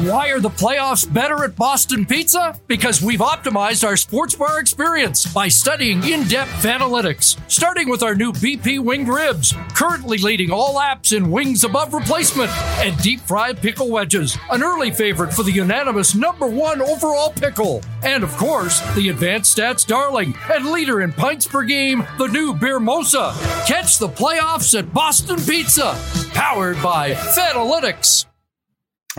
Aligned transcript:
Why 0.00 0.30
are 0.30 0.40
the 0.40 0.48
playoffs 0.48 1.04
better 1.12 1.44
at 1.44 1.56
Boston 1.56 2.06
Pizza? 2.06 2.58
Because 2.66 3.02
we've 3.02 3.20
optimized 3.20 3.86
our 3.86 3.98
sports 3.98 4.34
bar 4.34 4.58
experience 4.58 5.30
by 5.30 5.48
studying 5.48 6.02
in 6.04 6.26
depth 6.26 6.64
analytics, 6.64 7.38
starting 7.50 7.86
with 7.90 8.02
our 8.02 8.14
new 8.14 8.32
BP 8.32 8.82
winged 8.82 9.08
ribs, 9.08 9.52
currently 9.74 10.16
leading 10.16 10.50
all 10.50 10.80
apps 10.80 11.14
in 11.14 11.30
wings 11.30 11.64
above 11.64 11.92
replacement, 11.92 12.50
and 12.78 12.96
deep 13.02 13.20
fried 13.20 13.60
pickle 13.60 13.90
wedges, 13.90 14.38
an 14.50 14.62
early 14.62 14.90
favorite 14.90 15.34
for 15.34 15.42
the 15.42 15.52
unanimous 15.52 16.14
number 16.14 16.46
one 16.46 16.80
overall 16.80 17.30
pickle. 17.30 17.82
And 18.02 18.24
of 18.24 18.34
course, 18.38 18.80
the 18.94 19.10
advanced 19.10 19.54
stats 19.54 19.86
darling 19.86 20.34
and 20.50 20.72
leader 20.72 21.02
in 21.02 21.12
pints 21.12 21.46
per 21.46 21.62
game, 21.62 22.06
the 22.16 22.28
new 22.28 22.54
Beer 22.54 22.80
Mosa. 22.80 23.34
Catch 23.66 23.98
the 23.98 24.08
playoffs 24.08 24.78
at 24.78 24.94
Boston 24.94 25.36
Pizza, 25.36 25.94
powered 26.32 26.82
by 26.82 27.12
Fanalytics. 27.12 28.29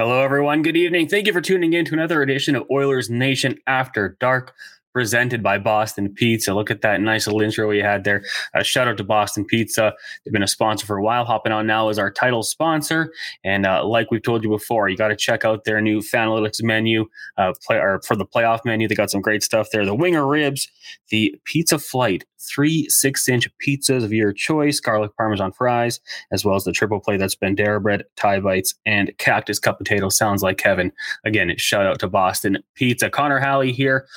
Hello, 0.01 0.23
everyone. 0.23 0.63
Good 0.63 0.77
evening. 0.77 1.07
Thank 1.07 1.27
you 1.27 1.31
for 1.31 1.41
tuning 1.41 1.73
in 1.73 1.85
to 1.85 1.93
another 1.93 2.23
edition 2.23 2.55
of 2.55 2.65
Oilers 2.71 3.07
Nation 3.11 3.59
After 3.67 4.17
Dark, 4.19 4.55
presented 4.93 5.41
by 5.41 5.57
Boston 5.57 6.13
Pizza. 6.13 6.53
Look 6.53 6.71
at 6.71 6.81
that 6.81 7.01
nice 7.01 7.27
little 7.27 7.41
intro 7.41 7.67
we 7.67 7.79
had 7.79 8.03
there. 8.03 8.23
Uh, 8.53 8.63
shout 8.63 8.87
out 8.87 8.97
to 8.97 9.03
Boston 9.03 9.45
Pizza. 9.45 9.93
They've 10.23 10.33
been 10.33 10.43
a 10.43 10.47
sponsor 10.47 10.85
for 10.85 10.97
a 10.97 11.03
while. 11.03 11.25
Hopping 11.25 11.51
on 11.51 11.67
now 11.67 11.89
is 11.89 11.99
our 11.99 12.11
title 12.11 12.43
sponsor. 12.43 13.11
And 13.43 13.65
uh, 13.65 13.85
like 13.85 14.11
we've 14.11 14.23
told 14.23 14.43
you 14.43 14.49
before, 14.49 14.89
you 14.89 14.97
got 14.97 15.09
to 15.09 15.15
check 15.15 15.45
out 15.45 15.63
their 15.63 15.81
new 15.81 15.99
Fanalytics 15.99 16.61
menu 16.61 17.05
uh, 17.37 17.53
play, 17.65 17.77
or 17.77 18.01
for 18.05 18.15
the 18.15 18.25
playoff 18.25 18.65
menu. 18.65 18.87
They 18.87 18.95
got 18.95 19.11
some 19.11 19.21
great 19.21 19.43
stuff 19.43 19.69
there. 19.71 19.85
The 19.85 19.95
winger 19.95 20.27
ribs, 20.27 20.67
the 21.09 21.35
pizza 21.45 21.79
flight, 21.79 22.25
three 22.39 22.87
six 22.89 23.29
inch 23.29 23.47
pizzas 23.65 24.03
of 24.03 24.13
your 24.13 24.33
choice, 24.33 24.79
garlic 24.79 25.15
parmesan 25.15 25.51
fries, 25.51 25.99
as 26.31 26.43
well 26.43 26.55
as 26.55 26.63
the 26.63 26.71
triple 26.71 26.99
play 26.99 27.17
that's 27.17 27.35
Bandera 27.35 27.81
bread, 27.81 28.03
Thai 28.15 28.39
bites, 28.39 28.73
and 28.85 29.11
cactus 29.17 29.59
cup 29.59 29.77
potatoes. 29.77 30.17
Sounds 30.17 30.43
like 30.43 30.57
Kevin. 30.57 30.91
Again, 31.25 31.53
shout 31.57 31.85
out 31.85 31.99
to 31.99 32.07
Boston 32.07 32.57
Pizza. 32.75 33.09
Connor 33.09 33.39
Halley 33.39 33.71
here 33.71 34.07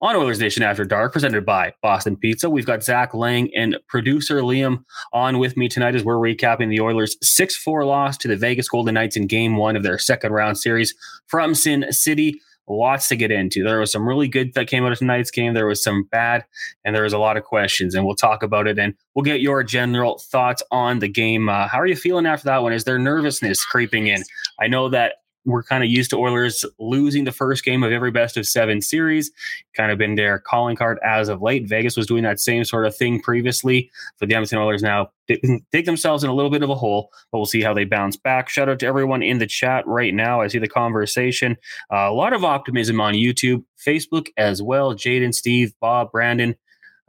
on 0.00 0.16
Oilers 0.16 0.40
Nation 0.40 0.62
After 0.62 0.84
Dark, 0.84 1.12
presented 1.12 1.46
by 1.46 1.72
Boston 1.82 2.16
Pizza. 2.16 2.50
We've 2.50 2.66
got 2.66 2.82
Zach 2.82 3.14
Laing 3.14 3.50
and 3.56 3.78
producer 3.88 4.40
Liam 4.40 4.84
on 5.12 5.38
with 5.38 5.56
me 5.56 5.68
tonight 5.68 5.94
as 5.94 6.04
we're 6.04 6.16
recapping 6.16 6.68
the 6.68 6.80
Oilers' 6.80 7.16
6 7.22 7.56
4 7.56 7.84
loss 7.84 8.16
to 8.18 8.28
the 8.28 8.36
Vegas 8.36 8.68
Golden 8.68 8.94
Knights 8.94 9.16
in 9.16 9.26
game 9.26 9.56
one 9.56 9.76
of 9.76 9.82
their 9.82 9.98
second 9.98 10.32
round 10.32 10.58
series 10.58 10.94
from 11.26 11.54
Sin 11.54 11.86
City 11.90 12.40
lots 12.68 13.08
to 13.08 13.16
get 13.16 13.30
into. 13.30 13.62
There 13.62 13.80
was 13.80 13.92
some 13.92 14.06
really 14.06 14.28
good 14.28 14.54
that 14.54 14.68
came 14.68 14.84
out 14.84 14.92
of 14.92 14.98
tonight's 14.98 15.30
game. 15.30 15.54
There 15.54 15.66
was 15.66 15.82
some 15.82 16.04
bad, 16.04 16.44
and 16.84 16.94
there 16.94 17.02
was 17.02 17.12
a 17.12 17.18
lot 17.18 17.36
of 17.36 17.44
questions, 17.44 17.94
and 17.94 18.04
we'll 18.06 18.16
talk 18.16 18.42
about 18.42 18.66
it. 18.66 18.78
And 18.78 18.94
we'll 19.14 19.24
get 19.24 19.40
your 19.40 19.62
general 19.62 20.18
thoughts 20.18 20.62
on 20.70 20.98
the 20.98 21.08
game. 21.08 21.48
Uh, 21.48 21.68
how 21.68 21.80
are 21.80 21.86
you 21.86 21.96
feeling 21.96 22.26
after 22.26 22.46
that 22.46 22.62
one? 22.62 22.72
Is 22.72 22.84
there 22.84 22.98
nervousness 22.98 23.64
creeping 23.64 24.06
in? 24.06 24.22
I 24.60 24.66
know 24.68 24.88
that 24.88 25.16
we're 25.44 25.62
kind 25.62 25.84
of 25.84 25.90
used 25.90 26.10
to 26.10 26.16
Oilers 26.16 26.64
losing 26.78 27.24
the 27.24 27.32
first 27.32 27.64
game 27.64 27.82
of 27.82 27.92
every 27.92 28.10
best 28.10 28.36
of 28.36 28.46
seven 28.46 28.80
series. 28.80 29.30
Kind 29.76 29.92
of 29.92 29.98
been 29.98 30.14
their 30.14 30.38
calling 30.38 30.76
card 30.76 30.98
as 31.04 31.28
of 31.28 31.42
late. 31.42 31.68
Vegas 31.68 31.96
was 31.96 32.06
doing 32.06 32.22
that 32.24 32.40
same 32.40 32.64
sort 32.64 32.86
of 32.86 32.96
thing 32.96 33.20
previously. 33.20 33.90
For 34.16 34.26
the 34.26 34.34
Edmonton 34.34 34.58
Oilers 34.58 34.82
now 34.82 35.10
dig 35.28 35.84
themselves 35.86 36.24
in 36.24 36.30
a 36.30 36.34
little 36.34 36.50
bit 36.50 36.62
of 36.62 36.70
a 36.70 36.74
hole, 36.74 37.10
but 37.30 37.38
we'll 37.38 37.46
see 37.46 37.62
how 37.62 37.74
they 37.74 37.84
bounce 37.84 38.16
back. 38.16 38.48
Shout 38.48 38.68
out 38.68 38.78
to 38.80 38.86
everyone 38.86 39.22
in 39.22 39.38
the 39.38 39.46
chat 39.46 39.86
right 39.86 40.14
now. 40.14 40.40
I 40.40 40.48
see 40.48 40.58
the 40.58 40.68
conversation. 40.68 41.56
Uh, 41.92 42.08
a 42.08 42.12
lot 42.12 42.32
of 42.32 42.44
optimism 42.44 43.00
on 43.00 43.14
YouTube, 43.14 43.64
Facebook 43.84 44.28
as 44.36 44.62
well. 44.62 44.94
Jaden, 44.94 45.34
Steve, 45.34 45.74
Bob, 45.80 46.12
Brandon. 46.12 46.54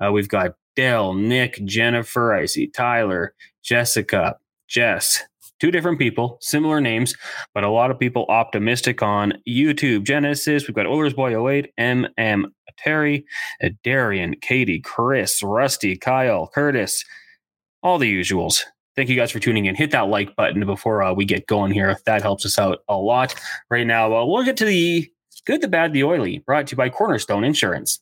Uh, 0.04 0.12
we've 0.12 0.30
got 0.30 0.56
Dell, 0.76 1.14
Nick, 1.14 1.64
Jennifer. 1.66 2.34
I 2.34 2.46
see 2.46 2.68
Tyler, 2.68 3.34
Jessica, 3.64 4.38
Jess, 4.68 5.24
two 5.60 5.72
different 5.72 6.00
people, 6.00 6.38
similar 6.42 6.82
names, 6.82 7.16
but 7.54 7.64
a 7.64 7.70
lot 7.70 7.92
of 7.92 8.00
people 8.00 8.26
optimistic 8.30 9.02
on 9.02 9.34
YouTube. 9.48 10.04
Genesis, 10.04 10.68
we've 10.68 10.76
got 10.76 10.86
Oilers 10.86 11.14
Boy 11.14 11.50
08, 11.50 11.72
MM 11.80 12.46
Terry, 12.78 13.26
Darian, 13.84 14.36
Katie, 14.42 14.80
Chris, 14.80 15.42
Rusty, 15.42 15.96
Kyle, 15.96 16.48
Curtis, 16.48 17.04
all 17.84 17.98
the 17.98 18.12
usuals. 18.12 18.62
Thank 18.96 19.10
you 19.10 19.16
guys 19.16 19.32
for 19.32 19.40
tuning 19.40 19.66
in. 19.66 19.76
Hit 19.76 19.92
that 19.92 20.08
like 20.08 20.36
button 20.36 20.66
before 20.66 21.04
uh, 21.04 21.14
we 21.14 21.26
get 21.26 21.48
going 21.48 21.72
here. 21.72 21.98
That 22.06 22.22
helps 22.22 22.46
us 22.46 22.58
out 22.58 22.80
a 22.88 22.96
lot. 22.96 23.36
Right 23.70 23.86
now, 23.86 24.16
uh, 24.16 24.26
we'll 24.26 24.46
get 24.46 24.58
to 24.58 24.66
the 24.66 25.10
good, 25.46 25.62
the 25.62 25.68
bad, 25.68 25.94
the 25.94 26.04
oily, 26.04 26.40
brought 26.40 26.68
to 26.68 26.72
you 26.72 26.78
by 26.78 26.90
Cornerstone 26.90 27.44
Insurance. 27.44 28.00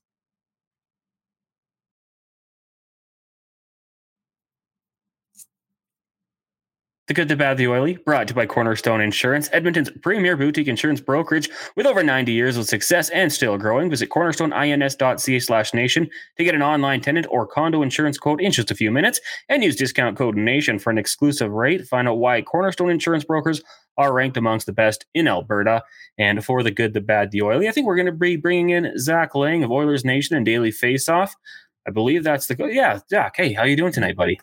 The 7.08 7.14
Good, 7.14 7.28
the 7.28 7.36
Bad, 7.36 7.58
the 7.58 7.68
Oily, 7.68 7.98
brought 7.98 8.30
to 8.30 8.32
you 8.32 8.36
by 8.36 8.46
Cornerstone 8.46 9.02
Insurance, 9.02 9.50
Edmonton's 9.52 9.90
premier 10.02 10.38
boutique 10.38 10.70
insurance 10.70 11.02
brokerage 11.02 11.50
with 11.76 11.86
over 11.86 12.02
90 12.02 12.32
years 12.32 12.56
of 12.56 12.66
success 12.66 13.10
and 13.10 13.30
still 13.30 13.58
growing. 13.58 13.90
Visit 13.90 14.08
cornerstoneins.ca 14.08 15.40
slash 15.40 15.74
nation 15.74 16.10
to 16.38 16.46
get 16.46 16.56
an 16.56 16.62
online 16.62 17.02
tenant 17.02 17.28
or 17.30 17.46
condo 17.46 17.82
insurance 17.82 18.18
quote 18.18 18.42
in 18.42 18.54
just 18.54 18.72
a 18.72 18.76
few 18.76 18.90
minutes 18.90 19.20
and 19.50 19.66
use 19.66 19.76
discount 19.76 20.18
code 20.18 20.38
NATION 20.38 20.80
for 20.80 20.92
an 20.92 20.98
exclusive 20.98 21.52
rate. 21.52 21.86
Find 21.86 22.08
out 22.08 22.20
why 22.20 22.42
Cornerstone 22.42 22.90
Insurance 22.90 23.26
brokers 23.26 23.62
are 23.98 24.14
ranked 24.14 24.38
amongst 24.38 24.66
the 24.66 24.72
best 24.72 25.06
in 25.14 25.28
Alberta. 25.28 25.84
And 26.18 26.46
for 26.46 26.64
the 26.64 26.72
good, 26.72 26.94
the 26.94 27.02
bad, 27.02 27.32
the 27.32 27.42
oily, 27.42 27.68
I 27.68 27.74
think 27.74 27.86
we're 27.86 27.98
going 27.98 28.06
to 28.06 28.14
be 28.14 28.38
bringing 28.38 28.70
in 28.70 28.98
Zach 28.98 29.36
Laing 29.36 29.66
of 29.66 29.72
Oilers 29.72 30.06
Nation 30.06 30.38
and 30.38 30.46
Daily 30.46 30.72
Faceoff. 30.72 31.32
I 31.86 31.92
believe 31.92 32.24
that's 32.24 32.48
the 32.48 32.56
yeah, 32.72 33.00
Zach. 33.10 33.34
Hey, 33.36 33.52
how 33.52 33.64
you 33.66 33.76
doing 33.76 33.92
tonight, 33.92 34.16
buddy? 34.16 34.40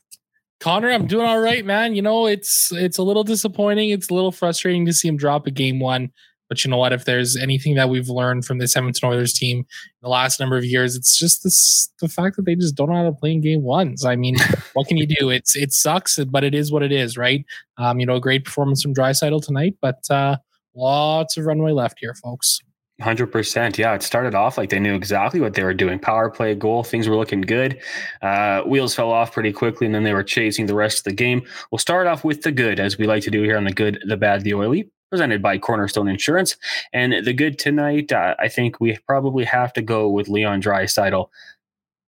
Connor, 0.60 0.90
I'm 0.90 1.06
doing 1.06 1.26
all 1.26 1.40
right, 1.40 1.64
man. 1.64 1.94
You 1.94 2.02
know, 2.02 2.26
it's 2.26 2.70
it's 2.72 2.98
a 2.98 3.02
little 3.02 3.24
disappointing. 3.24 3.90
It's 3.90 4.10
a 4.10 4.14
little 4.14 4.30
frustrating 4.30 4.84
to 4.86 4.92
see 4.92 5.08
him 5.08 5.16
drop 5.16 5.46
a 5.46 5.50
game 5.50 5.80
one. 5.80 6.10
But 6.50 6.64
you 6.64 6.70
know 6.70 6.76
what? 6.76 6.92
If 6.92 7.04
there's 7.04 7.36
anything 7.36 7.76
that 7.76 7.88
we've 7.88 8.08
learned 8.08 8.44
from 8.44 8.58
this 8.58 8.76
Edmonton 8.76 9.08
Oilers 9.08 9.32
team 9.32 9.58
in 9.58 9.66
the 10.02 10.08
last 10.08 10.40
number 10.40 10.56
of 10.58 10.64
years, 10.64 10.96
it's 10.96 11.16
just 11.16 11.44
this 11.44 11.90
the 12.00 12.08
fact 12.08 12.36
that 12.36 12.44
they 12.44 12.56
just 12.56 12.74
don't 12.74 12.90
know 12.90 12.96
how 12.96 13.04
to 13.04 13.12
play 13.12 13.32
in 13.32 13.40
game 13.40 13.62
ones. 13.62 14.04
I 14.04 14.16
mean, 14.16 14.36
what 14.74 14.86
can 14.86 14.96
you 14.96 15.06
do? 15.06 15.30
It's 15.30 15.56
it 15.56 15.72
sucks, 15.72 16.18
but 16.24 16.44
it 16.44 16.54
is 16.54 16.70
what 16.70 16.82
it 16.82 16.92
is, 16.92 17.16
right? 17.16 17.44
Um, 17.78 17.98
you 17.98 18.04
know, 18.04 18.16
a 18.16 18.20
great 18.20 18.44
performance 18.44 18.82
from 18.82 18.92
Draisaitl 18.92 19.46
tonight, 19.46 19.76
but 19.80 20.00
uh, 20.10 20.36
lots 20.74 21.36
of 21.38 21.46
runway 21.46 21.72
left 21.72 21.98
here, 22.00 22.14
folks. 22.14 22.60
100%. 23.00 23.79
Yeah, 23.79 23.94
it 23.94 24.02
started 24.02 24.35
off 24.35 24.58
like 24.58 24.70
they 24.70 24.79
knew 24.79 24.94
exactly 24.94 25.41
what 25.41 25.55
they 25.55 25.62
were 25.62 25.75
doing. 25.75 25.99
Power 25.99 26.31
play, 26.31 26.55
goal, 26.55 26.82
things 26.82 27.08
were 27.08 27.17
looking 27.17 27.41
good. 27.41 27.81
Uh, 28.20 28.62
wheels 28.62 28.94
fell 28.94 29.11
off 29.11 29.32
pretty 29.32 29.52
quickly, 29.52 29.87
and 29.87 29.94
then 29.94 30.05
they 30.05 30.12
were 30.12 30.23
chasing 30.23 30.67
the 30.67 30.75
rest 30.75 30.99
of 30.99 31.05
the 31.05 31.12
game. 31.12 31.43
We'll 31.70 31.79
start 31.79 32.06
off 32.06 32.25
with 32.25 32.43
the 32.43 32.52
good, 32.52 32.79
as 32.79 32.99
we 32.99 33.06
like 33.06 33.23
to 33.25 33.31
do 33.31 33.43
here 33.43 33.56
on 33.56 33.64
the 33.64 33.73
good, 33.73 34.02
the 34.06 34.17
bad, 34.17 34.43
the 34.43 34.55
oily, 34.55 34.91
presented 35.08 35.43
by 35.43 35.58
Cornerstone 35.58 36.08
Insurance. 36.08 36.56
And 36.93 37.25
the 37.25 37.32
good 37.32 37.58
tonight, 37.58 38.12
uh, 38.12 38.35
I 38.38 38.49
think 38.49 38.81
we 38.81 38.99
probably 39.06 39.44
have 39.44 39.73
to 39.75 39.82
go 39.82 40.08
with 40.08 40.29
Leon 40.29 40.61
Draisaitl. 40.62 41.29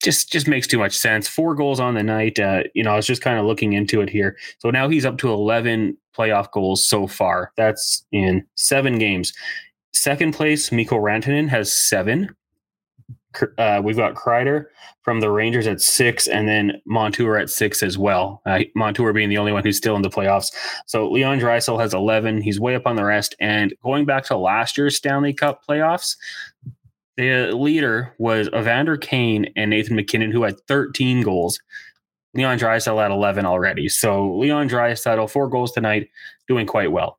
Just, 0.03 0.31
just 0.31 0.47
makes 0.47 0.67
too 0.67 0.79
much 0.79 0.95
sense. 0.95 1.27
Four 1.27 1.55
goals 1.55 1.81
on 1.81 1.95
the 1.95 2.03
night. 2.03 2.39
Uh, 2.39 2.65
you 2.75 2.83
know, 2.83 2.93
I 2.93 2.97
was 2.97 3.07
just 3.07 3.23
kind 3.23 3.39
of 3.39 3.47
looking 3.47 3.73
into 3.73 4.03
it 4.03 4.11
here. 4.11 4.37
So 4.59 4.69
now 4.69 4.89
he's 4.89 5.07
up 5.07 5.17
to 5.19 5.33
11 5.33 5.97
playoff 6.15 6.51
goals 6.53 6.87
so 6.87 7.07
far. 7.07 7.53
That's 7.57 8.05
in 8.13 8.45
seven 8.55 8.99
games. 8.99 9.33
Second 9.95 10.33
place, 10.33 10.73
Mikko 10.73 10.97
Rantanen 10.97 11.49
has 11.49 11.73
seven. 11.73 12.35
Uh, 13.59 13.81
we've 13.83 13.97
got 13.97 14.15
Kreider 14.15 14.67
from 15.03 15.21
the 15.21 15.31
Rangers 15.31 15.67
at 15.67 15.81
six, 15.81 16.27
and 16.27 16.49
then 16.49 16.81
Montour 16.85 17.37
at 17.37 17.49
six 17.49 17.83
as 17.83 17.97
well. 17.97 18.43
Uh, 18.45 18.61
Montour 18.75 19.13
being 19.13 19.29
the 19.29 19.39
only 19.39 19.53
one 19.53 19.63
who's 19.63 19.77
still 19.77 19.97
in 19.97 20.03
the 20.03 20.11
playoffs. 20.11 20.53
So 20.87 21.11
Leon 21.11 21.39
Draisaitl 21.39 21.81
has 21.81 21.95
11. 21.95 22.43
He's 22.43 22.61
way 22.61 22.75
up 22.75 22.87
on 22.87 22.97
the 22.97 23.05
rest. 23.05 23.37
And 23.41 23.75
going 23.83 24.05
back 24.05 24.25
to 24.27 24.37
last 24.37 24.77
year's 24.77 24.97
Stanley 24.97 25.33
Cup 25.33 25.65
playoffs, 25.67 26.17
the 27.17 27.53
leader 27.53 28.15
was 28.19 28.49
Evander 28.49 28.97
Kane 28.97 29.53
and 29.57 29.71
Nathan 29.71 29.97
MacKinnon, 29.97 30.33
who 30.33 30.43
had 30.43 30.61
13 30.67 31.23
goals. 31.23 31.61
Leon 32.35 32.59
Draisaitl 32.59 33.05
at 33.05 33.13
11 33.13 33.47
already. 33.47 33.89
So 33.89 34.35
Leon 34.37 34.69
Draisaitl, 34.69 35.31
four 35.31 35.49
goals 35.49 35.71
tonight, 35.71 36.09
doing 36.49 36.67
quite 36.67 36.91
well. 36.91 37.19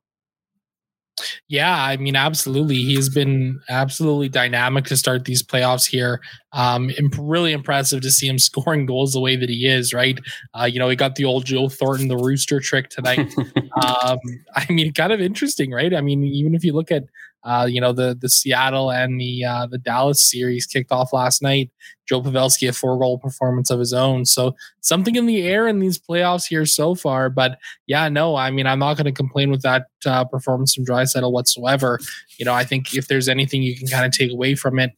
Yeah, 1.48 1.74
I 1.74 1.96
mean, 1.96 2.16
absolutely. 2.16 2.76
He's 2.76 3.08
been 3.08 3.60
absolutely 3.68 4.28
dynamic 4.28 4.84
to 4.86 4.96
start 4.96 5.24
these 5.24 5.42
playoffs 5.42 5.86
here. 5.88 6.20
Um, 6.52 6.90
imp- 6.98 7.14
really 7.18 7.52
impressive 7.52 8.02
to 8.02 8.10
see 8.10 8.28
him 8.28 8.38
scoring 8.38 8.86
goals 8.86 9.12
the 9.12 9.20
way 9.20 9.36
that 9.36 9.48
he 9.48 9.66
is, 9.66 9.94
right? 9.94 10.18
Uh, 10.58 10.64
you 10.64 10.78
know, 10.78 10.88
he 10.88 10.96
got 10.96 11.14
the 11.14 11.24
old 11.24 11.46
Joe 11.46 11.68
Thornton, 11.68 12.08
the 12.08 12.16
rooster 12.16 12.60
trick 12.60 12.90
tonight. 12.90 13.32
um, 14.04 14.18
I 14.54 14.66
mean, 14.70 14.92
kind 14.92 15.12
of 15.12 15.20
interesting, 15.20 15.70
right? 15.70 15.94
I 15.94 16.00
mean, 16.00 16.22
even 16.24 16.54
if 16.54 16.64
you 16.64 16.72
look 16.72 16.90
at 16.90 17.04
uh, 17.46 17.64
you 17.64 17.80
know, 17.80 17.92
the 17.92 18.16
the 18.20 18.28
Seattle 18.28 18.90
and 18.90 19.20
the 19.20 19.44
uh, 19.44 19.66
the 19.66 19.78
Dallas 19.78 20.28
series 20.28 20.66
kicked 20.66 20.90
off 20.90 21.12
last 21.12 21.40
night. 21.40 21.70
Joe 22.08 22.20
Pavelski 22.20 22.68
a 22.68 22.72
four 22.72 22.98
goal 22.98 23.18
performance 23.18 23.70
of 23.70 23.78
his 23.78 23.92
own. 23.92 24.24
So 24.24 24.54
something 24.80 25.16
in 25.16 25.26
the 25.26 25.42
air 25.42 25.66
in 25.66 25.78
these 25.78 25.98
playoffs 25.98 26.46
here 26.46 26.66
so 26.66 26.94
far. 26.94 27.30
But 27.30 27.58
yeah, 27.86 28.08
no, 28.08 28.36
I 28.36 28.50
mean, 28.50 28.66
I'm 28.66 28.78
not 28.78 28.96
going 28.96 29.06
to 29.06 29.12
complain 29.12 29.50
with 29.50 29.62
that 29.62 29.86
uh, 30.04 30.24
performance 30.24 30.74
from 30.74 30.84
Draisaitl 30.84 31.32
whatsoever. 31.32 31.98
You 32.38 32.44
know, 32.44 32.52
I 32.52 32.64
think 32.64 32.94
if 32.94 33.08
there's 33.08 33.28
anything 33.28 33.62
you 33.62 33.76
can 33.76 33.88
kind 33.88 34.04
of 34.04 34.12
take 34.12 34.32
away 34.32 34.54
from 34.54 34.78
it, 34.78 34.92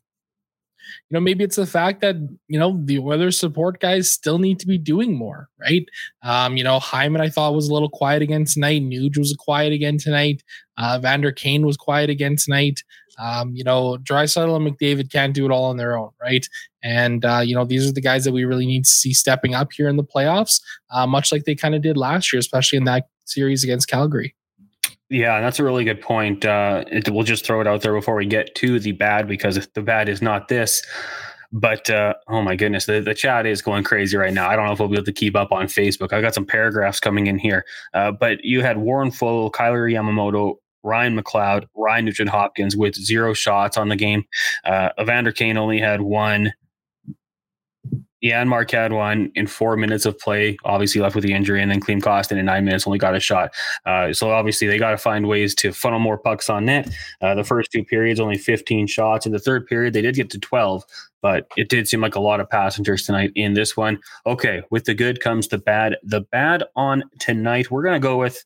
you 1.09 1.15
know, 1.15 1.21
maybe 1.21 1.45
it's 1.45 1.57
the 1.57 1.67
fact 1.67 2.01
that, 2.01 2.17
you 2.49 2.59
know, 2.59 2.81
the 2.85 2.99
Oilers 2.99 3.39
support 3.39 3.81
guys 3.81 4.11
still 4.11 4.39
need 4.39 4.59
to 4.61 4.67
be 4.67 4.79
doing 4.79 5.17
more, 5.17 5.49
right? 5.61 5.85
Um, 6.23 6.57
you 6.57 6.65
know, 6.65 6.79
Hyman, 6.79 7.21
I 7.21 7.29
thought 7.29 7.55
was 7.55 7.69
a 7.69 7.73
little 7.73 7.89
quiet 7.89 8.23
again 8.23 8.45
tonight. 8.45 8.83
Nuge 8.83 9.19
was 9.19 9.35
quiet 9.39 9.73
again 9.73 9.99
tonight. 9.99 10.43
Uh, 10.77 10.99
Vander 11.01 11.33
Kane 11.33 11.67
was 11.67 11.77
quiet 11.77 12.11
again 12.11 12.37
tonight. 12.37 12.83
Um, 13.19 13.55
you 13.55 13.65
know, 13.65 13.97
Draisaitl 14.03 14.55
and 14.55 14.67
McDavid 14.67 15.11
can't 15.11 15.35
do 15.35 15.45
it 15.45 15.51
all 15.51 15.65
on 15.65 15.77
their 15.77 15.99
own, 15.99 16.11
right? 16.21 16.47
And, 16.83 17.25
uh, 17.25 17.41
you 17.45 17.55
know, 17.55 17.65
these 17.65 17.89
are 17.89 17.93
the 17.93 18.01
guys 18.01 18.25
that 18.25 18.33
we 18.33 18.45
really 18.45 18.67
need 18.67 18.85
to 18.85 18.91
see 18.91 19.13
stepping 19.13 19.55
up 19.55 19.73
here 19.73 19.89
in 19.89 19.97
the 19.97 20.05
playoffs, 20.05 20.61
uh, 20.91 21.07
much 21.07 21.33
like 21.33 21.45
they 21.45 21.57
kind 21.57 21.75
of 21.75 21.83
did 21.83 21.97
last 21.97 22.33
year, 22.33 22.39
especially 22.39 22.77
in 22.77 22.85
that 22.85 23.09
series 23.25 23.65
against 23.65 23.89
Calgary. 23.89 24.35
Yeah, 25.11 25.41
that's 25.41 25.59
a 25.59 25.65
really 25.65 25.85
good 25.85 26.03
point. 26.03 26.45
Uh, 26.45 26.85
it, 26.89 27.09
we'll 27.09 27.25
just 27.25 27.47
throw 27.47 27.61
it 27.61 27.67
out 27.67 27.81
there 27.81 27.95
before 27.95 28.15
we 28.15 28.27
get 28.27 28.55
to 28.57 28.79
the 28.79 28.93
bad, 28.93 29.27
because 29.27 29.67
the 29.75 29.83
bad 29.83 30.09
is 30.09 30.21
not 30.21 30.49
this. 30.49 30.83
But 31.51 31.89
uh, 31.89 32.15
oh 32.29 32.43
my 32.43 32.57
goodness, 32.57 32.85
the, 32.85 33.01
the 33.01 33.15
chat 33.15 33.47
is 33.47 33.63
going 33.63 33.85
crazy 33.85 34.19
right 34.19 34.35
now. 34.35 34.51
I 34.51 34.57
don't 34.57 34.67
know 34.67 34.73
if 34.73 34.81
we'll 34.81 34.89
be 34.89 34.97
able 34.97 35.07
to 35.07 35.13
keep 35.13 35.35
up 35.35 35.51
on 35.51 35.67
Facebook. 35.67 36.13
I 36.13 36.21
got 36.21 36.35
some 36.35 36.45
paragraphs 36.45 37.01
coming 37.01 37.27
in 37.27 37.39
here. 37.39 37.65
Uh, 37.95 38.13
but 38.13 38.45
you 38.45 38.61
had 38.61 38.79
Warren 38.79 39.11
Foegele, 39.11 39.53
Kailer 39.53 39.89
Yamamoto, 39.89 40.57
Ryan 40.83 41.19
McLeod, 41.19 41.65
Ryan 41.75 42.05
Nugent 42.05 42.31
Hopkins 42.31 42.77
with 42.77 42.95
zero 42.95 43.33
shots 43.33 43.79
on 43.79 43.89
the 43.89 43.97
game. 43.97 44.25
Uh, 44.65 44.91
Evander 45.01 45.33
Kane 45.33 45.57
only 45.57 45.79
had 45.79 46.03
one. 46.03 46.53
Janmark 48.23 48.71
had 48.71 48.93
one 48.93 49.31
in 49.35 49.47
four 49.47 49.77
minutes 49.77 50.07
of 50.07 50.19
play, 50.19 50.57
obviously 50.65 51.01
left 51.01 51.15
with 51.15 51.25
the 51.25 51.33
injury, 51.33 51.63
and 51.63 51.71
then 51.71 51.81
Klim 51.81 52.01
Kostin 52.01 52.39
in 52.39 52.47
nine 52.47 52.65
minutes 52.65 52.87
only 52.87 52.99
got 52.99 53.15
a 53.15 53.21
shot. 53.21 53.55
Uh, 53.87 54.13
so 54.13 54.31
obviously 54.31 54.67
they 54.67 54.79
got 54.79 54.91
to 54.91 54.99
find 54.99 55.29
ways 55.29 55.55
to 55.57 55.73
funnel 55.73 55.99
more 55.99 56.19
pucks 56.19 56.51
on 56.51 56.65
net. 56.65 56.89
Uh, 57.21 57.35
the 57.35 57.45
first 57.45 57.71
two 57.71 57.85
periods, 57.85 58.21
only 58.21 58.39
15 58.39 58.87
shots. 58.87 59.27
In 59.27 59.33
the 59.33 59.39
third 59.39 59.67
period, 59.67 59.95
they 59.95 60.03
did 60.03 60.15
get 60.15 60.31
to 60.31 60.39
12, 60.39 60.85
but 61.23 61.47
it 61.57 61.69
did 61.69 61.89
seem 61.89 62.01
like 62.01 62.15
a 62.15 62.21
lot 62.21 62.41
of 62.41 62.51
passengers 62.51 63.05
tonight 63.05 63.31
in 63.35 63.55
this 63.55 63.77
one. 63.77 63.99
Okay, 64.27 64.63
with 64.71 64.85
the 64.85 64.95
good 64.95 65.21
comes 65.21 65.49
the 65.49 65.59
bad. 65.59 65.97
The 66.03 66.21
bad 66.21 66.65
on 66.77 67.05
tonight, 67.19 67.71
we're 67.71 67.83
going 67.83 68.01
to 68.01 68.07
go 68.07 68.17
with 68.17 68.45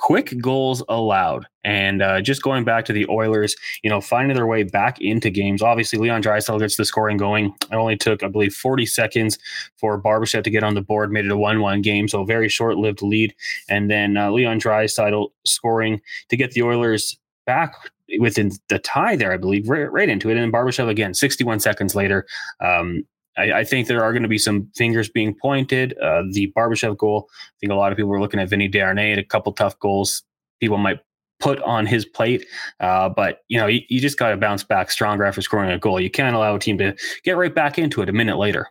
quick 0.00 0.34
goals 0.40 0.82
allowed. 0.88 1.46
And 1.62 2.00
uh, 2.02 2.22
just 2.22 2.42
going 2.42 2.64
back 2.64 2.86
to 2.86 2.92
the 2.92 3.06
Oilers, 3.08 3.54
you 3.82 3.90
know, 3.90 4.00
finding 4.00 4.34
their 4.34 4.46
way 4.46 4.62
back 4.62 4.98
into 4.98 5.28
games. 5.28 5.60
Obviously, 5.60 5.98
Leon 5.98 6.22
Draisaitl 6.22 6.58
gets 6.58 6.76
the 6.76 6.86
scoring 6.86 7.18
going. 7.18 7.54
It 7.70 7.74
only 7.74 7.96
took, 7.96 8.22
I 8.22 8.28
believe, 8.28 8.54
40 8.54 8.86
seconds 8.86 9.38
for 9.76 10.00
Barbashev 10.00 10.42
to 10.44 10.50
get 10.50 10.64
on 10.64 10.74
the 10.74 10.80
board, 10.80 11.12
made 11.12 11.26
it 11.26 11.30
a 11.30 11.36
1 11.36 11.60
1 11.60 11.82
game. 11.82 12.08
So, 12.08 12.22
a 12.22 12.26
very 12.26 12.48
short 12.48 12.78
lived 12.78 13.02
lead. 13.02 13.34
And 13.68 13.90
then 13.90 14.16
uh, 14.16 14.30
Leon 14.30 14.58
Draisaitl 14.58 15.28
scoring 15.44 16.00
to 16.30 16.36
get 16.36 16.52
the 16.52 16.62
Oilers 16.62 17.18
back 17.44 17.74
within 18.18 18.50
the 18.68 18.78
tie 18.78 19.16
there, 19.16 19.32
I 19.32 19.36
believe, 19.36 19.68
right, 19.68 19.92
right 19.92 20.08
into 20.08 20.30
it. 20.30 20.36
And 20.36 20.42
then 20.42 20.52
Barbashev 20.52 20.88
again, 20.88 21.12
61 21.12 21.60
seconds 21.60 21.94
later. 21.94 22.26
Um, 22.60 23.04
I, 23.40 23.60
I, 23.60 23.64
think 23.64 23.88
there 23.88 24.04
are 24.04 24.12
going 24.12 24.22
to 24.22 24.28
be 24.28 24.38
some 24.38 24.70
fingers 24.76 25.08
being 25.08 25.34
pointed. 25.34 25.96
Uh, 25.98 26.22
the 26.30 26.52
Barbashev 26.56 26.96
goal, 26.98 27.28
I 27.32 27.56
think 27.60 27.72
a 27.72 27.74
lot 27.74 27.92
of 27.92 27.96
people 27.96 28.10
were 28.10 28.20
looking 28.20 28.40
at 28.40 28.48
Vinny 28.48 28.68
Desharnais, 28.68 29.18
a 29.18 29.24
couple 29.24 29.52
tough 29.52 29.78
goals 29.78 30.22
people 30.60 30.78
might 30.78 31.00
put 31.40 31.60
on 31.62 31.86
his 31.86 32.04
plate. 32.04 32.46
Uh, 32.78 33.08
but, 33.08 33.40
you 33.48 33.58
know, 33.58 33.66
you, 33.66 33.80
you 33.88 34.00
just 34.00 34.18
got 34.18 34.30
to 34.30 34.36
bounce 34.36 34.62
back 34.62 34.90
stronger 34.90 35.24
after 35.24 35.42
scoring 35.42 35.70
a 35.70 35.78
goal. 35.78 35.98
You 35.98 36.10
can't 36.10 36.36
allow 36.36 36.54
a 36.54 36.58
team 36.58 36.78
to 36.78 36.94
get 37.24 37.36
right 37.36 37.54
back 37.54 37.78
into 37.78 38.02
it 38.02 38.08
a 38.08 38.12
minute 38.12 38.36
later. 38.36 38.68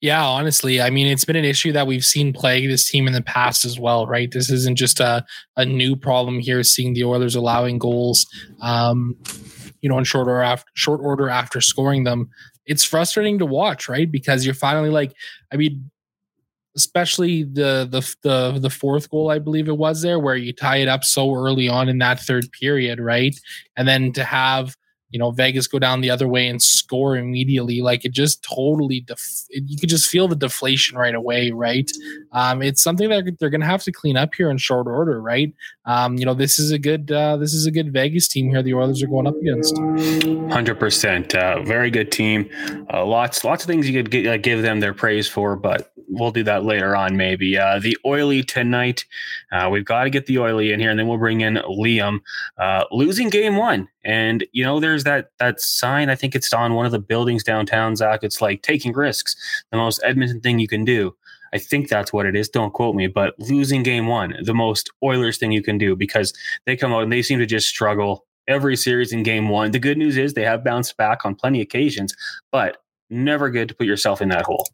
Yeah, 0.00 0.24
honestly, 0.24 0.80
I 0.80 0.90
mean, 0.90 1.06
it's 1.06 1.24
been 1.24 1.36
an 1.36 1.44
issue 1.44 1.72
that 1.72 1.86
we've 1.86 2.04
seen 2.04 2.32
plague 2.32 2.68
this 2.68 2.88
team 2.88 3.06
in 3.06 3.12
the 3.12 3.22
past 3.22 3.64
as 3.64 3.78
well, 3.78 4.06
right? 4.06 4.30
This 4.30 4.50
isn't 4.50 4.76
just 4.76 5.00
a, 5.00 5.24
a 5.56 5.66
new 5.66 5.96
problem 5.96 6.40
here, 6.40 6.62
seeing 6.62 6.94
the 6.94 7.04
Oilers 7.04 7.34
allowing 7.34 7.78
goals, 7.78 8.26
um, 8.62 9.16
you 9.82 9.90
know, 9.90 9.98
in 9.98 10.04
short 10.04 10.28
order 10.28 10.40
after 10.40 10.66
short 10.74 11.00
order 11.02 11.28
after 11.28 11.60
scoring 11.60 12.04
them 12.04 12.30
it's 12.66 12.84
frustrating 12.84 13.38
to 13.38 13.46
watch, 13.46 13.88
right? 13.88 14.10
Because 14.10 14.44
you're 14.44 14.54
finally 14.54 14.90
like, 14.90 15.12
I 15.52 15.56
mean, 15.56 15.90
especially 16.76 17.42
the 17.44 17.88
the 17.90 18.14
the 18.22 18.58
the 18.60 18.70
fourth 18.70 19.10
goal, 19.10 19.30
I 19.30 19.38
believe 19.38 19.68
it 19.68 19.78
was 19.78 20.02
there, 20.02 20.18
where 20.20 20.36
you 20.36 20.52
tie 20.52 20.76
it 20.78 20.88
up 20.88 21.04
so 21.04 21.34
early 21.34 21.68
on 21.68 21.88
in 21.88 21.98
that 21.98 22.20
third 22.20 22.50
period, 22.52 23.00
right? 23.00 23.34
And 23.76 23.88
then 23.88 24.12
to 24.12 24.24
have 24.24 24.76
you 25.10 25.18
know 25.18 25.30
Vegas 25.30 25.66
go 25.68 25.78
down 25.78 26.00
the 26.00 26.10
other 26.10 26.28
way 26.28 26.48
and 26.48 26.60
score 26.60 27.16
immediately 27.16 27.80
like 27.80 28.04
it 28.04 28.12
just 28.12 28.42
totally 28.42 29.00
def- 29.00 29.46
you 29.50 29.78
could 29.78 29.88
just 29.88 30.08
feel 30.10 30.26
the 30.28 30.34
deflation 30.36 30.98
right 30.98 31.14
away 31.14 31.52
right 31.52 31.90
um, 32.36 32.62
it's 32.62 32.82
something 32.82 33.08
that 33.08 33.38
they're 33.40 33.50
gonna 33.50 33.64
have 33.64 33.82
to 33.82 33.90
clean 33.90 34.16
up 34.16 34.34
here 34.34 34.50
in 34.50 34.58
short 34.58 34.86
order 34.86 35.20
right 35.20 35.52
um, 35.86 36.16
you 36.16 36.24
know 36.24 36.34
this 36.34 36.58
is 36.58 36.70
a 36.70 36.78
good 36.78 37.10
uh, 37.10 37.36
this 37.38 37.54
is 37.54 37.66
a 37.66 37.70
good 37.70 37.92
Vegas 37.92 38.28
team 38.28 38.50
here 38.50 38.62
the 38.62 38.74
Oilers 38.74 39.02
are 39.02 39.06
going 39.06 39.26
up 39.26 39.34
against 39.36 39.74
100% 39.74 41.34
uh, 41.34 41.62
very 41.62 41.90
good 41.90 42.12
team 42.12 42.48
uh, 42.92 43.04
lots 43.04 43.42
lots 43.42 43.64
of 43.64 43.68
things 43.68 43.88
you 43.88 44.00
could 44.00 44.10
get, 44.10 44.26
uh, 44.26 44.36
give 44.36 44.62
them 44.62 44.80
their 44.80 44.94
praise 44.94 45.26
for 45.26 45.56
but 45.56 45.92
we'll 46.08 46.30
do 46.30 46.44
that 46.44 46.64
later 46.64 46.94
on 46.94 47.16
maybe 47.16 47.58
uh, 47.58 47.78
the 47.80 47.96
oily 48.04 48.42
tonight 48.42 49.04
uh, 49.52 49.68
we've 49.70 49.86
got 49.86 50.04
to 50.04 50.10
get 50.10 50.26
the 50.26 50.38
oily 50.38 50.72
in 50.72 50.78
here 50.78 50.90
and 50.90 50.98
then 51.00 51.08
we'll 51.08 51.18
bring 51.18 51.40
in 51.40 51.54
Liam 51.54 52.20
losing 52.92 53.30
game 53.30 53.56
one 53.56 53.88
and 54.06 54.46
you 54.52 54.62
know, 54.62 54.78
there's 54.78 55.02
that 55.02 55.30
that 55.40 55.60
sign. 55.60 56.10
I 56.10 56.14
think 56.14 56.36
it's 56.36 56.52
on 56.52 56.74
one 56.74 56.86
of 56.86 56.92
the 56.92 57.00
buildings 57.00 57.42
downtown, 57.42 57.96
Zach. 57.96 58.20
It's 58.22 58.40
like 58.40 58.62
taking 58.62 58.92
risks, 58.92 59.34
the 59.72 59.76
most 59.76 60.00
Edmonton 60.04 60.40
thing 60.40 60.60
you 60.60 60.68
can 60.68 60.84
do. 60.84 61.16
I 61.52 61.58
think 61.58 61.88
that's 61.88 62.12
what 62.12 62.26
it 62.26 62.36
is. 62.36 62.48
Don't 62.48 62.72
quote 62.72 62.94
me, 62.94 63.06
but 63.06 63.34
losing 63.38 63.82
game 63.82 64.06
one, 64.06 64.34
the 64.42 64.54
most 64.54 64.90
Oilers 65.02 65.38
thing 65.38 65.52
you 65.52 65.62
can 65.62 65.78
do 65.78 65.96
because 65.96 66.32
they 66.64 66.76
come 66.76 66.92
out 66.92 67.02
and 67.02 67.12
they 67.12 67.22
seem 67.22 67.38
to 67.38 67.46
just 67.46 67.68
struggle 67.68 68.24
every 68.48 68.76
series 68.76 69.12
in 69.12 69.22
game 69.22 69.48
one. 69.48 69.70
The 69.70 69.78
good 69.78 69.98
news 69.98 70.16
is 70.16 70.34
they 70.34 70.44
have 70.44 70.64
bounced 70.64 70.96
back 70.96 71.24
on 71.24 71.34
plenty 71.34 71.60
of 71.60 71.64
occasions, 71.64 72.14
but 72.52 72.78
never 73.10 73.50
good 73.50 73.68
to 73.68 73.74
put 73.74 73.86
yourself 73.86 74.20
in 74.20 74.28
that 74.30 74.44
hole. 74.44 74.66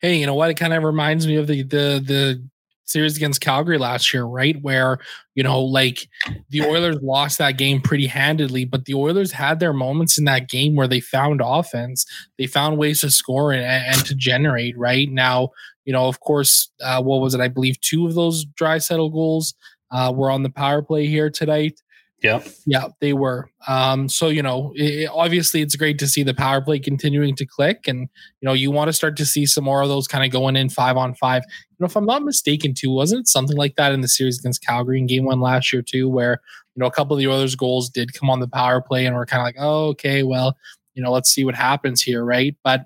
Hey, 0.00 0.16
you 0.16 0.26
know 0.26 0.34
what? 0.34 0.50
It 0.50 0.54
kind 0.54 0.72
of 0.72 0.82
reminds 0.82 1.26
me 1.26 1.36
of 1.36 1.46
the 1.46 1.62
the 1.62 2.02
the 2.04 2.49
series 2.90 3.16
against 3.16 3.40
Calgary 3.40 3.78
last 3.78 4.12
year, 4.12 4.24
right? 4.24 4.56
Where, 4.60 4.98
you 5.34 5.42
know, 5.42 5.60
like 5.60 6.08
the 6.50 6.62
Oilers 6.62 6.98
lost 7.02 7.38
that 7.38 7.56
game 7.58 7.80
pretty 7.80 8.06
handedly, 8.06 8.64
but 8.64 8.84
the 8.84 8.94
Oilers 8.94 9.32
had 9.32 9.60
their 9.60 9.72
moments 9.72 10.18
in 10.18 10.24
that 10.24 10.48
game 10.48 10.74
where 10.74 10.88
they 10.88 11.00
found 11.00 11.40
offense. 11.42 12.04
They 12.38 12.46
found 12.46 12.78
ways 12.78 13.00
to 13.00 13.10
score 13.10 13.52
and, 13.52 13.64
and 13.64 14.04
to 14.06 14.14
generate, 14.14 14.76
right? 14.76 15.08
Now, 15.10 15.50
you 15.84 15.92
know, 15.92 16.06
of 16.06 16.20
course, 16.20 16.70
uh, 16.82 17.02
what 17.02 17.20
was 17.20 17.34
it? 17.34 17.40
I 17.40 17.48
believe 17.48 17.80
two 17.80 18.06
of 18.06 18.14
those 18.14 18.44
Draisaitl 18.44 19.12
goals 19.12 19.54
uh, 19.90 20.12
were 20.14 20.30
on 20.30 20.42
the 20.42 20.50
power 20.50 20.82
play 20.82 21.06
here 21.06 21.30
tonight. 21.30 21.80
Yep. 22.22 22.46
Yeah, 22.66 22.88
they 23.00 23.14
were. 23.14 23.48
Um, 23.66 24.06
so 24.08 24.28
you 24.28 24.42
know, 24.42 24.72
it, 24.74 25.08
obviously, 25.12 25.62
it's 25.62 25.74
great 25.74 25.98
to 26.00 26.06
see 26.06 26.22
the 26.22 26.34
power 26.34 26.60
play 26.60 26.78
continuing 26.78 27.34
to 27.36 27.46
click, 27.46 27.88
and 27.88 28.00
you 28.00 28.46
know, 28.46 28.52
you 28.52 28.70
want 28.70 28.88
to 28.88 28.92
start 28.92 29.16
to 29.18 29.24
see 29.26 29.46
some 29.46 29.64
more 29.64 29.80
of 29.80 29.88
those 29.88 30.06
kind 30.06 30.22
of 30.24 30.30
going 30.30 30.54
in 30.54 30.68
five 30.68 30.98
on 30.98 31.14
five. 31.14 31.42
You 31.48 31.76
know, 31.78 31.86
if 31.86 31.96
I'm 31.96 32.04
not 32.04 32.22
mistaken, 32.22 32.74
too, 32.74 32.90
wasn't 32.90 33.20
it 33.22 33.28
something 33.28 33.56
like 33.56 33.76
that 33.76 33.92
in 33.92 34.02
the 34.02 34.08
series 34.08 34.38
against 34.38 34.64
Calgary 34.66 34.98
in 34.98 35.06
Game 35.06 35.24
One 35.24 35.40
last 35.40 35.72
year 35.72 35.80
too, 35.80 36.10
where 36.10 36.42
you 36.74 36.80
know 36.80 36.86
a 36.86 36.90
couple 36.92 37.16
of 37.16 37.20
the 37.20 37.28
Oilers' 37.28 37.56
goals 37.56 37.88
did 37.88 38.12
come 38.12 38.28
on 38.28 38.40
the 38.40 38.48
power 38.48 38.82
play, 38.82 39.06
and 39.06 39.16
we're 39.16 39.24
kind 39.24 39.40
of 39.40 39.46
like, 39.46 39.56
oh, 39.58 39.88
okay, 39.88 40.22
well, 40.22 40.58
you 40.94 41.02
know, 41.02 41.10
let's 41.12 41.30
see 41.30 41.44
what 41.44 41.54
happens 41.54 42.02
here, 42.02 42.22
right? 42.22 42.54
But 42.62 42.84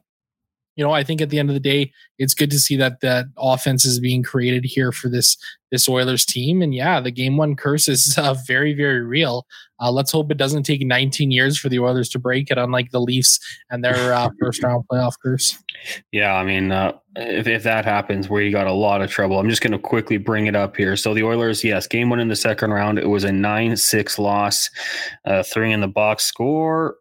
you 0.76 0.84
know, 0.84 0.90
I 0.90 1.04
think 1.04 1.20
at 1.20 1.30
the 1.30 1.38
end 1.38 1.50
of 1.50 1.54
the 1.54 1.60
day, 1.60 1.92
it's 2.18 2.34
good 2.34 2.50
to 2.50 2.58
see 2.58 2.76
that 2.76 3.00
that 3.00 3.26
offense 3.36 3.84
is 3.84 4.00
being 4.00 4.22
created 4.22 4.64
here 4.64 4.92
for 4.92 5.08
this 5.08 5.36
this 5.70 5.88
Oilers 5.88 6.24
team. 6.24 6.62
And 6.62 6.74
yeah, 6.74 7.00
the 7.00 7.10
game 7.10 7.36
one 7.36 7.56
curse 7.56 7.88
is 7.88 8.16
uh, 8.18 8.34
very 8.46 8.74
very 8.74 9.00
real. 9.00 9.46
Uh, 9.80 9.90
let's 9.90 10.12
hope 10.12 10.30
it 10.30 10.36
doesn't 10.36 10.62
take 10.62 10.80
19 10.80 11.30
years 11.30 11.58
for 11.58 11.68
the 11.68 11.80
Oilers 11.80 12.08
to 12.08 12.18
break 12.18 12.50
it, 12.50 12.58
unlike 12.58 12.90
the 12.92 13.00
Leafs 13.00 13.40
and 13.70 13.84
their 13.84 14.14
uh, 14.14 14.28
first 14.40 14.62
round 14.62 14.84
playoff 14.90 15.14
curse. 15.22 15.58
Yeah, 16.12 16.34
I 16.34 16.44
mean, 16.44 16.72
uh, 16.72 16.92
if 17.16 17.46
if 17.46 17.62
that 17.64 17.84
happens, 17.84 18.28
where 18.28 18.42
you 18.42 18.50
got 18.50 18.66
a 18.66 18.72
lot 18.72 19.00
of 19.00 19.10
trouble, 19.10 19.38
I'm 19.38 19.48
just 19.48 19.62
going 19.62 19.72
to 19.72 19.78
quickly 19.78 20.16
bring 20.16 20.46
it 20.46 20.56
up 20.56 20.76
here. 20.76 20.96
So 20.96 21.14
the 21.14 21.22
Oilers, 21.22 21.62
yes, 21.62 21.86
game 21.86 22.10
one 22.10 22.20
in 22.20 22.28
the 22.28 22.36
second 22.36 22.72
round, 22.72 22.98
it 22.98 23.08
was 23.08 23.24
a 23.24 23.32
nine 23.32 23.76
six 23.76 24.18
loss, 24.18 24.70
uh, 25.24 25.42
three 25.42 25.72
in 25.72 25.80
the 25.80 25.88
box 25.88 26.24
score 26.24 26.96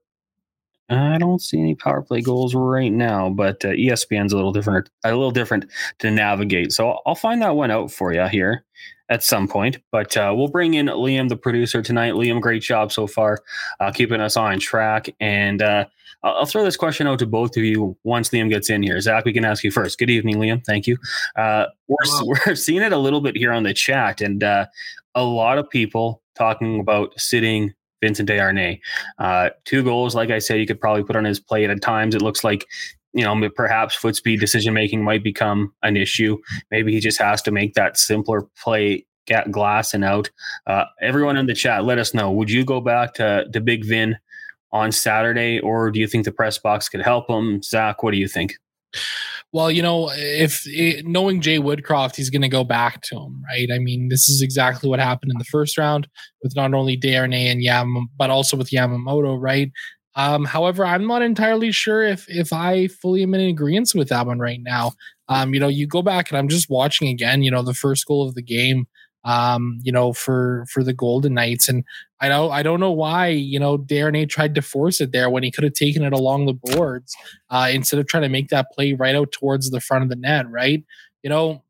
I 0.90 1.18
don't 1.18 1.42
see 1.42 1.60
any 1.60 1.76
power 1.76 2.02
play 2.02 2.22
goals 2.22 2.54
right 2.54 2.92
now, 2.92 3.30
but 3.30 3.64
uh, 3.64 3.70
ESPN's 3.70 4.34
a 4.34 4.36
little 4.36 4.52
different, 4.52 4.90
a 5.04 5.10
little 5.10 5.32
different 5.32 5.66
to 6.00 6.12
navigate. 6.12 6.72
So 6.74 7.00
I'll 7.06 7.16
find 7.16 7.42
that 7.42 7.56
one 7.56 7.72
out 7.72 7.92
for 7.92 8.14
you 8.14 8.28
here 8.28 8.66
at 9.10 9.24
some 9.24 9.48
point. 9.48 9.78
But 9.92 10.16
uh, 10.18 10.34
we'll 10.36 10.50
bring 10.50 10.74
in 10.74 10.88
Liam, 10.88 11.30
the 11.30 11.38
producer 11.38 11.82
tonight. 11.82 12.14
Liam, 12.14 12.42
great 12.42 12.62
job 12.62 12.92
so 12.92 13.08
far, 13.08 13.40
uh, 13.80 13.92
keeping 13.92 14.22
us 14.22 14.36
on 14.36 14.60
track. 14.60 15.10
And 15.20 15.62
uh, 15.62 15.86
I'll 16.24 16.46
throw 16.46 16.64
this 16.64 16.78
question 16.78 17.08
out 17.08 17.20
to 17.20 17.28
both 17.28 17.56
of 17.58 17.64
you 17.64 17.98
once 18.04 18.30
Liam 18.30 18.50
gets 18.50 18.70
in 18.70 18.82
here. 18.84 19.00
Zach, 19.00 19.26
we 19.26 19.34
can 19.34 19.46
ask 19.46 19.64
you 19.64 19.72
first. 19.72 20.00
Good 20.00 20.10
evening, 20.10 20.38
Liam. 20.38 20.64
Thank 20.66 20.88
you. 20.88 20.98
Uh, 21.36 21.66
we're 21.88 22.26
we're 22.48 22.56
seeing 22.56 22.82
it 22.82 22.94
a 22.94 22.98
little 22.98 23.22
bit 23.22 23.38
here 23.38 23.52
on 23.52 23.64
the 23.64 23.74
chat, 23.74 24.22
and 24.22 24.44
uh, 24.44 24.66
a 25.16 25.24
lot 25.24 25.58
of 25.58 25.70
people 25.70 26.22
talking 26.36 26.80
about 26.80 27.14
sitting 27.20 27.74
Vincent 28.04 28.28
Desharnais. 28.28 28.80
Uh, 29.18 29.50
two 29.64 29.82
goals, 29.82 30.14
like 30.14 30.30
I 30.30 30.40
said, 30.40 30.60
you 30.60 30.68
could 30.68 30.82
probably 30.82 31.04
put 31.06 31.16
on 31.16 31.24
his 31.24 31.40
plate. 31.40 31.70
At 31.70 31.82
times, 31.82 32.16
it 32.16 32.22
looks 32.22 32.44
like 32.44 32.68
you 33.14 33.24
know 33.24 33.50
perhaps 33.56 33.96
foot 33.96 34.16
speed 34.16 34.42
decision 34.42 34.74
making 34.74 35.04
might 35.04 35.24
become 35.24 35.74
an 35.84 35.96
issue. 35.96 36.38
Maybe 36.70 36.92
he 36.92 37.00
just 37.00 37.20
has 37.20 37.42
to 37.44 37.52
make 37.52 37.76
that 37.76 37.98
simpler 37.98 38.42
play. 38.62 39.06
Get 39.26 39.52
glass 39.52 39.94
and 39.94 40.04
out. 40.04 40.30
Uh, 40.68 40.84
everyone 41.02 41.38
in 41.38 41.46
the 41.46 41.54
chat, 41.54 41.86
let 41.86 41.98
us 41.98 42.14
know. 42.14 42.30
Would 42.32 42.52
you 42.52 42.66
go 42.66 42.82
back 42.82 43.14
to 43.16 43.46
to 43.54 43.62
Big 43.62 43.86
Vin 43.86 44.18
on 44.74 44.92
Saturday, 44.92 45.62
or 45.62 45.92
do 45.92 46.00
you 46.02 46.08
think 46.08 46.26
the 46.26 46.32
press 46.32 46.58
box 46.58 46.90
could 46.90 47.02
help 47.02 47.30
him? 47.30 47.62
Zach, 47.64 48.04
what 48.04 48.12
do 48.12 48.18
you 48.18 48.28
think? 48.28 48.56
Well, 49.54 49.70
you 49.70 49.84
know, 49.84 50.10
if 50.12 50.64
it, 50.66 51.06
knowing 51.06 51.40
Jay 51.40 51.60
Woodcroft, 51.60 52.16
he's 52.16 52.32
going 52.32 52.42
to 52.42 52.50
go 52.50 52.64
back 52.64 53.02
to 53.04 53.16
him, 53.18 53.44
right? 53.52 53.70
I 53.72 53.78
mean, 53.78 54.10
this 54.10 54.28
is 54.28 54.42
exactly 54.42 54.90
what 54.90 55.00
happened 55.00 55.32
in 55.32 55.38
the 55.38 55.46
first 55.46 55.78
round 55.78 56.08
with 56.42 56.56
not 56.56 56.74
only 56.74 56.98
Desharnais 56.98 57.52
and 57.52 57.62
Yam, 57.62 58.08
but 58.18 58.32
also 58.32 58.58
with 58.58 58.72
Yamamoto, 58.72 59.38
right? 59.40 59.72
Um, 60.16 60.46
however, 60.46 60.86
I'm 60.86 61.06
not 61.08 61.22
entirely 61.22 61.72
sure 61.72 62.04
if 62.04 62.26
if 62.30 62.52
I 62.52 62.88
fully 62.88 63.24
am 63.24 63.34
in 63.36 63.42
agreement 63.42 63.92
with 63.96 64.10
that 64.10 64.26
one 64.26 64.40
right 64.40 64.60
now. 64.62 64.94
Um, 65.30 65.54
you 65.54 65.60
know, 65.60 65.68
you 65.70 65.88
go 65.88 66.02
back 66.02 66.30
and 66.30 66.38
I'm 66.38 66.50
just 66.50 66.70
watching 66.70 67.08
again. 67.08 67.44
You 67.44 67.52
know, 67.52 67.64
the 67.64 67.74
first 67.74 68.06
goal 68.08 68.28
of 68.28 68.36
the 68.36 68.44
game 68.44 68.86
um, 69.24 69.80
you 69.84 69.92
know, 69.92 70.14
for 70.14 70.66
for 70.70 70.84
the 70.84 70.94
Golden 70.94 71.34
Knights. 71.34 71.70
And 71.70 71.84
I 72.20 72.30
don't 72.30 72.52
I 72.52 72.64
don't 72.64 72.80
know 72.80 72.92
why, 72.92 73.28
you 73.28 73.60
know, 73.60 73.78
Desharnais 73.78 74.30
tried 74.30 74.56
to 74.56 74.62
force 74.62 75.02
it 75.02 75.12
there 75.12 75.30
when 75.30 75.44
he 75.44 75.52
could 75.52 75.64
have 75.64 75.74
taken 75.74 76.04
it 76.04 76.14
along 76.14 76.46
the 76.46 76.54
boards 76.54 77.16
uh, 77.50 77.70
instead 77.72 78.00
of 78.00 78.08
trying 78.08 78.24
to 78.24 78.30
make 78.30 78.50
that 78.50 78.72
play 78.72 78.94
right 78.94 79.16
out 79.16 79.32
towards 79.32 79.70
the 79.70 79.82
front 79.82 80.04
of 80.04 80.10
the 80.10 80.16
net, 80.16 80.50
right? 80.50 80.84
You 81.22 81.30
know, 81.30 81.64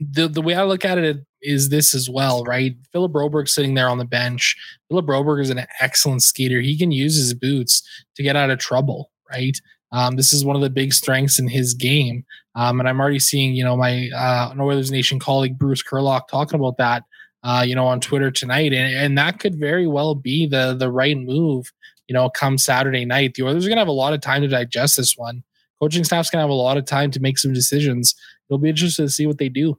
the 0.00 0.28
the 0.28 0.42
way 0.42 0.54
I 0.54 0.64
look 0.64 0.84
at 0.84 0.98
it 0.98 1.24
is 1.42 1.68
this 1.68 1.94
as 1.94 2.08
well, 2.08 2.42
right? 2.44 2.74
Philip 2.92 3.12
Broberg 3.12 3.48
sitting 3.48 3.74
there 3.74 3.88
on 3.88 3.98
the 3.98 4.04
bench. 4.04 4.56
Philip 4.88 5.06
Broberg 5.06 5.42
is 5.42 5.50
an 5.50 5.66
excellent 5.80 6.22
skater. 6.22 6.60
He 6.60 6.78
can 6.78 6.90
use 6.90 7.16
his 7.16 7.34
boots 7.34 7.82
to 8.16 8.22
get 8.22 8.34
out 8.34 8.50
of 8.50 8.58
trouble, 8.58 9.10
right? 9.30 9.56
Um, 9.94 10.16
this 10.16 10.32
is 10.32 10.44
one 10.44 10.56
of 10.56 10.62
the 10.62 10.70
big 10.70 10.92
strengths 10.92 11.38
in 11.38 11.46
his 11.46 11.72
game. 11.72 12.24
Um, 12.56 12.80
and 12.80 12.88
I'm 12.88 13.00
already 13.00 13.20
seeing, 13.20 13.54
you 13.54 13.62
know, 13.62 13.76
my 13.76 14.10
uh, 14.14 14.52
Oilers 14.58 14.90
Nation 14.90 15.20
colleague 15.20 15.56
Bruce 15.56 15.84
Kerlock 15.84 16.26
talking 16.28 16.58
about 16.58 16.78
that, 16.78 17.04
uh, 17.44 17.64
you 17.66 17.76
know, 17.76 17.86
on 17.86 18.00
Twitter 18.00 18.32
tonight, 18.32 18.72
and, 18.72 18.94
and 18.94 19.18
that 19.18 19.38
could 19.38 19.54
very 19.54 19.86
well 19.86 20.16
be 20.16 20.46
the 20.46 20.74
the 20.74 20.90
right 20.90 21.16
move. 21.16 21.72
You 22.08 22.14
know, 22.14 22.28
come 22.28 22.58
Saturday 22.58 23.04
night, 23.04 23.34
the 23.34 23.44
Oilers 23.44 23.64
are 23.64 23.68
going 23.68 23.76
to 23.76 23.80
have 23.80 23.88
a 23.88 23.92
lot 23.92 24.12
of 24.12 24.20
time 24.20 24.42
to 24.42 24.48
digest 24.48 24.96
this 24.96 25.16
one. 25.16 25.44
Coaching 25.80 26.04
staff's 26.04 26.28
going 26.28 26.38
to 26.38 26.44
have 26.44 26.50
a 26.50 26.54
lot 26.54 26.76
of 26.76 26.84
time 26.84 27.10
to 27.12 27.20
make 27.20 27.38
some 27.38 27.52
decisions. 27.52 28.14
It'll 28.48 28.58
be 28.58 28.68
interesting 28.68 29.06
to 29.06 29.10
see 29.10 29.26
what 29.26 29.38
they 29.38 29.48
do. 29.48 29.78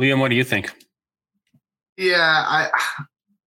Liam, 0.00 0.18
what 0.18 0.30
do 0.30 0.36
you 0.36 0.44
think? 0.44 0.72
Yeah, 1.96 2.44
I 2.46 2.70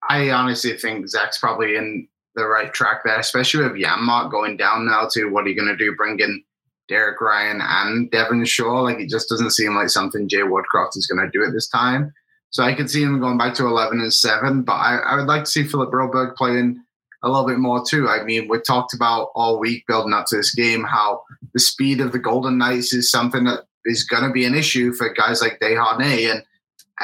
I 0.09 0.29
honestly 0.31 0.77
think 0.77 1.07
Zach's 1.07 1.37
probably 1.37 1.75
in 1.75 2.07
the 2.35 2.45
right 2.45 2.73
track 2.73 3.01
there, 3.03 3.19
especially 3.19 3.63
with 3.63 3.81
Janmark 3.81 4.31
going 4.31 4.57
down 4.57 4.85
now 4.85 5.07
to 5.11 5.25
what 5.25 5.45
are 5.45 5.49
you 5.49 5.55
going 5.55 5.67
to 5.67 5.77
do? 5.77 5.95
Bring 5.95 6.19
in 6.19 6.43
Derek 6.87 7.19
Ryan 7.21 7.61
and 7.61 8.09
Devon 8.11 8.43
Shore? 8.45 8.83
Like 8.83 8.99
it 8.99 9.09
just 9.09 9.29
doesn't 9.29 9.51
seem 9.51 9.75
like 9.75 9.89
something 9.89 10.29
Jay 10.29 10.37
Woodcroft 10.41 10.95
is 10.95 11.07
going 11.07 11.25
to 11.25 11.31
do 11.31 11.45
at 11.45 11.53
this 11.53 11.67
time. 11.67 12.13
So 12.49 12.63
I 12.63 12.73
could 12.73 12.89
see 12.89 13.01
him 13.01 13.19
going 13.21 13.37
back 13.37 13.53
to 13.55 13.65
11 13.65 14.01
and 14.01 14.13
7, 14.13 14.63
but 14.63 14.73
I, 14.73 14.97
I 14.97 15.15
would 15.15 15.27
like 15.27 15.45
to 15.45 15.49
see 15.49 15.63
Philip 15.63 15.91
Broberg 15.91 16.35
playing 16.35 16.81
a 17.23 17.29
little 17.29 17.47
bit 17.47 17.59
more 17.59 17.83
too. 17.87 18.09
I 18.09 18.23
mean, 18.23 18.47
we 18.49 18.59
talked 18.59 18.93
about 18.93 19.29
all 19.35 19.59
week 19.59 19.85
building 19.87 20.13
up 20.13 20.25
to 20.27 20.37
this 20.37 20.53
game 20.53 20.83
how 20.83 21.23
the 21.53 21.59
speed 21.59 22.01
of 22.01 22.11
the 22.11 22.19
Golden 22.19 22.57
Knights 22.57 22.93
is 22.93 23.11
something 23.11 23.45
that 23.45 23.65
is 23.85 24.03
going 24.03 24.23
to 24.23 24.31
be 24.31 24.45
an 24.45 24.55
issue 24.55 24.93
for 24.93 25.13
guys 25.13 25.41
like 25.41 25.59
Desharnais. 25.59 26.31
And 26.31 26.43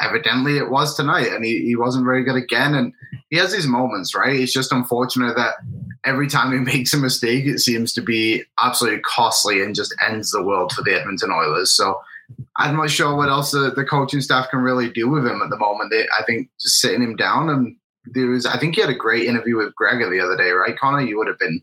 evidently 0.00 0.58
it 0.58 0.70
was 0.70 0.94
tonight, 0.94 1.28
and 1.28 1.44
he, 1.44 1.64
he 1.64 1.76
wasn't 1.76 2.04
very 2.04 2.24
good 2.24 2.36
again. 2.36 2.74
And 2.74 2.92
he 3.30 3.36
has 3.36 3.52
these 3.52 3.66
moments, 3.66 4.14
right? 4.14 4.36
It's 4.36 4.52
just 4.52 4.72
unfortunate 4.72 5.36
that 5.36 5.54
every 6.04 6.28
time 6.28 6.52
he 6.52 6.58
makes 6.76 6.94
a 6.94 6.98
mistake, 6.98 7.46
it 7.46 7.58
seems 7.58 7.92
to 7.94 8.02
be 8.02 8.42
absolutely 8.60 9.00
costly 9.00 9.62
and 9.62 9.74
just 9.74 9.94
ends 10.06 10.30
the 10.30 10.42
world 10.42 10.72
for 10.72 10.82
the 10.82 10.98
Edmonton 10.98 11.30
Oilers. 11.30 11.72
So 11.72 12.00
I'm 12.56 12.76
not 12.76 12.90
sure 12.90 13.16
what 13.16 13.28
else 13.28 13.52
the, 13.52 13.72
the 13.74 13.84
coaching 13.84 14.20
staff 14.20 14.50
can 14.50 14.60
really 14.60 14.90
do 14.90 15.08
with 15.08 15.26
him 15.26 15.40
at 15.42 15.50
the 15.50 15.56
moment. 15.56 15.90
They, 15.90 16.06
I 16.18 16.24
think 16.24 16.50
just 16.60 16.80
sitting 16.80 17.02
him 17.02 17.16
down 17.16 17.48
and 17.48 17.76
there 18.04 18.26
was, 18.26 18.46
I 18.46 18.58
think 18.58 18.74
he 18.74 18.80
had 18.80 18.90
a 18.90 18.94
great 18.94 19.26
interview 19.26 19.56
with 19.56 19.74
Gregor 19.74 20.10
the 20.10 20.20
other 20.20 20.36
day, 20.36 20.50
right, 20.50 20.78
Connor? 20.78 21.02
You 21.02 21.18
would 21.18 21.26
have 21.26 21.38
been 21.38 21.62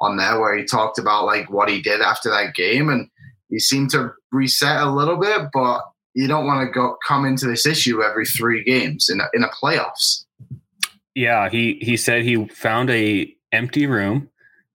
on 0.00 0.16
there 0.16 0.40
where 0.40 0.56
he 0.56 0.64
talked 0.64 0.98
about 0.98 1.24
like 1.24 1.50
what 1.50 1.68
he 1.68 1.80
did 1.80 2.00
after 2.00 2.30
that 2.30 2.54
game 2.54 2.88
and 2.88 3.08
he 3.48 3.58
seemed 3.58 3.90
to 3.90 4.12
reset 4.32 4.82
a 4.82 4.90
little 4.90 5.16
bit, 5.16 5.48
but 5.52 5.82
you 6.14 6.28
don't 6.28 6.46
want 6.46 6.66
to 6.66 6.72
go 6.72 6.96
come 7.06 7.24
into 7.24 7.46
this 7.46 7.66
issue 7.66 8.02
every 8.02 8.24
three 8.24 8.64
games 8.64 9.08
in 9.08 9.20
a, 9.20 9.28
in 9.34 9.42
a 9.42 9.48
playoffs. 9.48 10.24
Yeah, 11.14 11.48
he 11.48 11.78
he 11.80 11.96
said 11.96 12.22
he 12.22 12.46
found 12.46 12.90
a 12.90 13.32
empty 13.52 13.86
room, 13.86 14.28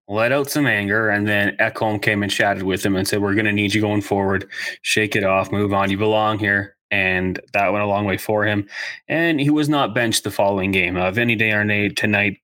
let 0.08 0.32
out 0.32 0.50
some 0.50 0.68
anger, 0.68 1.10
and 1.10 1.28
then 1.28 1.56
Ekholm 1.58 2.02
came 2.02 2.24
and 2.24 2.32
chatted 2.32 2.64
with 2.64 2.86
him 2.86 2.96
and 2.96 3.08
said, 3.08 3.22
"We're 3.22 3.34
going 3.34 3.46
to 3.46 3.52
need 3.52 3.74
you 3.74 3.82
going 3.82 4.02
forward. 4.02 4.50
Shake 4.82 5.16
it 5.16 5.24
off, 5.24 5.52
move 5.52 5.74
on. 5.74 5.90
You 5.90 5.98
belong 5.98 6.40
here." 6.40 6.76
And 6.92 7.40
that 7.54 7.72
went 7.72 7.84
a 7.84 7.88
long 7.88 8.06
way 8.06 8.18
for 8.18 8.46
him. 8.46 8.68
And 9.08 9.40
he 9.40 9.52
was 9.52 9.70
not 9.70 9.94
benched 9.94 10.24
the 10.24 10.32
following 10.32 10.72
game. 10.72 10.98
Uh, 10.98 11.12
Vinny 11.12 11.38
Desharnais 11.38 11.96
tonight 11.96 12.38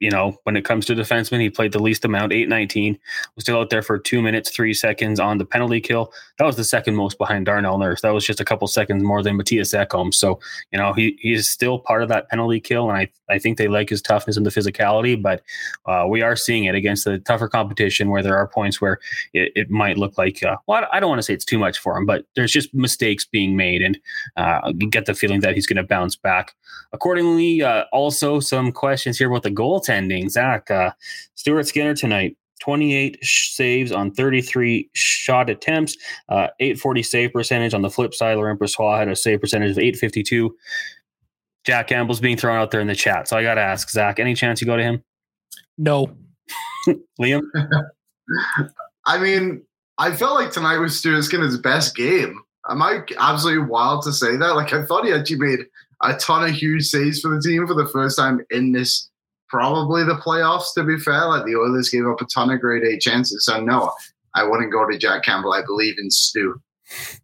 you 0.00 0.10
know, 0.10 0.38
when 0.44 0.56
it 0.56 0.64
comes 0.64 0.86
to 0.86 0.94
defensemen, 0.94 1.40
he 1.40 1.50
played 1.50 1.72
the 1.72 1.82
least 1.82 2.04
amount, 2.04 2.32
819, 2.32 2.98
was 3.34 3.44
still 3.44 3.58
out 3.58 3.70
there 3.70 3.82
for 3.82 3.98
two 3.98 4.22
minutes, 4.22 4.50
three 4.50 4.74
seconds 4.74 5.18
on 5.20 5.38
the 5.38 5.44
penalty 5.44 5.80
kill. 5.80 6.12
That 6.38 6.44
was 6.44 6.56
the 6.56 6.64
second 6.64 6.96
most 6.96 7.18
behind 7.18 7.46
Darnell 7.46 7.78
Nurse. 7.78 8.02
That 8.02 8.14
was 8.14 8.24
just 8.24 8.40
a 8.40 8.44
couple 8.44 8.66
seconds 8.68 9.02
more 9.02 9.22
than 9.22 9.38
Mattias 9.38 9.74
Ekholm. 9.74 10.12
So, 10.12 10.40
you 10.72 10.78
know, 10.78 10.92
he 10.92 11.18
he's 11.20 11.48
still 11.48 11.78
part 11.78 12.02
of 12.02 12.08
that 12.08 12.28
penalty 12.28 12.60
kill. 12.60 12.90
And 12.90 12.98
I, 12.98 13.08
I 13.28 13.38
think 13.38 13.58
they 13.58 13.68
like 13.68 13.88
his 13.88 14.02
toughness 14.02 14.36
and 14.36 14.44
the 14.44 14.50
physicality, 14.50 15.20
but 15.20 15.42
uh, 15.86 16.06
we 16.08 16.22
are 16.22 16.36
seeing 16.36 16.64
it 16.64 16.74
against 16.74 17.04
the 17.04 17.18
tougher 17.18 17.48
competition 17.48 18.10
where 18.10 18.22
there 18.22 18.36
are 18.36 18.46
points 18.46 18.80
where 18.80 18.98
it, 19.32 19.52
it 19.54 19.70
might 19.70 19.98
look 19.98 20.18
like, 20.18 20.42
uh, 20.42 20.56
well, 20.66 20.86
I 20.92 21.00
don't 21.00 21.08
want 21.08 21.18
to 21.18 21.22
say 21.22 21.34
it's 21.34 21.44
too 21.44 21.58
much 21.58 21.78
for 21.78 21.96
him, 21.96 22.06
but 22.06 22.24
there's 22.34 22.52
just 22.52 22.74
mistakes 22.74 23.24
being 23.24 23.56
made. 23.56 23.82
And 23.82 23.98
uh, 24.36 24.72
you 24.76 24.88
get 24.88 25.06
the 25.06 25.14
feeling 25.14 25.40
that 25.40 25.54
he's 25.54 25.66
going 25.66 25.76
to 25.76 25.82
bounce 25.82 26.16
back. 26.16 26.54
Accordingly, 26.92 27.62
uh, 27.62 27.84
also 27.92 28.40
some 28.40 28.72
questions 28.72 29.18
here 29.18 29.28
about 29.28 29.42
the 29.42 29.50
goal 29.50 29.75
goaltending. 29.76 30.30
Zach, 30.30 30.70
uh, 30.70 30.90
Stuart 31.34 31.66
Skinner 31.66 31.94
tonight, 31.94 32.36
28 32.60 33.18
saves 33.22 33.92
on 33.92 34.10
33 34.12 34.90
shot 34.94 35.50
attempts, 35.50 35.96
uh, 36.28 36.48
840 36.60 37.02
save 37.02 37.32
percentage. 37.32 37.74
On 37.74 37.82
the 37.82 37.90
flip 37.90 38.14
side, 38.14 38.36
Laurent 38.36 38.58
Brossoit 38.58 38.98
had 38.98 39.08
a 39.08 39.16
save 39.16 39.40
percentage 39.40 39.72
of 39.72 39.78
852. 39.78 40.56
Jack 41.64 41.88
Campbell's 41.88 42.20
being 42.20 42.36
thrown 42.36 42.56
out 42.58 42.70
there 42.70 42.80
in 42.80 42.86
the 42.86 42.94
chat. 42.94 43.28
So 43.28 43.36
I 43.36 43.42
got 43.42 43.54
to 43.54 43.60
ask, 43.60 43.90
Zach, 43.90 44.18
any 44.18 44.34
chance 44.34 44.60
you 44.60 44.66
go 44.66 44.76
to 44.76 44.82
him? 44.82 45.02
No. 45.76 46.16
Liam? 47.20 47.42
I 49.06 49.18
mean, 49.18 49.62
I 49.98 50.12
felt 50.12 50.34
like 50.34 50.52
tonight 50.52 50.78
was 50.78 50.96
Stuart 50.98 51.22
Skinner's 51.22 51.58
best 51.58 51.96
game. 51.96 52.40
Am 52.68 52.82
I 52.82 53.00
absolutely 53.18 53.64
wild 53.64 54.02
to 54.04 54.12
say 54.12 54.36
that? 54.36 54.56
Like, 54.56 54.72
I 54.72 54.84
thought 54.84 55.04
he 55.04 55.12
actually 55.12 55.38
made 55.38 55.60
a 56.02 56.14
ton 56.14 56.48
of 56.48 56.54
huge 56.54 56.84
saves 56.84 57.20
for 57.20 57.34
the 57.34 57.40
team 57.40 57.66
for 57.66 57.74
the 57.74 57.88
first 57.88 58.18
time 58.18 58.40
in 58.50 58.72
this 58.72 59.08
probably 59.48 60.04
the 60.04 60.16
playoffs. 60.16 60.74
To 60.74 60.84
be 60.84 60.98
fair, 60.98 61.26
like 61.26 61.44
the 61.44 61.56
Oilers 61.56 61.90
gave 61.90 62.06
up 62.06 62.20
a 62.20 62.26
ton 62.32 62.50
of 62.50 62.60
grade 62.60 62.84
A 62.84 62.98
chances. 62.98 63.44
So 63.44 63.60
no, 63.60 63.92
I 64.34 64.44
wouldn't 64.44 64.72
go 64.72 64.88
to 64.88 64.98
Jack 64.98 65.24
Campbell. 65.24 65.52
I 65.52 65.62
believe 65.62 65.94
in 65.98 66.10
Stu. 66.10 66.60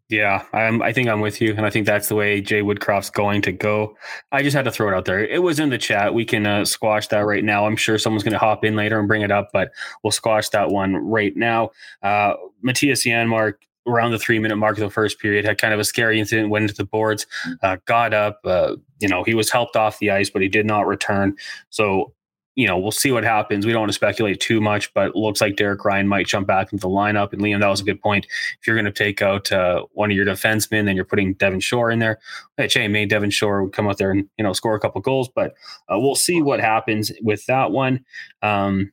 Yeah, 0.09 0.45
I'm, 0.53 0.83
I 0.83 0.93
think 0.93 1.09
I'm 1.09 1.21
with 1.21 1.41
you, 1.41 1.55
and 1.55 1.65
I 1.65 1.71
think 1.71 1.87
that's 1.87 2.09
the 2.09 2.17
way 2.17 2.41
Jay 2.41 2.63
Woodcroft's 2.63 3.11
going 3.11 3.43
to 3.43 3.53
go. 3.53 3.97
I 4.33 4.43
just 4.43 4.57
had 4.57 4.65
to 4.65 4.73
throw 4.73 4.89
it 4.89 4.95
out 4.95 5.05
there. 5.05 5.25
It 5.25 5.43
was 5.43 5.61
in 5.61 5.71
the 5.71 5.79
chat. 5.79 6.15
We 6.15 6.25
can 6.25 6.47
uh, 6.47 6.65
squash 6.65 7.07
that 7.09 7.21
right 7.21 7.45
now. 7.45 7.67
I'm 7.67 7.77
sure 7.77 7.97
someone's 7.97 8.25
going 8.25 8.33
to 8.33 8.39
hop 8.39 8.65
in 8.65 8.75
later 8.75 8.99
and 8.99 9.07
bring 9.07 9.23
it 9.23 9.31
up, 9.31 9.51
but 9.53 9.71
we'll 10.03 10.11
squash 10.11 10.49
that 10.51 10.71
one 10.71 10.97
right 10.97 11.35
now. 11.37 11.71
Uh, 12.03 12.35
Mattias 12.67 13.07
Janmark 13.07 13.55
around 13.87 14.13
the 14.13 14.19
three 14.19 14.39
minute 14.39 14.57
mark 14.57 14.77
of 14.77 14.83
the 14.83 14.91
first 14.91 15.19
period 15.19 15.45
had 15.45 15.59
kind 15.59 15.75
of 15.75 15.81
a 15.81 15.85
scary 15.85 16.19
incident 16.19 16.51
went 16.51 16.63
into 16.63 16.75
the 16.75 16.85
boards 16.85 17.27
uh, 17.63 17.77
got 17.85 18.15
up 18.15 18.41
uh, 18.45 18.77
you 19.01 19.09
know 19.09 19.23
he 19.25 19.35
was 19.35 19.51
helped 19.51 19.77
off 19.77 19.99
the 19.99 20.11
ice 20.11 20.31
but 20.31 20.43
he 20.43 20.49
did 20.49 20.67
not 20.67 20.87
return 20.87 21.35
so 21.71 22.13
you 22.55 22.67
know, 22.67 22.79
we'll 22.79 22.91
see 22.91 23.13
what 23.13 23.25
happens. 23.25 23.65
We 23.65 23.73
don't 23.73 23.81
want 23.81 23.91
to 23.91 23.95
speculate 23.95 24.41
too 24.41 24.61
much, 24.61 24.93
but 24.93 25.17
looks 25.17 25.41
like 25.41 25.57
Derek 25.57 25.85
Ryan 25.85 26.07
might 26.07 26.27
jump 26.27 26.47
back 26.47 26.73
into 26.73 26.83
the 26.83 26.89
lineup. 26.89 27.33
And 27.33 27.41
Liam, 27.41 27.61
that 27.61 27.69
was 27.69 27.81
a 27.81 27.85
good 27.85 28.01
point. 28.01 28.27
If 28.61 28.67
you're 28.67 28.77
going 28.77 28.85
to 28.85 28.93
take 28.93 29.23
out 29.23 29.51
uh, 29.51 29.87
one 29.93 30.11
of 30.11 30.17
your 30.17 30.27
defensemen, 30.27 30.85
then 30.85 30.95
you're 30.95 31.05
putting 31.07 31.33
Devin 31.35 31.61
Shore 31.61 31.91
in 31.91 31.99
there. 31.99 32.19
Which, 32.57 32.75
hey, 32.75 32.89
maybe 32.89 33.09
Devin 33.09 33.31
Shore 33.31 33.65
would 33.65 33.73
come 33.73 33.89
out 33.89 33.97
there 33.97 34.11
and 34.11 34.29
you 34.37 34.45
know 34.45 34.53
score 34.53 34.75
a 34.75 34.81
couple 34.81 35.01
goals, 35.01 35.31
but 35.35 35.55
uh, 35.91 35.99
we'll 35.99 36.15
see 36.15 36.43
what 36.43 36.61
happens 36.61 37.11
with 37.23 37.47
that 37.47 37.71
one. 37.71 38.05
Um, 38.43 38.93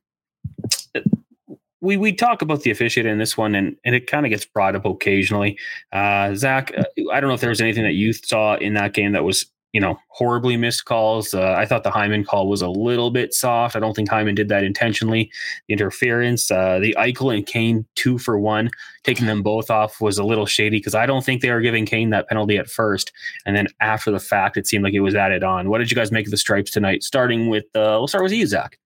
we 1.81 1.97
we 1.97 2.13
talk 2.13 2.41
about 2.41 2.61
the 2.61 2.71
officiating 2.71 3.11
in 3.11 3.19
this 3.19 3.37
one, 3.37 3.55
and, 3.55 3.75
and 3.85 3.95
it 3.95 4.07
kind 4.07 4.25
of 4.25 4.29
gets 4.29 4.45
brought 4.45 4.75
up 4.75 4.85
occasionally. 4.85 5.57
Uh, 5.91 6.35
Zach, 6.35 6.71
uh, 6.77 6.83
I 7.11 7.19
don't 7.19 7.29
know 7.29 7.35
if 7.35 7.41
there 7.41 7.49
was 7.49 7.61
anything 7.61 7.83
that 7.83 7.93
you 7.93 8.13
saw 8.13 8.55
in 8.55 8.73
that 8.73 8.93
game 8.93 9.13
that 9.13 9.23
was 9.23 9.45
you 9.73 9.79
know, 9.79 9.99
horribly 10.07 10.57
missed 10.57 10.85
calls. 10.85 11.33
Uh, 11.33 11.53
I 11.53 11.65
thought 11.65 11.83
the 11.83 11.91
Hyman 11.91 12.23
call 12.23 12.47
was 12.47 12.61
a 12.61 12.69
little 12.69 13.11
bit 13.11 13.33
soft. 13.33 13.75
I 13.75 13.79
don't 13.79 13.93
think 13.93 14.09
Hyman 14.09 14.33
did 14.33 14.49
that 14.49 14.63
intentionally. 14.63 15.31
The 15.67 15.73
interference, 15.73 16.49
uh, 16.49 16.79
the 16.79 16.95
Eichel 16.97 17.35
and 17.35 17.45
Kane 17.45 17.85
two 17.95 18.17
for 18.17 18.39
one, 18.39 18.71
taking 19.03 19.27
them 19.27 19.43
both 19.43 19.69
off 19.69 20.01
was 20.01 20.17
a 20.17 20.23
little 20.23 20.47
shady 20.47 20.77
because 20.77 20.95
I 20.95 21.05
don't 21.05 21.23
think 21.23 21.41
they 21.41 21.51
were 21.51 21.61
giving 21.61 21.85
Kane 21.85 22.09
that 22.09 22.27
penalty 22.27 22.57
at 22.57 22.69
first, 22.69 23.11
and 23.45 23.55
then 23.55 23.67
after 23.79 24.09
the 24.09 24.19
fact, 24.19 24.57
it 24.57 24.65
seemed 24.65 24.83
like 24.83 24.93
it 24.93 25.01
was 25.01 25.15
added 25.15 25.43
on. 25.43 25.69
What 25.69 25.77
did 25.77 25.91
you 25.91 25.95
guys 25.95 26.11
make 26.11 26.25
of 26.25 26.31
the 26.31 26.37
stripes 26.37 26.71
tonight? 26.71 27.03
Starting 27.03 27.49
with, 27.49 27.65
uh, 27.75 27.93
we'll 27.99 28.07
start 28.07 28.23
with 28.23 28.33
you, 28.33 28.47
Zach. 28.47 28.79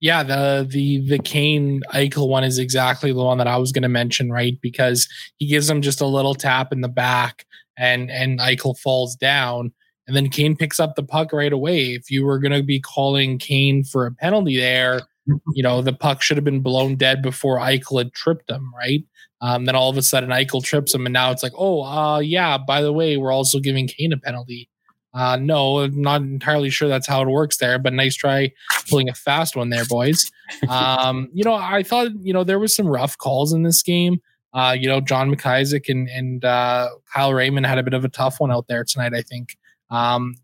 Yeah, 0.00 0.22
the 0.22 0.66
the 0.68 1.06
the 1.08 1.18
Kane 1.18 1.82
Eichel 1.92 2.28
one 2.28 2.44
is 2.44 2.58
exactly 2.58 3.12
the 3.12 3.22
one 3.22 3.38
that 3.38 3.46
I 3.46 3.56
was 3.56 3.72
going 3.72 3.82
to 3.82 3.88
mention, 3.88 4.30
right? 4.30 4.58
Because 4.60 5.08
he 5.38 5.46
gives 5.46 5.70
him 5.70 5.82
just 5.82 6.00
a 6.00 6.06
little 6.06 6.34
tap 6.34 6.72
in 6.72 6.80
the 6.80 6.88
back, 6.88 7.46
and 7.76 8.10
and 8.10 8.40
Eichel 8.40 8.78
falls 8.78 9.14
down 9.16 9.72
and 10.06 10.16
then 10.16 10.28
Kane 10.28 10.56
picks 10.56 10.80
up 10.80 10.94
the 10.94 11.02
puck 11.02 11.32
right 11.32 11.52
away. 11.52 11.94
If 11.94 12.10
you 12.10 12.24
were 12.24 12.38
going 12.38 12.52
to 12.52 12.62
be 12.62 12.80
calling 12.80 13.38
Kane 13.38 13.84
for 13.84 14.06
a 14.06 14.12
penalty 14.12 14.56
there, 14.58 15.02
you 15.54 15.62
know, 15.62 15.82
the 15.82 15.92
puck 15.92 16.22
should 16.22 16.36
have 16.36 16.44
been 16.44 16.60
blown 16.60 16.96
dead 16.96 17.22
before 17.22 17.58
Eichel 17.58 17.98
had 17.98 18.12
tripped 18.12 18.50
him, 18.50 18.72
right? 18.74 19.04
Um, 19.40 19.64
then 19.64 19.74
all 19.74 19.90
of 19.90 19.96
a 19.96 20.02
sudden 20.02 20.30
Eichel 20.30 20.62
trips 20.62 20.94
him, 20.94 21.06
and 21.06 21.12
now 21.12 21.30
it's 21.30 21.42
like, 21.42 21.52
oh, 21.56 21.82
uh, 21.82 22.18
yeah, 22.20 22.58
by 22.58 22.80
the 22.80 22.92
way, 22.92 23.16
we're 23.16 23.32
also 23.32 23.58
giving 23.58 23.88
Kane 23.88 24.12
a 24.12 24.18
penalty. 24.18 24.68
Uh, 25.14 25.36
no, 25.36 25.80
I'm 25.80 26.00
not 26.00 26.22
entirely 26.22 26.70
sure 26.70 26.88
that's 26.88 27.06
how 27.06 27.22
it 27.22 27.28
works 27.28 27.58
there, 27.58 27.78
but 27.78 27.92
nice 27.92 28.14
try 28.14 28.52
pulling 28.88 29.08
a 29.08 29.14
fast 29.14 29.56
one 29.56 29.68
there, 29.68 29.84
boys. 29.84 30.30
Um, 30.68 31.28
you 31.34 31.44
know, 31.44 31.54
I 31.54 31.82
thought, 31.82 32.12
you 32.20 32.32
know, 32.32 32.44
there 32.44 32.58
was 32.58 32.74
some 32.74 32.86
rough 32.86 33.18
calls 33.18 33.52
in 33.52 33.62
this 33.62 33.82
game. 33.82 34.20
Uh, 34.54 34.74
you 34.78 34.88
know, 34.88 35.00
John 35.00 35.34
McIsaac 35.34 35.88
and, 35.88 36.08
and 36.08 36.44
uh, 36.44 36.88
Kyle 37.12 37.32
Rehman 37.32 37.66
had 37.66 37.78
a 37.78 37.82
bit 37.82 37.94
of 37.94 38.04
a 38.04 38.08
tough 38.08 38.40
one 38.40 38.50
out 38.50 38.66
there 38.68 38.84
tonight, 38.84 39.14
I 39.14 39.22
think. 39.22 39.56
Um, 39.90 40.34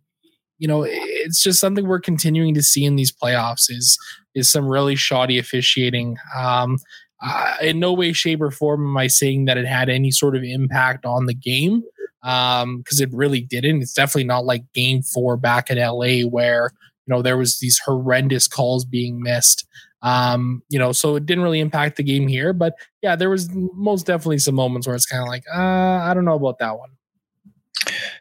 you 0.58 0.66
know, 0.66 0.84
it's 0.86 1.42
just 1.42 1.60
something 1.60 1.86
we're 1.86 2.00
continuing 2.00 2.54
to 2.54 2.62
see 2.62 2.84
in 2.84 2.96
these 2.96 3.12
playoffs 3.12 3.70
is 3.70 3.98
is 4.34 4.50
some 4.50 4.66
really 4.66 4.96
shoddy 4.96 5.38
officiating. 5.38 6.16
Um, 6.36 6.78
uh, 7.20 7.56
in 7.62 7.80
no 7.80 7.92
way, 7.92 8.12
shape, 8.12 8.40
or 8.40 8.50
form 8.50 8.86
am 8.86 8.96
I 8.96 9.08
saying 9.08 9.46
that 9.46 9.58
it 9.58 9.66
had 9.66 9.88
any 9.88 10.10
sort 10.10 10.36
of 10.36 10.42
impact 10.42 11.04
on 11.04 11.26
the 11.26 11.34
game 11.34 11.82
because 12.22 12.62
um, 12.62 13.02
it 13.02 13.12
really 13.12 13.40
didn't. 13.40 13.82
It's 13.82 13.92
definitely 13.92 14.24
not 14.24 14.44
like 14.44 14.64
Game 14.72 15.02
Four 15.02 15.36
back 15.36 15.70
in 15.70 15.78
LA 15.78 16.22
where 16.28 16.72
you 17.06 17.14
know 17.14 17.22
there 17.22 17.36
was 17.36 17.58
these 17.58 17.78
horrendous 17.78 18.48
calls 18.48 18.84
being 18.84 19.22
missed. 19.22 19.66
Um, 20.02 20.62
you 20.68 20.78
know, 20.78 20.92
so 20.92 21.16
it 21.16 21.26
didn't 21.26 21.42
really 21.42 21.60
impact 21.60 21.96
the 21.96 22.04
game 22.04 22.28
here. 22.28 22.52
But 22.52 22.74
yeah, 23.02 23.16
there 23.16 23.30
was 23.30 23.48
most 23.52 24.06
definitely 24.06 24.38
some 24.38 24.54
moments 24.54 24.86
where 24.86 24.94
it's 24.94 25.06
kind 25.06 25.22
of 25.22 25.28
like, 25.28 25.42
uh, 25.52 25.58
I 25.58 26.12
don't 26.14 26.24
know 26.24 26.36
about 26.36 26.58
that 26.60 26.78
one. 26.78 26.90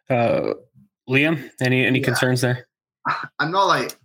Uh, 0.09 0.53
Liam, 1.09 1.49
any 1.61 1.85
any 1.85 1.99
yeah. 1.99 2.05
concerns 2.05 2.41
there? 2.41 2.67
I'm 3.39 3.51
not 3.51 3.65
like 3.65 3.97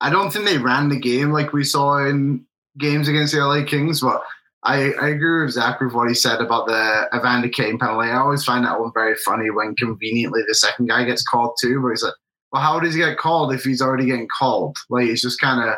I 0.00 0.10
don't 0.10 0.32
think 0.32 0.46
they 0.46 0.58
ran 0.58 0.88
the 0.88 0.98
game 0.98 1.30
like 1.30 1.52
we 1.52 1.64
saw 1.64 2.04
in 2.04 2.44
games 2.78 3.08
against 3.08 3.32
the 3.32 3.44
LA 3.44 3.64
Kings, 3.64 4.00
but 4.00 4.22
I, 4.64 4.92
I 4.92 5.08
agree 5.08 5.42
with 5.44 5.54
Zach 5.54 5.80
with 5.80 5.92
what 5.92 6.08
he 6.08 6.14
said 6.14 6.40
about 6.40 6.66
the 6.66 7.08
Evander 7.16 7.48
Kane 7.48 7.78
penalty. 7.78 8.08
I 8.08 8.18
always 8.18 8.44
find 8.44 8.64
that 8.64 8.78
one 8.78 8.92
very 8.94 9.16
funny 9.16 9.50
when 9.50 9.74
conveniently 9.74 10.42
the 10.46 10.54
second 10.54 10.86
guy 10.88 11.04
gets 11.04 11.24
called 11.24 11.56
too, 11.60 11.80
but 11.82 11.90
he's 11.90 12.04
like, 12.04 12.14
well, 12.52 12.62
how 12.62 12.78
does 12.78 12.94
he 12.94 13.00
get 13.00 13.18
called 13.18 13.52
if 13.52 13.64
he's 13.64 13.82
already 13.82 14.06
getting 14.06 14.28
called? 14.38 14.76
Like 14.88 15.06
it's 15.06 15.22
just 15.22 15.40
kind 15.40 15.68
of 15.68 15.76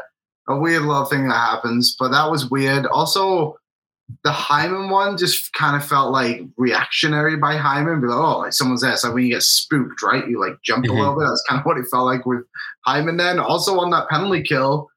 a 0.49 0.61
weird 0.61 0.83
little 0.83 1.07
thing 1.07 1.29
that 1.29 1.35
happens. 1.35 1.97
But 1.99 2.11
that 2.11 2.31
was 2.31 2.51
weird. 2.51 2.85
Also, 2.87 3.57
the 4.23 4.33
Hyman 4.33 4.91
one 4.91 5.17
just 5.17 5.53
kind 5.55 5.77
of 5.77 5.89
felt 5.89 6.13
like 6.13 6.43
reactionary 6.59 7.37
by 7.37 7.57
Hyman. 7.57 8.03
Be 8.03 8.09
like, 8.09 8.19
oh, 8.19 8.39
like 8.41 8.53
someone's 8.53 8.83
there. 8.83 8.97
So 8.97 9.13
when 9.13 9.25
you 9.25 9.33
get 9.33 9.43
spooked, 9.43 10.03
right? 10.03 10.29
You 10.29 10.39
like 10.41 10.61
jump 10.63 10.85
mm-hmm. 10.85 10.97
a 10.97 11.01
little 11.01 11.19
bit. 11.19 11.27
That's 11.27 11.45
kind 11.49 11.61
of 11.61 11.65
what 11.65 11.79
it 11.79 11.87
felt 11.91 12.05
like 12.05 12.27
with 12.27 12.45
Hyman. 12.85 13.17
Then 13.17 13.39
also 13.39 13.79
on 13.81 13.91
that 13.91 14.09
penalty 14.11 14.43
kill, 14.43 14.91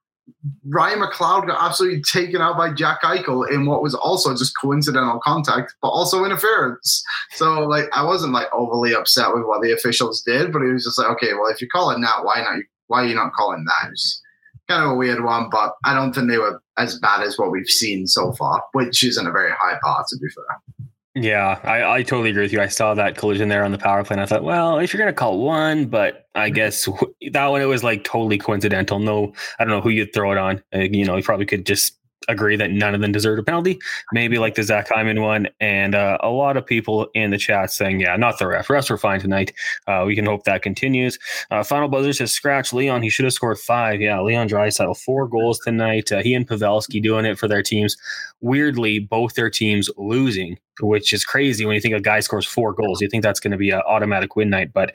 Ryan 0.67 0.99
McLeod 0.99 1.47
got 1.47 1.63
absolutely 1.63 2.01
taken 2.01 2.41
out 2.41 2.57
by 2.57 2.73
Jack 2.73 3.01
Eichel 3.01 3.49
in 3.49 3.65
what 3.65 3.81
was 3.81 3.93
also 3.95 4.35
just 4.35 4.53
coincidental 4.61 5.19
contact, 5.23 5.75
but 5.81 5.89
also 5.89 6.25
interference. 6.25 7.03
So 7.31 7.61
like 7.61 7.85
I 7.93 8.03
wasn't 8.03 8.33
like 8.33 8.47
overly 8.53 8.93
upset 8.93 9.33
with 9.33 9.45
what 9.45 9.61
the 9.61 9.71
officials 9.71 10.21
did, 10.21 10.51
but 10.51 10.61
it 10.61 10.71
was 10.71 10.83
just 10.83 10.97
like, 10.97 11.09
okay, 11.11 11.33
well 11.33 11.47
if 11.47 11.61
you 11.61 11.67
call 11.67 11.91
it 11.91 11.99
that, 12.01 12.23
why 12.23 12.41
not? 12.41 12.59
Why 12.87 13.03
are 13.03 13.07
you 13.07 13.15
not 13.15 13.33
calling 13.33 13.65
that? 13.65 13.91
It's 13.91 14.21
kind 14.67 14.83
of 14.83 14.91
a 14.91 14.95
weird 14.95 15.23
one, 15.23 15.49
but 15.49 15.75
I 15.85 15.93
don't 15.93 16.13
think 16.13 16.29
they 16.29 16.37
were 16.37 16.61
as 16.77 16.99
bad 16.99 17.21
as 17.23 17.37
what 17.37 17.51
we've 17.51 17.67
seen 17.67 18.07
so 18.07 18.33
far, 18.33 18.63
which 18.73 19.03
isn't 19.03 19.27
a 19.27 19.31
very 19.31 19.51
high 19.59 19.77
bar 19.81 20.05
to 20.09 20.17
be 20.17 20.27
fair. 20.29 20.86
Yeah, 21.19 21.59
I, 21.63 21.97
I 21.97 22.03
totally 22.03 22.29
agree 22.29 22.43
with 22.43 22.53
you. 22.53 22.61
I 22.61 22.67
saw 22.67 22.93
that 22.93 23.17
collision 23.17 23.49
there 23.49 23.63
on 23.63 23.71
the 23.71 23.77
power 23.77 24.03
play, 24.03 24.13
and 24.15 24.21
I 24.21 24.27
thought, 24.27 24.43
well, 24.43 24.77
if 24.77 24.93
you're 24.93 25.01
going 25.01 25.13
to 25.13 25.17
call 25.17 25.39
one, 25.39 25.85
but 25.87 26.27
I 26.35 26.47
mm-hmm. 26.47 26.55
guess 26.55 26.87
that 27.31 27.47
one 27.47 27.61
it 27.61 27.65
was 27.65 27.83
like 27.83 28.03
totally 28.03 28.37
coincidental. 28.37 28.99
No, 28.99 29.33
I 29.57 29.63
don't 29.63 29.71
know 29.71 29.81
who 29.81 29.89
you'd 29.89 30.13
throw 30.13 30.31
it 30.31 30.37
on. 30.37 30.61
Uh, 30.75 30.79
you 30.79 31.05
know, 31.05 31.17
you 31.17 31.23
probably 31.23 31.47
could 31.47 31.65
just 31.65 31.97
agree 32.27 32.55
that 32.55 32.71
none 32.71 32.93
of 32.93 33.01
them 33.01 33.11
deserved 33.11 33.39
a 33.39 33.43
penalty. 33.43 33.79
Maybe 34.11 34.37
like 34.37 34.55
the 34.55 34.63
Zach 34.63 34.89
Hyman 34.89 35.21
one, 35.21 35.47
and 35.59 35.95
uh, 35.95 36.17
a 36.21 36.29
lot 36.29 36.55
of 36.55 36.65
people 36.65 37.07
in 37.15 37.31
the 37.31 37.37
chat 37.37 37.71
saying, 37.71 37.99
"Yeah, 37.99 38.15
not 38.15 38.37
the 38.37 38.47
ref. 38.47 38.67
Refs 38.67 38.91
were 38.91 38.97
fine 38.97 39.19
tonight. 39.19 39.53
Uh, 39.87 40.03
we 40.05 40.13
can 40.13 40.25
hope 40.25 40.43
that 40.43 40.61
continues." 40.61 41.17
Uh, 41.49 41.63
Final 41.63 41.87
buzzer 41.87 42.13
says, 42.13 42.31
"Scratch 42.31 42.73
Leon. 42.73 43.01
He 43.01 43.09
should 43.09 43.25
have 43.25 43.33
scored 43.33 43.57
five. 43.57 44.01
Yeah, 44.01 44.21
Leon 44.21 44.49
Draisaitl 44.49 45.01
four 45.03 45.27
goals 45.27 45.59
tonight. 45.63 46.11
Uh, 46.11 46.21
he 46.21 46.35
and 46.35 46.47
Pavelski 46.47 47.01
doing 47.01 47.25
it 47.25 47.39
for 47.39 47.47
their 47.47 47.63
teams. 47.63 47.97
Weirdly, 48.41 48.99
both 48.99 49.33
their 49.33 49.49
teams 49.49 49.89
losing 49.97 50.57
which 50.81 51.13
is 51.13 51.23
crazy 51.25 51.65
when 51.65 51.75
you 51.75 51.81
think 51.81 51.95
a 51.95 51.99
guy 51.99 52.19
scores 52.19 52.45
four 52.45 52.73
goals. 52.73 53.01
You 53.01 53.09
think 53.09 53.23
that's 53.23 53.39
going 53.39 53.51
to 53.51 53.57
be 53.57 53.69
an 53.71 53.81
automatic 53.87 54.35
win 54.35 54.49
night, 54.49 54.73
but 54.73 54.93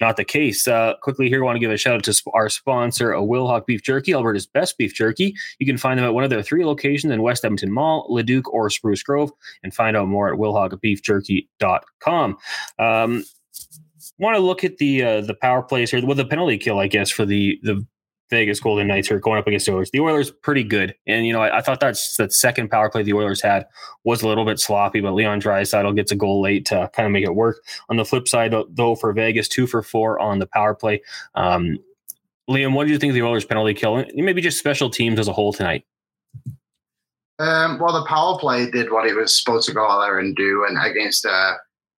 not 0.00 0.16
the 0.16 0.24
case. 0.24 0.66
Uh, 0.66 0.94
quickly 1.02 1.28
here, 1.28 1.44
want 1.44 1.56
to 1.56 1.60
give 1.60 1.70
a 1.70 1.76
shout 1.76 1.94
out 1.96 2.04
to 2.04 2.22
our 2.34 2.48
sponsor, 2.48 3.12
a 3.12 3.20
Wilhauk 3.20 3.66
Beef 3.66 3.82
Jerky, 3.82 4.12
Alberta's 4.12 4.46
best 4.46 4.78
beef 4.78 4.94
jerky. 4.94 5.34
You 5.58 5.66
can 5.66 5.76
find 5.76 5.98
them 5.98 6.06
at 6.06 6.14
one 6.14 6.24
of 6.24 6.30
their 6.30 6.42
three 6.42 6.64
locations 6.64 7.12
in 7.12 7.22
West 7.22 7.44
Edmonton 7.44 7.72
Mall, 7.72 8.06
Leduc, 8.08 8.52
or 8.52 8.70
Spruce 8.70 9.02
Grove, 9.02 9.30
and 9.62 9.74
find 9.74 9.96
out 9.96 10.08
more 10.08 10.32
at 10.32 10.38
wilhaukbeefjerky.com. 10.38 12.36
Um, 12.78 13.24
want 14.18 14.36
to 14.36 14.40
look 14.40 14.62
at 14.64 14.76
the 14.78 15.02
uh, 15.02 15.20
the 15.22 15.34
power 15.34 15.62
plays 15.62 15.90
here, 15.90 16.04
well, 16.04 16.14
the 16.14 16.24
penalty 16.24 16.58
kill, 16.58 16.78
I 16.78 16.86
guess, 16.86 17.10
for 17.10 17.24
the 17.24 17.58
the 17.62 17.84
Vegas 18.30 18.60
Golden 18.60 18.86
Knights 18.86 19.10
are 19.10 19.18
going 19.18 19.38
up 19.38 19.46
against 19.46 19.66
the 19.66 19.72
Oilers. 19.72 19.90
The 19.90 20.00
Oilers 20.00 20.30
pretty 20.30 20.64
good, 20.64 20.94
and 21.06 21.26
you 21.26 21.32
know 21.32 21.42
I, 21.42 21.58
I 21.58 21.60
thought 21.60 21.80
that's 21.80 22.16
that 22.16 22.32
second 22.32 22.70
power 22.70 22.88
play 22.88 23.02
the 23.02 23.12
Oilers 23.12 23.42
had 23.42 23.66
was 24.04 24.22
a 24.22 24.28
little 24.28 24.44
bit 24.44 24.58
sloppy, 24.58 25.00
but 25.00 25.12
Leon 25.12 25.40
Draisaitl 25.40 25.94
gets 25.96 26.12
a 26.12 26.16
goal 26.16 26.40
late 26.40 26.64
to 26.66 26.90
kind 26.94 27.06
of 27.06 27.12
make 27.12 27.24
it 27.24 27.34
work. 27.34 27.56
On 27.88 27.96
the 27.96 28.04
flip 28.04 28.28
side, 28.28 28.54
though, 28.70 28.94
for 28.94 29.12
Vegas, 29.12 29.48
two 29.48 29.66
for 29.66 29.82
four 29.82 30.18
on 30.18 30.38
the 30.38 30.46
power 30.46 30.74
play. 30.74 31.02
Um, 31.34 31.78
Liam, 32.48 32.74
what 32.74 32.86
do 32.86 32.92
you 32.92 32.98
think 32.98 33.10
of 33.10 33.14
the 33.14 33.22
Oilers 33.22 33.44
penalty 33.44 33.74
kill? 33.74 34.04
Maybe 34.14 34.40
just 34.40 34.58
special 34.58 34.90
teams 34.90 35.18
as 35.18 35.28
a 35.28 35.32
whole 35.32 35.52
tonight. 35.52 35.84
Um, 37.38 37.78
well, 37.78 37.92
the 37.92 38.04
power 38.06 38.38
play 38.38 38.70
did 38.70 38.92
what 38.92 39.06
it 39.06 39.14
was 39.14 39.38
supposed 39.38 39.66
to 39.68 39.74
go 39.74 39.88
out 39.88 40.00
there 40.00 40.18
and 40.18 40.36
do, 40.36 40.66
and 40.68 40.76
against 40.84 41.24
a, 41.24 41.28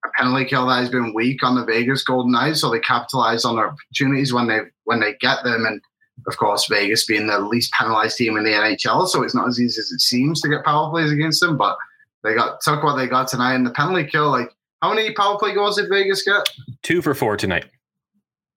a 0.05 0.09
penalty 0.17 0.45
kill 0.45 0.67
that 0.69 0.81
has 0.81 0.89
been 0.89 1.13
weak 1.15 1.43
on 1.43 1.57
the 1.57 1.65
Vegas 1.65 2.05
Golden 2.05 2.33
Knights, 2.33 2.61
so 2.61 2.71
they 2.71 2.81
capitalize 2.81 3.45
on 3.45 3.57
their 3.57 3.69
opportunities 3.69 4.33
when 4.33 4.47
they 4.47 4.61
when 4.85 5.01
they 5.01 5.15
get 5.21 5.43
them 5.43 5.67
and 5.67 5.81
of 6.27 6.37
course, 6.37 6.67
Vegas 6.69 7.05
being 7.05 7.27
the 7.27 7.39
least 7.39 7.73
penalized 7.73 8.17
team 8.17 8.37
in 8.37 8.45
the 8.45 8.51
NHL, 8.51 9.07
so 9.09 9.23
it's 9.23 9.35
not 9.35 9.49
as 9.49 9.61
easy 9.61 9.81
as 9.81 9.91
it 9.93 10.01
seems 10.01 10.41
to 10.41 10.49
get 10.49 10.65
power 10.65 10.91
plays 10.91 11.11
against 11.13 11.41
them. 11.41 11.57
But 11.57 11.77
they 12.23 12.35
got 12.35 12.61
took 12.61 12.83
what 12.83 12.97
they 12.97 13.07
got 13.07 13.29
tonight 13.29 13.55
in 13.55 13.65
the 13.65 13.71
penalty 13.71 14.05
kill. 14.05 14.31
Like, 14.31 14.51
how 14.81 14.95
many 14.95 15.13
power 15.13 15.39
play 15.39 15.55
goals 15.55 15.77
did 15.77 15.89
Vegas 15.89 16.23
get? 16.23 16.49
Two 16.83 17.03
for 17.03 17.15
four 17.15 17.37
tonight. 17.37 17.67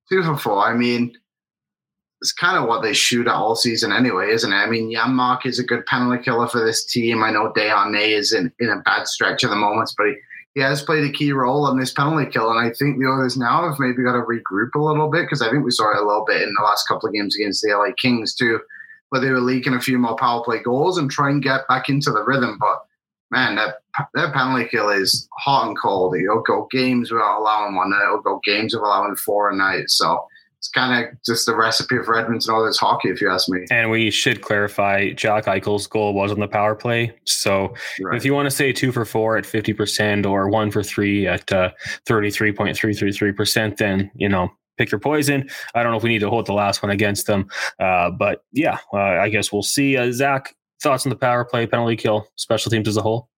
two 0.10 0.24
for 0.24 0.38
four. 0.38 0.66
I 0.66 0.74
mean, 0.74 1.16
it's 2.22 2.32
kind 2.32 2.58
of 2.58 2.68
what 2.68 2.82
they 2.82 2.94
shoot 2.94 3.28
at 3.28 3.34
all 3.34 3.56
season 3.56 3.92
anyway, 3.92 4.32
isn't 4.32 4.52
it? 4.52 4.56
I 4.56 4.68
mean, 4.68 4.94
Janmark 4.94 5.46
is 5.46 5.60
a 5.60 5.64
good 5.64 5.86
penalty 5.86 6.24
killer 6.24 6.48
for 6.48 6.64
this 6.64 6.86
team. 6.86 7.24
I 7.24 7.32
know 7.32 7.52
Desharnais 7.56 8.18
is 8.18 8.34
in, 8.34 8.52
in 8.60 8.70
a 8.70 8.82
bad 8.82 9.08
stretch 9.08 9.44
at 9.44 9.50
the 9.50 9.56
moment, 9.56 9.92
but 9.98 10.08
he, 10.08 10.16
he 10.56 10.62
has 10.62 10.82
played 10.82 11.04
a 11.04 11.12
key 11.12 11.34
role 11.34 11.70
in 11.70 11.78
this 11.78 11.92
penalty 11.92 12.32
kill. 12.32 12.50
And 12.50 12.60
I 12.60 12.74
think 12.74 12.98
the 12.98 13.12
others 13.12 13.38
now 13.38 13.70
have 13.70 13.78
maybe 13.78 14.04
got 14.04 14.14
to 14.14 14.22
regroup 14.22 14.74
a 14.74 14.80
little 14.80 15.12
bit 15.12 15.24
because 15.24 15.42
I 15.42 15.52
think 15.52 15.66
we 15.66 15.72
saw 15.72 15.92
it 15.92 16.02
a 16.02 16.06
little 16.06 16.24
bit 16.26 16.42
in 16.42 16.54
the 16.58 16.64
last 16.64 16.88
couple 16.88 17.08
of 17.08 17.14
games 17.14 17.36
against 17.36 17.62
the 17.62 17.74
LA 17.74 17.94
Kings 18.02 18.34
too, 18.34 18.62
where 19.10 19.20
they 19.20 19.30
were 19.30 19.42
leaking 19.42 19.74
a 19.74 19.82
few 19.82 20.00
more 20.00 20.16
power 20.16 20.42
play 20.44 20.64
goals 20.64 20.98
and 20.98 21.12
try 21.12 21.30
and 21.30 21.44
get 21.44 21.68
back 21.68 21.90
into 21.90 22.10
the 22.10 22.24
rhythm. 22.24 22.58
But 22.58 22.86
man, 23.32 23.58
that 23.58 23.82
that 24.14 24.34
penalty 24.34 24.70
kill 24.70 24.90
is 24.90 25.28
hot 25.38 25.68
and 25.68 25.78
cold. 25.78 26.16
It'll 26.16 26.42
go 26.42 26.70
games 26.72 27.12
without 27.12 27.40
allowing 27.40 27.76
one, 27.76 27.92
and 27.92 28.02
it'll 28.02 28.22
go 28.22 28.40
games 28.46 28.74
without 28.74 28.88
allowing 28.88 29.16
four 29.18 29.50
a 29.50 29.56
night. 29.56 29.90
So 29.90 30.26
it's 30.66 30.72
kind 30.72 31.06
of 31.06 31.14
just 31.24 31.46
the 31.46 31.56
recipe 31.56 31.98
for 32.04 32.18
Edmonton 32.18 32.54
Oilers 32.54 32.80
hockey, 32.80 33.10
if 33.10 33.22
you 33.22 33.30
ask 33.30 33.48
me. 33.48 33.66
And 33.70 33.92
we 33.92 34.10
should 34.10 34.42
clarify 34.42 35.12
Jack 35.12 35.46
Eichel's 35.46 35.86
goal 35.86 36.14
was 36.14 36.32
on 36.32 36.40
the 36.40 36.48
power 36.48 36.74
play. 36.74 37.16
So 37.26 37.76
right. 38.02 38.18
if 38.18 38.26
you 38.26 38.34
want 38.34 38.48
to 38.48 38.52
say 38.52 38.74
two 38.74 38.92
for 38.92 39.06
four 39.06 39.38
at 39.38 39.44
50% 39.44 40.26
or 40.26 40.50
one 40.50 40.72
for 40.72 40.82
three 40.82 41.28
at 41.28 41.52
uh, 41.52 41.70
33.333%, 42.08 43.78
then, 43.78 44.10
you 44.16 44.28
know, 44.28 44.50
pick 44.78 44.92
your 44.92 45.00
poison. 45.00 45.48
I 45.76 45.84
don't 45.84 45.92
know 45.92 45.98
if 45.98 46.04
we 46.04 46.10
need 46.10 46.20
to 46.20 46.30
hold 46.30 46.48
the 46.48 46.54
last 46.54 46.82
one 46.82 46.92
against 46.92 47.28
them. 47.28 47.48
Uh, 47.80 48.10
but 48.10 48.44
yeah, 48.52 48.80
uh, 48.92 48.98
I 48.98 49.30
guess 49.30 49.52
we'll 49.52 49.62
see. 49.62 49.98
Uh, 49.98 50.12
Zach, 50.12 50.56
thoughts 50.82 51.06
on 51.06 51.12
the 51.12 51.16
power 51.16 51.46
play, 51.46 51.68
penalty 51.68 51.96
kill, 51.96 52.28
special 52.38 52.72
teams 52.72 52.88
as 52.88 52.98
a 52.98 53.04
whole? 53.04 53.30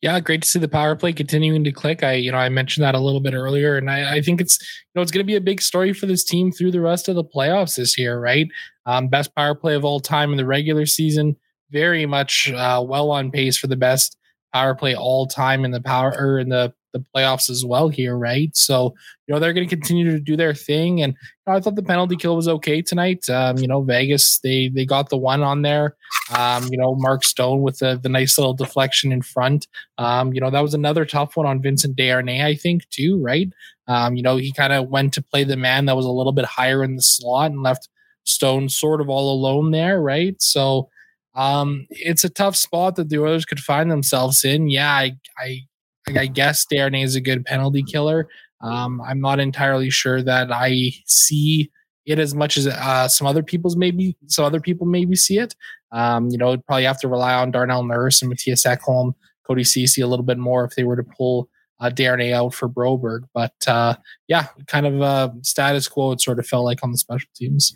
Yeah, 0.00 0.18
great 0.20 0.42
to 0.42 0.48
see 0.48 0.58
the 0.58 0.68
power 0.68 0.96
play 0.96 1.12
continuing 1.12 1.64
to 1.64 1.72
click. 1.72 2.02
I, 2.02 2.14
you 2.14 2.32
know, 2.32 2.38
I 2.38 2.48
mentioned 2.48 2.84
that 2.84 2.94
a 2.94 3.00
little 3.00 3.20
bit 3.20 3.34
earlier, 3.34 3.76
and 3.76 3.90
I, 3.90 4.16
I 4.16 4.20
think 4.20 4.40
it's, 4.40 4.58
you 4.60 4.98
know, 4.98 5.02
it's 5.02 5.12
going 5.12 5.24
to 5.24 5.30
be 5.30 5.36
a 5.36 5.40
big 5.40 5.62
story 5.62 5.92
for 5.92 6.06
this 6.06 6.24
team 6.24 6.50
through 6.50 6.72
the 6.72 6.80
rest 6.80 7.08
of 7.08 7.14
the 7.14 7.24
playoffs 7.24 7.76
this 7.76 7.96
year, 7.98 8.20
right? 8.20 8.48
Um, 8.86 9.08
best 9.08 9.34
power 9.34 9.54
play 9.54 9.74
of 9.74 9.84
all 9.84 10.00
time 10.00 10.30
in 10.32 10.36
the 10.36 10.46
regular 10.46 10.86
season, 10.86 11.36
very 11.70 12.06
much 12.06 12.50
uh, 12.52 12.84
well 12.86 13.10
on 13.10 13.30
pace 13.30 13.56
for 13.56 13.68
the 13.68 13.76
best 13.76 14.16
power 14.52 14.74
play 14.74 14.94
all 14.94 15.26
time 15.26 15.64
in 15.64 15.70
the 15.70 15.80
power 15.80 16.14
or 16.18 16.38
in 16.38 16.48
the 16.48 16.74
the 16.92 17.04
playoffs 17.14 17.50
as 17.50 17.64
well 17.64 17.88
here, 17.88 18.16
right? 18.16 18.54
So, 18.56 18.94
you 19.26 19.34
know, 19.34 19.40
they're 19.40 19.52
going 19.52 19.68
to 19.68 19.76
continue 19.76 20.10
to 20.10 20.20
do 20.20 20.36
their 20.36 20.54
thing. 20.54 21.02
And 21.02 21.14
you 21.14 21.52
know, 21.52 21.56
I 21.56 21.60
thought 21.60 21.76
the 21.76 21.82
penalty 21.82 22.16
kill 22.16 22.36
was 22.36 22.48
okay 22.48 22.82
tonight. 22.82 23.28
Um, 23.28 23.58
you 23.58 23.66
know, 23.66 23.82
Vegas, 23.82 24.38
they 24.40 24.68
they 24.68 24.84
got 24.84 25.08
the 25.08 25.16
one 25.16 25.42
on 25.42 25.62
there. 25.62 25.96
Um, 26.36 26.68
you 26.70 26.78
know, 26.78 26.94
Mark 26.94 27.24
Stone 27.24 27.62
with 27.62 27.78
the, 27.78 27.98
the 28.02 28.08
nice 28.08 28.38
little 28.38 28.54
deflection 28.54 29.12
in 29.12 29.22
front. 29.22 29.66
Um, 29.98 30.32
you 30.32 30.40
know, 30.40 30.50
that 30.50 30.60
was 30.60 30.74
another 30.74 31.04
tough 31.04 31.36
one 31.36 31.46
on 31.46 31.62
Vincent 31.62 31.96
Desharnais, 31.96 32.44
I 32.44 32.54
think, 32.54 32.88
too, 32.90 33.20
right? 33.20 33.48
Um, 33.88 34.14
you 34.14 34.22
know, 34.22 34.36
he 34.36 34.52
kind 34.52 34.72
of 34.72 34.88
went 34.88 35.12
to 35.14 35.22
play 35.22 35.44
the 35.44 35.56
man 35.56 35.86
that 35.86 35.96
was 35.96 36.06
a 36.06 36.10
little 36.10 36.32
bit 36.32 36.44
higher 36.44 36.84
in 36.84 36.96
the 36.96 37.02
slot 37.02 37.50
and 37.50 37.62
left 37.62 37.88
Stone 38.24 38.68
sort 38.68 39.00
of 39.00 39.08
all 39.08 39.32
alone 39.32 39.72
there, 39.72 40.00
right? 40.00 40.40
So, 40.40 40.88
um, 41.34 41.86
it's 41.90 42.24
a 42.24 42.28
tough 42.28 42.56
spot 42.56 42.96
that 42.96 43.08
the 43.08 43.18
Oilers 43.18 43.44
could 43.44 43.60
find 43.60 43.90
themselves 43.90 44.44
in. 44.44 44.68
Yeah, 44.68 44.90
I, 44.90 45.12
I 45.38 45.60
I 46.08 46.26
guess 46.26 46.66
Desharnais 46.66 47.04
is 47.04 47.14
a 47.14 47.20
good 47.20 47.44
penalty 47.44 47.82
killer. 47.82 48.28
Um, 48.60 49.00
I'm 49.00 49.20
not 49.20 49.40
entirely 49.40 49.90
sure 49.90 50.22
that 50.22 50.52
I 50.52 50.92
see 51.06 51.70
it 52.06 52.18
as 52.18 52.34
much 52.34 52.56
as 52.56 52.66
uh, 52.66 53.08
some 53.08 53.26
other 53.26 53.42
people's 53.42 53.76
maybe 53.76 54.16
some 54.26 54.44
other 54.44 54.60
people 54.60 54.86
maybe 54.86 55.16
see 55.16 55.38
it. 55.38 55.54
Um, 55.92 56.28
you 56.30 56.38
know, 56.38 56.56
probably 56.58 56.84
have 56.84 57.00
to 57.00 57.08
rely 57.08 57.34
on 57.34 57.50
Darnell 57.50 57.84
Nurse 57.84 58.22
and 58.22 58.32
Mattias 58.32 58.66
Ekholm, 58.66 59.12
Cody 59.46 59.64
Ceci 59.64 60.00
a 60.00 60.06
little 60.06 60.24
bit 60.24 60.38
more 60.38 60.64
if 60.64 60.74
they 60.74 60.84
were 60.84 60.96
to 60.96 61.04
pull 61.04 61.48
uh, 61.80 61.90
Desharnais 61.90 62.32
out 62.32 62.54
for 62.54 62.68
Broberg. 62.68 63.24
But 63.34 63.54
uh, 63.66 63.96
yeah, 64.28 64.46
kind 64.66 64.86
of 64.86 65.02
uh, 65.02 65.30
status 65.42 65.88
quo. 65.88 66.12
It 66.12 66.20
sort 66.20 66.38
of 66.38 66.46
felt 66.46 66.64
like 66.64 66.82
on 66.82 66.92
the 66.92 66.98
special 66.98 67.28
teams. 67.34 67.74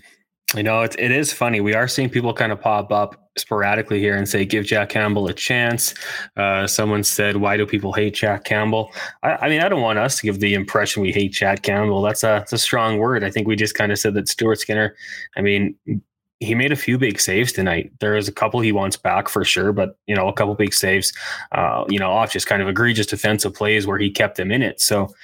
You 0.57 0.63
know, 0.63 0.83
it, 0.83 0.97
it 0.99 1.11
is 1.11 1.33
funny. 1.33 1.61
We 1.61 1.75
are 1.75 1.87
seeing 1.87 2.09
people 2.09 2.33
kind 2.33 2.51
of 2.51 2.61
pop 2.61 2.91
up 2.91 3.31
sporadically 3.37 4.01
here 4.01 4.17
and 4.17 4.27
say, 4.27 4.45
give 4.47 4.65
Jack 4.65 4.89
Campbell 4.89 5.29
a 5.29 5.35
chance. 5.35 5.95
Uh, 6.37 6.67
someone 6.67 7.05
said, 7.05 7.37
why 7.37 7.57
do 7.57 7.67
people 7.67 7.93
hate 7.93 8.15
Jack 8.15 8.45
Campbell? 8.45 8.91
I, 9.23 9.33
I, 9.33 9.49
mean, 9.49 9.61
I 9.61 9.69
don't 9.69 9.83
want 9.83 9.99
us 9.99 10.17
to 10.19 10.23
give 10.23 10.41
the 10.41 10.55
impression 10.55 11.03
we 11.03 11.13
hate 11.13 11.33
Jack 11.33 11.63
Campbell. 11.63 12.01
That's 12.01 12.23
a, 12.23 12.39
that's 12.39 12.55
a 12.55 12.59
strong 12.59 12.99
word. 12.99 13.23
I 13.23 13.31
think 13.31 13.47
we 13.47 13.55
just 13.55 13.75
kind 13.75 13.93
of 13.93 13.99
said 13.99 14.15
that 14.15 14.29
Stuart 14.29 14.61
Skinner, 14.61 14.97
I 15.37 15.43
mean, 15.43 15.77
he 16.41 16.55
made 16.55 16.73
a 16.73 16.77
few 16.77 16.99
big 16.99 17.19
saves 17.21 17.53
tonight. 17.53 17.93
There 18.01 18.17
is 18.17 18.29
a 18.29 18.33
couple 18.33 18.61
he 18.61 18.73
wants 18.73 18.97
back 18.97 19.29
for 19.29 19.45
sure, 19.45 19.73
but 19.73 19.99
you 20.07 20.15
know, 20.15 20.29
a 20.29 20.33
couple 20.33 20.55
big 20.55 20.75
saves, 20.75 21.13
uh, 21.53 21.85
you 21.89 21.99
know, 21.99 22.11
off 22.11 22.31
just 22.31 22.47
kind 22.47 22.61
of 22.61 22.69
egregious 22.69 23.07
defensive 23.07 23.55
plays 23.55 23.87
where 23.87 23.99
he 23.99 24.11
kept 24.11 24.37
them 24.37 24.51
in 24.51 24.63
it. 24.63 24.81
So, 24.81 25.15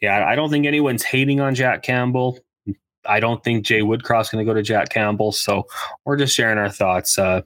yeah, 0.00 0.26
I 0.26 0.34
don't 0.34 0.50
think 0.50 0.64
anyone's 0.64 1.02
hating 1.02 1.40
on 1.40 1.54
Jack 1.54 1.82
Campbell. 1.82 2.38
I 3.06 3.20
don't 3.20 3.42
think 3.42 3.64
Jay 3.64 3.80
Woodcroft's 3.80 4.30
going 4.30 4.44
to 4.44 4.50
go 4.50 4.54
to 4.54 4.62
Jack 4.62 4.90
Campbell. 4.90 5.32
So 5.32 5.66
we're 6.04 6.16
just 6.16 6.34
sharing 6.34 6.58
our 6.58 6.70
thoughts. 6.70 7.18
Uh, 7.18 7.42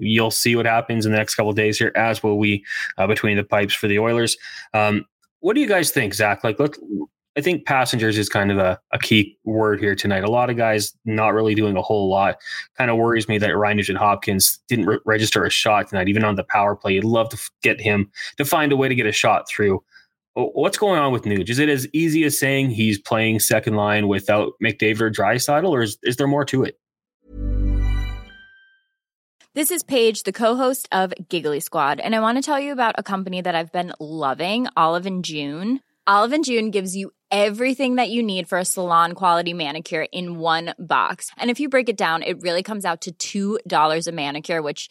you'll 0.00 0.30
see 0.30 0.56
what 0.56 0.66
happens 0.66 1.06
in 1.06 1.12
the 1.12 1.18
next 1.18 1.34
couple 1.34 1.52
days 1.52 1.78
here, 1.78 1.92
as 1.94 2.22
will 2.22 2.38
we 2.38 2.64
uh, 2.98 3.06
between 3.06 3.36
the 3.36 3.44
pipes 3.44 3.74
for 3.74 3.88
the 3.88 3.98
Oilers. 3.98 4.36
Um, 4.74 5.04
what 5.40 5.54
do 5.54 5.60
you 5.60 5.68
guys 5.68 5.90
think, 5.90 6.14
Zach? 6.14 6.42
Like, 6.42 6.58
look, 6.58 6.76
I 7.36 7.42
think 7.42 7.66
passengers 7.66 8.16
is 8.16 8.28
kind 8.30 8.50
of 8.50 8.56
a, 8.56 8.80
a 8.92 8.98
key 8.98 9.38
word 9.44 9.78
here 9.78 9.94
tonight. 9.94 10.24
A 10.24 10.30
lot 10.30 10.48
of 10.48 10.56
guys 10.56 10.94
not 11.04 11.34
really 11.34 11.54
doing 11.54 11.76
a 11.76 11.82
whole 11.82 12.08
lot. 12.08 12.36
Kind 12.78 12.90
of 12.90 12.96
worries 12.96 13.28
me 13.28 13.36
that 13.38 13.56
Ryan 13.56 13.76
Nugent 13.76 13.98
Hopkins 13.98 14.58
didn't 14.68 14.86
re- 14.86 14.98
register 15.04 15.44
a 15.44 15.50
shot 15.50 15.88
tonight, 15.88 16.08
even 16.08 16.24
on 16.24 16.36
the 16.36 16.44
power 16.44 16.74
play. 16.74 16.94
You'd 16.94 17.04
love 17.04 17.28
to 17.28 17.50
get 17.62 17.80
him 17.80 18.10
to 18.38 18.44
find 18.44 18.72
a 18.72 18.76
way 18.76 18.88
to 18.88 18.94
get 18.94 19.06
a 19.06 19.12
shot 19.12 19.46
through. 19.48 19.84
What's 20.38 20.76
going 20.76 20.98
on 20.98 21.12
with 21.12 21.22
Nuge? 21.22 21.48
Is 21.48 21.58
it 21.58 21.70
as 21.70 21.88
easy 21.94 22.22
as 22.24 22.38
saying 22.38 22.68
he's 22.68 22.98
playing 22.98 23.40
second 23.40 23.74
line 23.74 24.06
without 24.06 24.52
McDavid 24.62 25.00
or 25.00 25.10
Draisaitl, 25.10 25.66
or 25.66 25.80
is, 25.80 25.96
is 26.02 26.16
there 26.16 26.26
more 26.26 26.44
to 26.44 26.62
it? 26.62 26.78
This 29.54 29.70
is 29.70 29.82
Paige, 29.82 30.24
the 30.24 30.32
co-host 30.32 30.88
of 30.92 31.14
Giggly 31.30 31.60
Squad, 31.60 32.00
and 32.00 32.14
I 32.14 32.20
want 32.20 32.36
to 32.36 32.42
tell 32.42 32.60
you 32.60 32.72
about 32.72 32.96
a 32.98 33.02
company 33.02 33.40
that 33.40 33.54
I've 33.54 33.72
been 33.72 33.94
loving, 33.98 34.66
Olive 34.76 35.06
and 35.06 35.24
June. 35.24 35.80
Olive 36.06 36.32
and 36.34 36.44
June 36.44 36.70
gives 36.70 36.94
you 36.94 37.12
everything 37.30 37.94
that 37.94 38.10
you 38.10 38.22
need 38.22 38.46
for 38.46 38.58
a 38.58 38.64
salon 38.66 39.14
quality 39.14 39.54
manicure 39.54 40.06
in 40.12 40.38
one 40.38 40.74
box. 40.78 41.30
And 41.38 41.50
if 41.50 41.60
you 41.60 41.70
break 41.70 41.88
it 41.88 41.96
down, 41.96 42.22
it 42.22 42.42
really 42.42 42.62
comes 42.62 42.84
out 42.84 43.06
to 43.18 43.58
$2 43.66 44.06
a 44.06 44.12
manicure, 44.12 44.60
which 44.60 44.90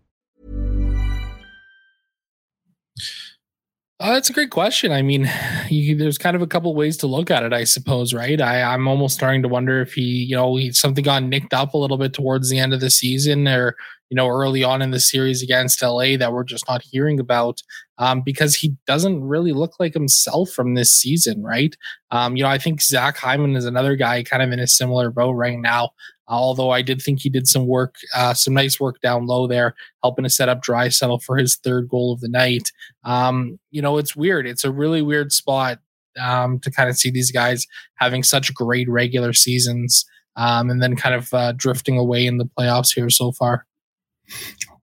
Uh, 4.01 4.13
that's 4.13 4.31
a 4.31 4.33
great 4.33 4.49
question. 4.49 4.91
I 4.91 5.03
mean, 5.03 5.31
you, 5.69 5.95
there's 5.95 6.17
kind 6.17 6.35
of 6.35 6.41
a 6.41 6.47
couple 6.47 6.73
ways 6.73 6.97
to 6.97 7.07
look 7.07 7.29
at 7.29 7.43
it, 7.43 7.53
I 7.53 7.63
suppose, 7.63 8.13
right? 8.13 8.41
I, 8.41 8.63
I'm 8.63 8.87
almost 8.87 9.15
starting 9.15 9.43
to 9.43 9.47
wonder 9.47 9.79
if 9.79 9.93
he, 9.93 10.01
you 10.01 10.35
know, 10.35 10.55
he, 10.55 10.71
something 10.71 11.03
got 11.03 11.23
nicked 11.23 11.53
up 11.53 11.75
a 11.75 11.77
little 11.77 11.97
bit 11.97 12.13
towards 12.13 12.49
the 12.49 12.57
end 12.57 12.73
of 12.73 12.79
the 12.79 12.89
season 12.89 13.47
or, 13.47 13.75
you 14.09 14.15
know, 14.15 14.27
early 14.27 14.63
on 14.63 14.81
in 14.81 14.89
the 14.89 14.99
series 14.99 15.43
against 15.43 15.83
LA 15.83 16.17
that 16.17 16.33
we're 16.33 16.43
just 16.43 16.67
not 16.67 16.81
hearing 16.81 17.19
about 17.19 17.61
um, 17.99 18.23
because 18.25 18.55
he 18.55 18.75
doesn't 18.87 19.23
really 19.23 19.53
look 19.53 19.73
like 19.79 19.93
himself 19.93 20.49
from 20.49 20.73
this 20.73 20.91
season, 20.91 21.43
right? 21.43 21.77
Um, 22.09 22.35
you 22.35 22.43
know, 22.43 22.49
I 22.49 22.57
think 22.57 22.81
Zach 22.81 23.17
Hyman 23.17 23.55
is 23.55 23.65
another 23.65 23.95
guy 23.95 24.23
kind 24.23 24.41
of 24.41 24.51
in 24.51 24.59
a 24.59 24.67
similar 24.67 25.11
boat 25.11 25.33
right 25.33 25.59
now 25.59 25.91
although 26.39 26.69
I 26.69 26.81
did 26.81 27.01
think 27.01 27.19
he 27.19 27.29
did 27.29 27.47
some 27.47 27.67
work, 27.67 27.95
uh, 28.15 28.33
some 28.33 28.53
nice 28.53 28.79
work 28.79 29.01
down 29.01 29.27
low 29.27 29.47
there, 29.47 29.75
helping 30.03 30.23
to 30.23 30.29
set 30.29 30.49
up 30.49 30.63
Draisaitl 30.63 31.23
for 31.23 31.37
his 31.37 31.57
third 31.57 31.89
goal 31.89 32.13
of 32.13 32.21
the 32.21 32.29
night. 32.29 32.71
Um, 33.03 33.59
you 33.71 33.81
know, 33.81 33.97
it's 33.97 34.15
weird. 34.15 34.47
It's 34.47 34.63
a 34.63 34.71
really 34.71 35.01
weird 35.01 35.31
spot 35.31 35.79
um, 36.19 36.59
to 36.59 36.71
kind 36.71 36.89
of 36.89 36.97
see 36.97 37.11
these 37.11 37.31
guys 37.31 37.67
having 37.95 38.23
such 38.23 38.53
great 38.53 38.89
regular 38.89 39.33
seasons 39.33 40.05
um, 40.35 40.69
and 40.69 40.81
then 40.81 40.95
kind 40.95 41.15
of 41.15 41.33
uh, 41.33 41.51
drifting 41.53 41.97
away 41.97 42.25
in 42.25 42.37
the 42.37 42.49
playoffs 42.57 42.93
here 42.93 43.09
so 43.09 43.31
far. 43.31 43.65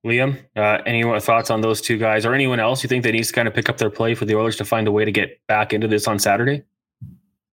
Liam, 0.06 0.38
uh, 0.56 0.78
any 0.86 1.02
thoughts 1.20 1.50
on 1.50 1.60
those 1.60 1.80
two 1.80 1.98
guys 1.98 2.24
or 2.24 2.34
anyone 2.34 2.60
else 2.60 2.82
you 2.82 2.88
think 2.88 3.02
that 3.04 3.12
needs 3.12 3.28
to 3.28 3.34
kind 3.34 3.48
of 3.48 3.54
pick 3.54 3.68
up 3.68 3.78
their 3.78 3.90
play 3.90 4.14
for 4.14 4.24
the 4.24 4.36
Oilers 4.36 4.56
to 4.56 4.64
find 4.64 4.86
a 4.86 4.92
way 4.92 5.04
to 5.04 5.12
get 5.12 5.40
back 5.48 5.72
into 5.72 5.88
this 5.88 6.06
on 6.06 6.18
Saturday? 6.18 6.62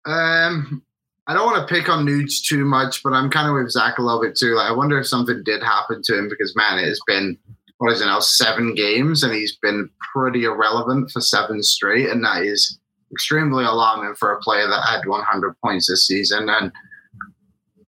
Um, 0.04 0.82
I 1.26 1.34
don't 1.34 1.46
want 1.46 1.66
to 1.66 1.74
pick 1.74 1.88
on 1.88 2.04
Nudes 2.04 2.42
too 2.42 2.64
much, 2.64 3.02
but 3.02 3.14
I'm 3.14 3.30
kind 3.30 3.48
of 3.48 3.54
with 3.54 3.70
Zach 3.70 3.98
a 3.98 4.02
little 4.02 4.20
bit 4.20 4.36
too. 4.36 4.54
Like, 4.54 4.70
I 4.70 4.74
wonder 4.74 4.98
if 4.98 5.06
something 5.06 5.42
did 5.42 5.62
happen 5.62 6.02
to 6.04 6.18
him 6.18 6.28
because 6.28 6.54
man, 6.54 6.78
it 6.78 6.86
has 6.86 7.00
been 7.06 7.38
what 7.78 7.92
is 7.92 8.00
it 8.00 8.06
now 8.06 8.20
seven 8.20 8.74
games, 8.74 9.22
and 9.22 9.34
he's 9.34 9.56
been 9.56 9.88
pretty 10.12 10.44
irrelevant 10.44 11.10
for 11.10 11.20
seven 11.20 11.62
straight, 11.62 12.08
and 12.08 12.22
that 12.24 12.42
is 12.42 12.78
extremely 13.10 13.64
alarming 13.64 14.14
for 14.16 14.32
a 14.32 14.40
player 14.40 14.66
that 14.66 14.86
had 14.88 15.06
100 15.06 15.54
points 15.62 15.88
this 15.88 16.06
season. 16.06 16.48
And 16.48 16.72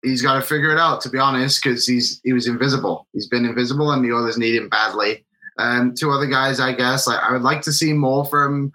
he's 0.02 0.22
got 0.22 0.34
to 0.34 0.42
figure 0.42 0.72
it 0.72 0.78
out, 0.78 1.00
to 1.02 1.10
be 1.10 1.18
honest, 1.18 1.62
because 1.62 1.86
he's 1.86 2.20
he 2.24 2.32
was 2.32 2.46
invisible. 2.46 3.06
He's 3.12 3.28
been 3.28 3.44
invisible, 3.44 3.92
and 3.92 4.04
the 4.04 4.14
others 4.14 4.38
need 4.38 4.56
him 4.56 4.68
badly. 4.68 5.24
Um, 5.58 5.94
two 5.98 6.10
other 6.10 6.26
guys, 6.26 6.60
I 6.60 6.72
guess. 6.72 7.06
Like 7.06 7.22
I 7.22 7.32
would 7.32 7.42
like 7.42 7.62
to 7.62 7.72
see 7.72 7.92
more 7.92 8.24
from 8.26 8.72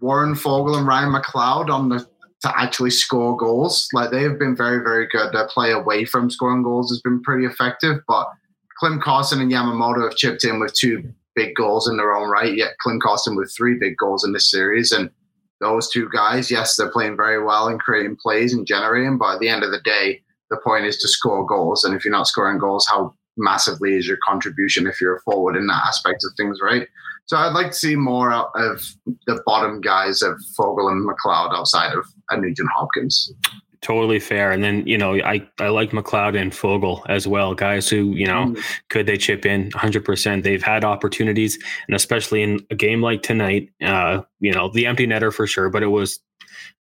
Warren 0.00 0.34
Foegele 0.34 0.78
and 0.78 0.86
Ryan 0.86 1.12
McLeod 1.12 1.70
on 1.70 1.88
the 1.88 2.06
to 2.44 2.60
actually 2.60 2.90
score 2.90 3.34
goals. 3.34 3.88
Like 3.94 4.10
they 4.10 4.22
have 4.22 4.38
been 4.38 4.54
very, 4.54 4.84
very 4.84 5.06
good. 5.06 5.32
Their 5.32 5.48
play 5.48 5.72
away 5.72 6.04
from 6.04 6.28
scoring 6.28 6.62
goals 6.62 6.90
has 6.90 7.00
been 7.00 7.22
pretty 7.22 7.46
effective. 7.46 8.00
But 8.06 8.28
Klim 8.78 9.00
Kostin 9.00 9.40
and 9.40 9.50
Yamamoto 9.50 10.04
have 10.04 10.16
chipped 10.16 10.44
in 10.44 10.60
with 10.60 10.74
two 10.74 11.10
big 11.34 11.54
goals 11.54 11.88
in 11.88 11.96
their 11.96 12.14
own 12.14 12.28
right. 12.28 12.54
Yet 12.54 12.76
Klim 12.82 13.00
Kostin 13.00 13.34
with 13.34 13.50
three 13.56 13.78
big 13.80 13.96
goals 13.96 14.26
in 14.26 14.34
this 14.34 14.50
series. 14.50 14.92
And 14.92 15.08
those 15.62 15.88
two 15.88 16.06
guys, 16.12 16.50
yes, 16.50 16.76
they're 16.76 16.90
playing 16.90 17.16
very 17.16 17.42
well 17.42 17.68
and 17.68 17.80
creating 17.80 18.18
plays 18.22 18.52
and 18.52 18.66
generating. 18.66 19.16
But 19.16 19.36
at 19.36 19.40
the 19.40 19.48
end 19.48 19.64
of 19.64 19.70
the 19.70 19.80
day, 19.80 20.22
the 20.50 20.58
point 20.58 20.84
is 20.84 20.98
to 20.98 21.08
score 21.08 21.46
goals. 21.46 21.82
And 21.82 21.94
if 21.94 22.04
you're 22.04 22.12
not 22.12 22.26
scoring 22.26 22.58
goals, 22.58 22.86
how 22.86 23.14
massively 23.36 23.94
is 23.94 24.06
your 24.06 24.18
contribution 24.26 24.86
if 24.86 25.00
you're 25.00 25.16
a 25.16 25.20
forward 25.20 25.56
in 25.56 25.66
that 25.66 25.82
aspect 25.86 26.24
of 26.24 26.32
things, 26.36 26.58
right? 26.62 26.86
So 27.26 27.36
I'd 27.36 27.54
like 27.54 27.68
to 27.68 27.72
see 27.72 27.96
more 27.96 28.32
of 28.32 28.82
the 29.26 29.42
bottom 29.46 29.80
guys 29.80 30.22
of 30.22 30.38
Foegele 30.58 30.92
and 30.92 31.08
McLeod 31.08 31.54
outside 31.54 31.94
of 31.94 32.04
a 32.30 32.36
Nugent 32.36 32.68
Hopkins. 32.74 33.32
Totally 33.80 34.18
fair. 34.18 34.50
And 34.50 34.64
then, 34.64 34.86
you 34.86 34.96
know, 34.96 35.14
I, 35.20 35.46
I 35.60 35.68
like 35.68 35.90
McLeod 35.90 36.40
and 36.40 36.52
Foegele 36.52 37.02
as 37.08 37.26
well. 37.26 37.54
Guys 37.54 37.88
who, 37.88 38.12
you 38.14 38.26
know, 38.26 38.46
mm. 38.46 38.62
could 38.88 39.06
they 39.06 39.18
chip 39.18 39.44
in 39.44 39.70
100%? 39.70 40.42
They've 40.42 40.62
had 40.62 40.84
opportunities. 40.84 41.58
And 41.86 41.94
especially 41.94 42.42
in 42.42 42.60
a 42.70 42.74
game 42.74 43.02
like 43.02 43.22
tonight, 43.22 43.70
uh, 43.82 44.22
you 44.40 44.52
know, 44.52 44.70
the 44.70 44.86
empty 44.86 45.06
netter 45.06 45.32
for 45.32 45.46
sure, 45.46 45.68
but 45.68 45.82
it 45.82 45.88
was 45.88 46.18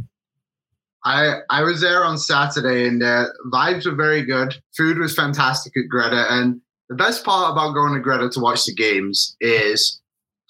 I 1.04 1.40
I 1.50 1.62
was 1.62 1.80
there 1.80 2.04
on 2.04 2.16
Saturday 2.16 2.87
and 2.87 3.02
uh, 3.02 3.26
vibes 3.46 3.87
were 3.87 3.96
very 3.96 4.24
good. 4.24 4.54
Food 4.76 4.98
was 4.98 5.14
fantastic 5.14 5.76
at 5.76 5.88
Greta, 5.88 6.26
and 6.30 6.61
the 6.92 7.02
best 7.02 7.24
part 7.24 7.52
about 7.52 7.72
going 7.72 7.94
to 7.94 8.00
Greta 8.00 8.28
to 8.28 8.40
watch 8.40 8.66
the 8.66 8.74
games 8.74 9.35
is 9.40 10.00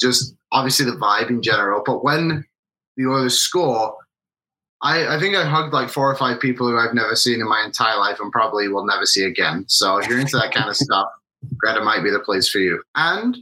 just 0.00 0.34
obviously 0.50 0.84
the 0.84 0.96
vibe 0.96 1.30
in 1.30 1.40
general. 1.40 1.84
But 1.86 2.02
when 2.02 2.44
the 2.96 3.06
Oilers 3.06 3.38
score, 3.38 3.94
I, 4.82 5.14
I 5.16 5.20
think 5.20 5.36
I 5.36 5.44
hugged 5.44 5.72
like 5.72 5.88
four 5.88 6.10
or 6.10 6.16
five 6.16 6.40
people 6.40 6.66
who 6.66 6.76
I've 6.76 6.94
never 6.94 7.14
seen 7.14 7.40
in 7.40 7.48
my 7.48 7.62
entire 7.64 7.96
life 7.96 8.18
and 8.18 8.32
probably 8.32 8.66
will 8.66 8.84
never 8.84 9.06
see 9.06 9.22
again. 9.24 9.64
So 9.68 9.98
if 9.98 10.08
you're 10.08 10.18
into 10.18 10.36
that 10.36 10.52
kind 10.52 10.68
of 10.68 10.74
stuff, 10.74 11.06
Greta 11.58 11.80
might 11.84 12.02
be 12.02 12.10
the 12.10 12.18
place 12.18 12.48
for 12.48 12.58
you. 12.58 12.82
And 12.96 13.36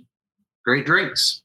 great 0.66 0.84
drinks. 0.84 1.40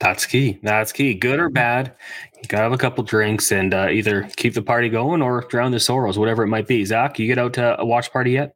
That's 0.00 0.26
key. 0.26 0.58
That's 0.62 0.92
key. 0.92 1.14
Good 1.14 1.40
or 1.40 1.48
bad, 1.48 1.94
you 2.36 2.48
gotta 2.48 2.64
have 2.64 2.72
a 2.72 2.78
couple 2.78 3.04
drinks 3.04 3.50
and 3.52 3.72
uh, 3.72 3.88
either 3.90 4.28
keep 4.36 4.52
the 4.52 4.62
party 4.62 4.90
going 4.90 5.22
or 5.22 5.46
drown 5.48 5.72
the 5.72 5.80
sorrows, 5.80 6.18
whatever 6.18 6.42
it 6.42 6.48
might 6.48 6.66
be. 6.66 6.84
Zach, 6.84 7.18
you 7.18 7.26
get 7.26 7.38
out 7.38 7.54
to 7.54 7.80
a 7.80 7.86
watch 7.86 8.12
party 8.12 8.32
yet? 8.32 8.54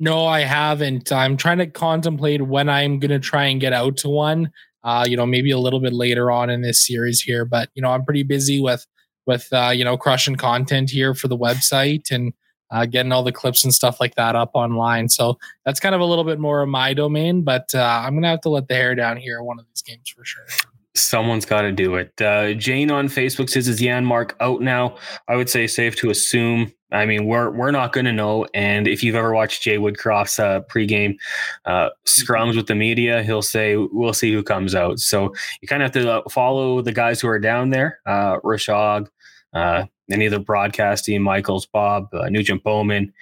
No, 0.00 0.26
I 0.26 0.40
haven't. 0.40 1.12
I'm 1.12 1.36
trying 1.36 1.58
to 1.58 1.66
contemplate 1.66 2.42
when 2.42 2.68
I'm 2.68 2.98
going 2.98 3.10
to 3.10 3.18
try 3.18 3.44
and 3.44 3.60
get 3.60 3.72
out 3.72 3.96
to 3.98 4.08
one. 4.08 4.50
Uh, 4.84 5.06
you 5.08 5.16
know, 5.16 5.26
maybe 5.26 5.50
a 5.52 5.58
little 5.58 5.80
bit 5.80 5.92
later 5.92 6.30
on 6.30 6.50
in 6.50 6.62
this 6.62 6.84
series 6.84 7.20
here, 7.20 7.44
but 7.44 7.68
you 7.74 7.82
know, 7.82 7.90
I'm 7.90 8.04
pretty 8.04 8.24
busy 8.24 8.60
with 8.60 8.84
with 9.26 9.48
uh, 9.52 9.70
you 9.70 9.84
know 9.84 9.96
crushing 9.96 10.36
content 10.36 10.90
here 10.90 11.14
for 11.14 11.28
the 11.28 11.38
website 11.38 12.10
and 12.10 12.32
uh, 12.72 12.86
getting 12.86 13.12
all 13.12 13.22
the 13.22 13.32
clips 13.32 13.62
and 13.62 13.72
stuff 13.72 14.00
like 14.00 14.14
that 14.16 14.34
up 14.34 14.50
online. 14.54 15.08
So 15.08 15.38
that's 15.64 15.78
kind 15.78 15.94
of 15.94 16.00
a 16.00 16.04
little 16.04 16.24
bit 16.24 16.40
more 16.40 16.62
of 16.62 16.68
my 16.68 16.94
domain, 16.94 17.42
but 17.42 17.68
uh, 17.74 18.02
I'm 18.04 18.14
gonna 18.14 18.28
have 18.28 18.40
to 18.42 18.48
let 18.48 18.66
the 18.66 18.74
hair 18.74 18.94
down 18.94 19.18
here 19.18 19.42
one 19.42 19.60
of 19.60 19.66
these 19.68 19.82
games 19.82 20.08
for 20.08 20.24
sure. 20.24 20.46
Someone's 20.94 21.46
got 21.46 21.62
to 21.62 21.72
do 21.72 21.94
it. 21.94 22.12
Uh, 22.20 22.52
Jane 22.52 22.90
on 22.90 23.08
Facebook 23.08 23.48
says, 23.48 23.66
"Is 23.68 23.80
Janmark 23.80 24.32
out 24.40 24.60
now?" 24.60 24.96
I 25.28 25.36
would 25.36 25.48
say 25.48 25.66
safe 25.66 25.96
to 25.96 26.10
assume. 26.10 26.72
I 26.92 27.06
mean, 27.06 27.24
we're 27.26 27.50
we're 27.50 27.70
not 27.70 27.92
going 27.92 28.04
to 28.04 28.12
know. 28.12 28.46
And 28.52 28.86
if 28.86 29.02
you've 29.02 29.14
ever 29.16 29.32
watched 29.32 29.62
Jay 29.62 29.78
Woodcroft's 29.78 30.38
uh, 30.38 30.60
pregame 30.70 31.16
uh, 31.64 31.88
scrums 32.06 32.56
with 32.56 32.66
the 32.66 32.74
media, 32.74 33.22
he'll 33.22 33.42
say, 33.42 33.76
"We'll 33.76 34.12
see 34.12 34.32
who 34.32 34.42
comes 34.42 34.74
out." 34.74 34.98
So 34.98 35.32
you 35.62 35.68
kind 35.68 35.82
of 35.82 35.94
have 35.94 36.02
to 36.02 36.12
uh, 36.12 36.28
follow 36.28 36.82
the 36.82 36.92
guys 36.92 37.20
who 37.20 37.28
are 37.28 37.38
down 37.38 37.70
there. 37.70 38.00
Uh, 38.04 38.38
Rishaug, 38.40 39.08
uh, 39.54 39.86
any 40.10 40.26
of 40.26 40.32
the 40.32 41.18
Michaels, 41.18 41.66
Bob, 41.66 42.08
uh, 42.12 42.28
Nugent 42.28 42.62
Bowman. 42.62 43.12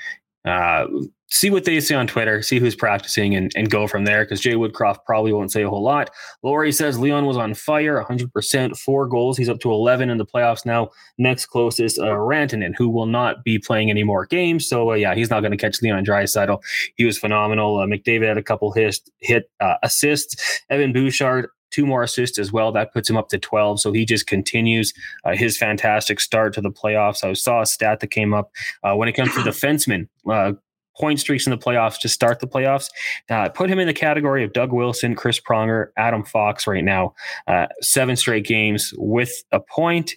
Uh, 0.44 0.87
see 1.31 1.50
what 1.50 1.64
they 1.64 1.79
say 1.81 1.94
on 1.94 2.07
Twitter, 2.07 2.42
see 2.42 2.59
who's 2.59 2.74
practicing, 2.74 3.35
and, 3.35 3.53
and 3.55 3.70
go 3.70 3.87
from 3.87 4.05
there. 4.05 4.24
Because 4.24 4.40
Jay 4.40 4.55
Woodcroft 4.55 5.05
probably 5.05 5.33
won't 5.33 5.53
say 5.53 5.62
a 5.62 5.68
whole 5.70 5.83
lot. 5.83 6.11
Laurie 6.42 6.72
says 6.72 6.98
Leon 6.98 7.26
was 7.26 7.37
on 7.37 7.55
fire, 7.55 8.03
100%, 8.03 8.76
four 8.79 9.07
goals. 9.07 9.37
He's 9.37 9.48
up 9.48 9.61
to 9.61 9.70
11 9.70 10.11
in 10.11 10.18
the 10.18 10.26
playoffs 10.26 10.66
now. 10.66 10.90
Next 11.18 11.46
closest, 11.46 11.98
uh, 11.98 12.05
Rantanen, 12.05 12.74
who 12.76 12.88
will 12.88 13.07
not 13.07 13.44
be 13.44 13.59
playing 13.59 13.90
any 13.90 14.03
more 14.03 14.26
games. 14.26 14.68
So 14.68 14.90
uh, 14.90 14.94
yeah, 14.94 15.14
he's 15.14 15.31
not 15.31 15.40
going 15.40 15.53
to 15.53 15.57
catch 15.57 15.81
Leon 15.83 16.05
Draisaitl. 16.05 16.61
He 16.96 17.05
was 17.05 17.18
phenomenal. 17.18 17.79
Uh, 17.79 17.87
McDavid 17.87 18.29
had 18.29 18.38
a 18.38 18.42
couple 18.42 18.72
hit 18.72 18.98
hit 19.20 19.50
uh, 19.61 19.76
assists. 19.83 20.62
Evan 20.68 20.92
Bouchard 20.92 21.48
two 21.70 21.87
more 21.87 22.02
assists 22.02 22.38
as 22.38 22.52
well. 22.52 22.72
That 22.72 22.92
puts 22.92 23.09
him 23.09 23.16
up 23.16 23.28
to 23.30 23.38
12. 23.38 23.80
So 23.80 23.92
he 23.92 24.04
just 24.04 24.26
continues 24.26 24.92
uh, 25.24 25.35
his 25.35 25.56
fantastic 25.56 26.20
start 26.20 26.52
to 26.54 26.61
the 26.61 26.70
playoffs. 26.70 27.24
I 27.24 27.33
saw 27.33 27.62
a 27.62 27.66
stat 27.66 28.00
that 28.00 28.09
came 28.09 28.35
up 28.35 28.50
uh, 28.83 28.94
when 28.94 29.09
it 29.09 29.12
comes 29.12 29.35
to 29.35 29.40
defensemen. 29.40 30.09
Uh, 30.28 30.52
point 31.00 31.18
streaks 31.18 31.46
in 31.46 31.50
the 31.50 31.59
playoffs 31.59 31.98
to 31.98 32.09
start 32.09 32.40
the 32.40 32.46
playoffs. 32.46 32.88
Uh, 33.30 33.48
put 33.48 33.70
him 33.70 33.78
in 33.78 33.87
the 33.87 33.94
category 33.94 34.44
of 34.44 34.52
Doug 34.52 34.72
Wilson, 34.72 35.14
Chris 35.14 35.40
Pronger, 35.40 35.88
Adam 35.96 36.24
Fox 36.24 36.66
right 36.66 36.85
now. 36.85 37.14
Uh, 37.46 37.66
seven 37.80 38.16
straight 38.16 38.44
games 38.44 38.92
with 38.98 39.42
a 39.50 39.61
point, 39.61 40.14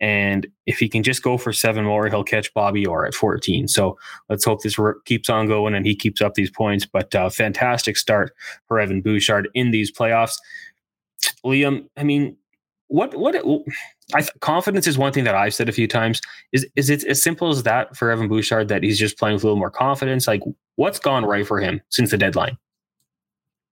and 0.00 0.46
if 0.66 0.78
he 0.78 0.88
can 0.88 1.02
just 1.02 1.22
go 1.22 1.38
for 1.38 1.52
seven 1.52 1.84
more, 1.84 2.08
he'll 2.08 2.24
catch 2.24 2.52
Bobby 2.52 2.84
Orr 2.84 3.06
at 3.06 3.14
14. 3.14 3.68
So 3.68 3.96
let's 4.28 4.44
hope 4.44 4.62
this 4.62 4.76
keeps 5.04 5.30
on 5.30 5.46
going 5.46 5.74
and 5.74 5.86
he 5.86 5.94
keeps 5.94 6.20
up 6.20 6.34
these 6.34 6.50
points. 6.50 6.84
But 6.84 7.14
uh, 7.14 7.30
fantastic 7.30 7.96
start 7.96 8.34
for 8.66 8.80
Evan 8.80 9.02
Bouchard 9.02 9.48
in 9.54 9.70
these 9.70 9.92
playoffs. 9.92 10.36
Liam, 11.44 11.88
I 11.96 12.04
mean, 12.04 12.36
what 12.88 13.14
what 13.14 13.34
I 14.14 14.22
confidence 14.40 14.86
is 14.86 14.98
one 14.98 15.12
thing 15.12 15.24
that 15.24 15.34
I've 15.34 15.54
said 15.54 15.68
a 15.68 15.72
few 15.72 15.88
times. 15.88 16.20
Is 16.52 16.66
is 16.76 16.90
it 16.90 17.04
as 17.04 17.22
simple 17.22 17.48
as 17.48 17.62
that 17.62 17.96
for 17.96 18.10
Evan 18.10 18.28
Bouchard 18.28 18.68
that 18.68 18.82
he's 18.82 18.98
just 18.98 19.18
playing 19.18 19.34
with 19.34 19.44
a 19.44 19.46
little 19.46 19.58
more 19.58 19.70
confidence? 19.70 20.26
Like 20.26 20.42
what's 20.76 20.98
gone 20.98 21.24
right 21.24 21.46
for 21.46 21.60
him 21.60 21.80
since 21.90 22.10
the 22.10 22.18
deadline? 22.18 22.58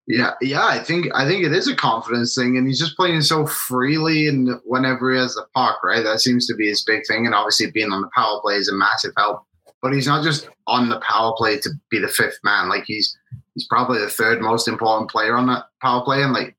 Yeah, 0.09 0.33
yeah, 0.41 0.67
I 0.67 0.81
think 0.81 1.07
I 1.15 1.29
think 1.29 1.45
it 1.45 1.53
is 1.53 1.69
a 1.69 1.77
confidence 1.77 2.35
thing, 2.35 2.57
and 2.57 2.67
he's 2.67 2.79
just 2.79 2.97
playing 2.97 3.21
so 3.21 3.47
freely 3.47 4.27
and 4.27 4.51
whenever 4.65 5.13
he 5.13 5.19
has 5.19 5.35
the 5.35 5.47
puck, 5.55 5.79
right? 5.85 6.03
That 6.03 6.21
seems 6.21 6.47
to 6.49 6.57
be 6.57 6.69
his 6.69 6.83
big 6.83 7.07
thing, 7.07 7.25
and 7.25 7.35
obviously 7.35 7.71
being 7.71 7.93
on 7.93 8.03
the 8.03 8.11
power 8.15 8.41
play 8.41 8.57
is 8.57 8.69
a 8.69 8.75
massive 8.75 9.13
help. 9.17 9.45
But 9.81 9.93
he's 9.93 10.09
not 10.09 10.25
just 10.25 10.49
on 10.67 10.89
the 10.89 11.01
power 11.01 11.33
play 11.37 11.59
to 11.61 11.71
be 11.89 12.01
the 12.01 12.09
fifth 12.09 12.41
man; 12.43 12.69
like 12.69 12.83
he's 12.85 13.17
he's 13.55 13.67
probably 13.69 14.01
the 14.01 14.11
third 14.11 14.41
most 14.41 14.67
important 14.67 15.09
player 15.09 15.37
on 15.37 15.47
that 15.47 15.67
power 15.81 16.03
play, 16.03 16.23
and 16.23 16.33
like 16.33 16.57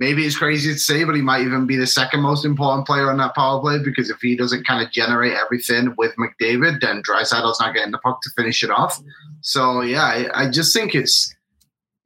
maybe 0.00 0.24
it's 0.24 0.36
crazy 0.36 0.72
to 0.72 0.78
say, 0.78 1.04
but 1.04 1.14
he 1.14 1.20
might 1.20 1.42
even 1.42 1.66
be 1.66 1.76
the 1.76 1.86
second 1.86 2.20
most 2.20 2.44
important 2.44 2.86
player 2.86 3.10
on 3.10 3.18
that 3.18 3.34
power 3.34 3.60
play 3.60 3.78
because 3.84 4.08
if 4.08 4.18
he 4.20 4.34
doesn't 4.34 4.66
kind 4.66 4.84
of 4.84 4.90
generate 4.90 5.34
everything 5.34 5.94
with 5.98 6.16
McDavid, 6.16 6.80
then 6.80 7.02
Draisaitl's 7.02 7.60
not 7.60 7.74
getting 7.74 7.92
the 7.92 7.98
puck 7.98 8.20
to 8.22 8.30
finish 8.36 8.64
it 8.64 8.70
off. 8.70 8.98
So 9.42 9.82
yeah, 9.82 10.04
I, 10.04 10.44
I 10.44 10.50
just 10.50 10.74
think 10.74 10.94
it's 10.94 11.32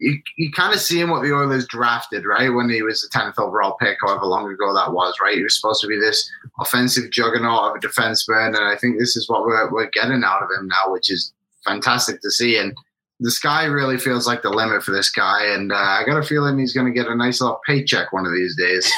you, 0.01 0.19
you 0.37 0.51
kind 0.51 0.75
of 0.75 0.81
seeing 0.81 1.09
what 1.09 1.23
the 1.23 1.33
Oilers 1.33 1.69
drafted, 1.69 2.27
right? 2.27 2.49
When 2.49 2.69
he 2.69 2.83
was 2.83 3.01
the 3.01 3.17
10th 3.17 3.39
overall 3.39 3.77
pick, 3.81 3.97
however 4.01 4.27
long 4.27 4.53
ago 4.53 4.75
that 4.75 4.93
was, 4.93 5.15
right? 5.23 5.37
He 5.37 5.43
was 5.43 5.57
supposed 5.57 5.81
to 5.83 5.87
be 5.87 5.99
this 5.99 6.29
offensive 6.61 7.13
juggernaut 7.13 7.71
of 7.71 7.77
a 7.77 7.87
defenseman. 7.87 8.49
And 8.49 8.65
I 8.65 8.77
think 8.77 8.99
this 8.99 9.17
is 9.17 9.29
what 9.29 9.47
we're, 9.47 9.71
we're 9.71 9.91
getting 9.91 10.25
out 10.25 10.43
of 10.43 10.49
him 10.59 10.67
now, 10.67 10.93
which 10.93 11.13
is 11.13 11.33
fantastic 11.65 12.21
to 12.23 12.31
see. 12.31 12.59
And 12.59 12.75
the 13.20 13.31
sky 13.31 13.64
really 13.64 13.96
feels 13.96 14.27
like 14.27 14.42
the 14.42 14.50
limit 14.50 14.83
for 14.83 14.90
this 14.90 15.11
guy, 15.11 15.44
and 15.46 15.70
uh, 15.70 15.77
I 15.77 16.03
got 16.05 16.18
a 16.18 16.22
feeling 16.22 16.59
he's 16.59 16.72
going 16.72 16.87
to 16.87 16.92
get 16.92 17.07
a 17.07 17.14
nice 17.14 17.40
little 17.40 17.61
paycheck 17.64 18.12
one 18.12 18.27
of 18.27 18.33
these 18.33 18.57
days. 18.57 18.92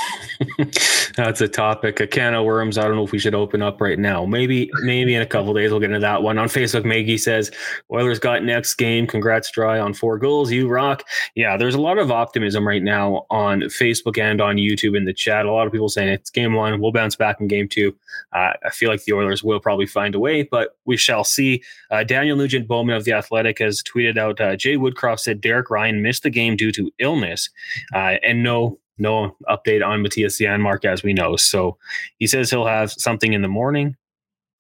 That's 1.17 1.41
a 1.41 1.49
topic. 1.49 2.01
A 2.01 2.07
can 2.07 2.35
of 2.35 2.45
worms. 2.45 2.79
I 2.79 2.83
don't 2.83 2.97
know 2.97 3.05
if 3.05 3.13
we 3.13 3.19
should 3.19 3.35
open 3.35 3.63
up 3.63 3.81
right 3.81 3.99
now. 3.99 4.25
Maybe, 4.25 4.71
maybe 4.83 5.15
in 5.15 5.23
a 5.23 5.27
couple 5.27 5.53
days 5.53 5.71
we'll 5.71 5.81
get 5.81 5.91
into 5.91 6.01
that 6.01 6.23
one. 6.23 6.39
On 6.39 6.49
Facebook, 6.49 6.85
Maggie 6.85 7.19
says 7.19 7.51
Oilers 7.93 8.19
got 8.19 8.43
next 8.43 8.75
game. 8.75 9.07
Congrats, 9.07 9.51
Dry, 9.51 9.79
on 9.79 9.93
four 9.93 10.19
goals. 10.19 10.51
You 10.51 10.69
rock. 10.69 11.05
Yeah, 11.35 11.57
there's 11.57 11.75
a 11.75 11.81
lot 11.81 11.99
of 11.99 12.11
optimism 12.11 12.67
right 12.67 12.83
now 12.83 13.27
on 13.31 13.63
Facebook 13.63 14.19
and 14.19 14.41
on 14.41 14.57
YouTube 14.57 14.97
in 14.97 15.05
the 15.05 15.15
chat. 15.15 15.47
A 15.47 15.53
lot 15.53 15.67
of 15.67 15.73
people 15.73 15.89
saying 15.89 16.09
it's 16.09 16.31
game 16.31 16.55
one. 16.55 16.81
We'll 16.81 16.93
bounce 16.93 17.17
back 17.17 17.41
in 17.41 17.49
game 17.49 17.69
two. 17.69 17.95
Uh, 18.33 18.53
I 18.65 18.71
feel 18.71 18.91
like 18.91 19.05
the 19.05 19.13
Oilers 19.13 19.45
will 19.45 19.61
probably 19.61 19.87
find 19.87 20.15
a 20.15 20.19
way, 20.19 20.43
but 20.43 20.77
we 20.87 20.97
shall 20.97 21.25
see. 21.25 21.63
Uh, 21.91 22.03
Daniel 22.03 22.37
Nugent 22.37 22.67
Bowman 22.67 22.95
of 22.95 23.05
the 23.05 23.13
Athletic 23.13 23.59
has 23.59 23.83
tweeted 23.83 24.06
tweeted 24.07 24.19
out 24.19 24.41
uh, 24.41 24.57
Jay 24.57 24.77
Woodcroft 24.77 25.21
said 25.21 25.41
Derek 25.41 25.71
Ryan 25.71 26.03
missed 26.03 26.23
the 26.23 26.31
game 26.31 26.57
due 26.57 26.73
to 26.73 26.91
illness, 26.99 27.51
uh, 27.95 28.17
and 28.23 28.43
no 28.43 28.79
no 28.99 29.37
update 29.49 29.87
on 29.87 30.03
Mattias 30.03 30.41
Janmark 30.41 30.85
as 30.85 31.03
we 31.03 31.13
know. 31.13 31.37
So 31.37 31.77
he 32.19 32.27
says 32.27 32.51
he'll 32.51 32.67
have 32.67 32.93
something 32.93 33.35
in 33.35 33.43
the 33.43 33.49
morning. 33.49 33.95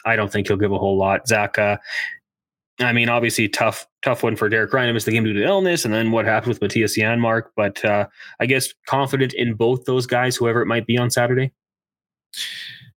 I 0.04 0.14
don't 0.14 0.30
think 0.30 0.48
he'll 0.48 0.58
give 0.58 0.72
a 0.72 0.78
whole 0.78 0.98
lot. 0.98 1.26
Zach, 1.26 1.58
uh, 1.58 1.78
I 2.80 2.92
mean, 2.92 3.08
obviously 3.08 3.48
tough 3.48 3.86
tough 4.02 4.22
one 4.22 4.36
for 4.36 4.48
Derek 4.48 4.72
Ryan 4.72 4.88
to 4.88 4.94
miss 4.94 5.04
the 5.04 5.10
game 5.10 5.24
due 5.24 5.32
to 5.32 5.44
illness, 5.44 5.84
and 5.84 5.92
then 5.92 6.10
what 6.10 6.26
happened 6.26 6.58
with 6.58 6.60
Mattias 6.60 6.98
Janmark. 6.98 7.44
But 7.56 7.84
uh, 7.84 8.06
I 8.40 8.46
guess 8.46 8.72
confident 8.86 9.32
in 9.32 9.54
both 9.54 9.84
those 9.84 10.06
guys, 10.06 10.36
whoever 10.36 10.62
it 10.62 10.66
might 10.66 10.86
be 10.86 10.98
on 10.98 11.10
Saturday. 11.10 11.52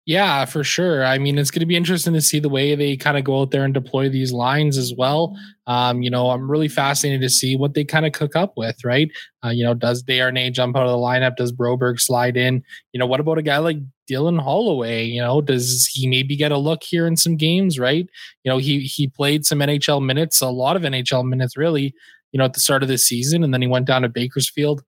Yeah, 0.06 0.46
for 0.46 0.64
sure. 0.64 1.06
I 1.06 1.20
mean, 1.20 1.38
it's 1.38 1.52
going 1.52 1.60
to 1.60 1.68
be 1.68 1.76
interesting 1.76 2.14
to 2.14 2.22
see 2.22 2.40
the 2.40 2.50
way 2.50 2.74
they 2.74 2.98
kind 2.98 3.16
of 3.16 3.24
go 3.24 3.42
out 3.42 3.52
there 3.52 3.64
and 3.64 3.74
deploy 3.76 4.10
these 4.10 4.32
lines 4.32 4.76
as 4.76 4.92
well. 4.98 5.38
Um, 5.68 6.02
you 6.02 6.10
know, 6.10 6.32
I'm 6.32 6.50
really 6.50 6.68
fascinated 6.68 7.22
to 7.22 7.30
see 7.30 7.56
what 7.56 7.76
they 7.76 7.84
kind 7.84 8.08
of 8.08 8.12
cook 8.14 8.36
up 8.36 8.54
with, 8.58 8.84
right? 8.84 9.12
Uh, 9.46 9.50
you 9.50 9.64
know, 9.64 9.76
does 9.76 10.02
Desharnais 10.02 10.52
jump 10.54 10.76
out 10.76 10.86
of 10.88 10.92
the 10.92 10.98
lineup? 10.98 11.36
Does 11.36 11.52
Broberg 11.52 12.00
slide 12.00 12.38
in? 12.38 12.64
You 12.92 13.00
know, 13.00 13.06
what 13.06 13.20
about 13.20 13.38
a 13.38 13.44
guy 13.44 13.60
like 13.60 13.78
Dylan 14.10 14.42
Holloway? 14.42 15.04
You 15.06 15.22
know, 15.22 15.42
does 15.42 15.86
he 15.94 16.08
maybe 16.08 16.36
get 16.36 16.52
a 16.52 16.58
look 16.58 16.82
here 16.82 17.06
in 17.06 17.16
some 17.16 17.38
games, 17.38 17.78
right? 17.78 18.08
You 18.44 18.50
know, 18.52 18.58
he 18.58 18.80
he 18.80 19.08
played 19.08 19.46
some 19.46 19.62
NHL 19.62 20.04
minutes, 20.04 20.42
a 20.42 20.48
lot 20.50 20.76
of 20.76 20.82
NHL 20.86 21.24
minutes, 21.28 21.56
really. 21.56 21.94
You 22.32 22.38
know, 22.40 22.46
at 22.46 22.54
the 22.54 22.60
start 22.60 22.82
of 22.84 22.90
the 22.90 22.98
season, 22.98 23.44
and 23.44 23.54
then 23.54 23.62
he 23.62 23.68
went 23.68 23.86
down 23.86 24.04
to 24.04 24.10
Bakersfield 24.10 24.82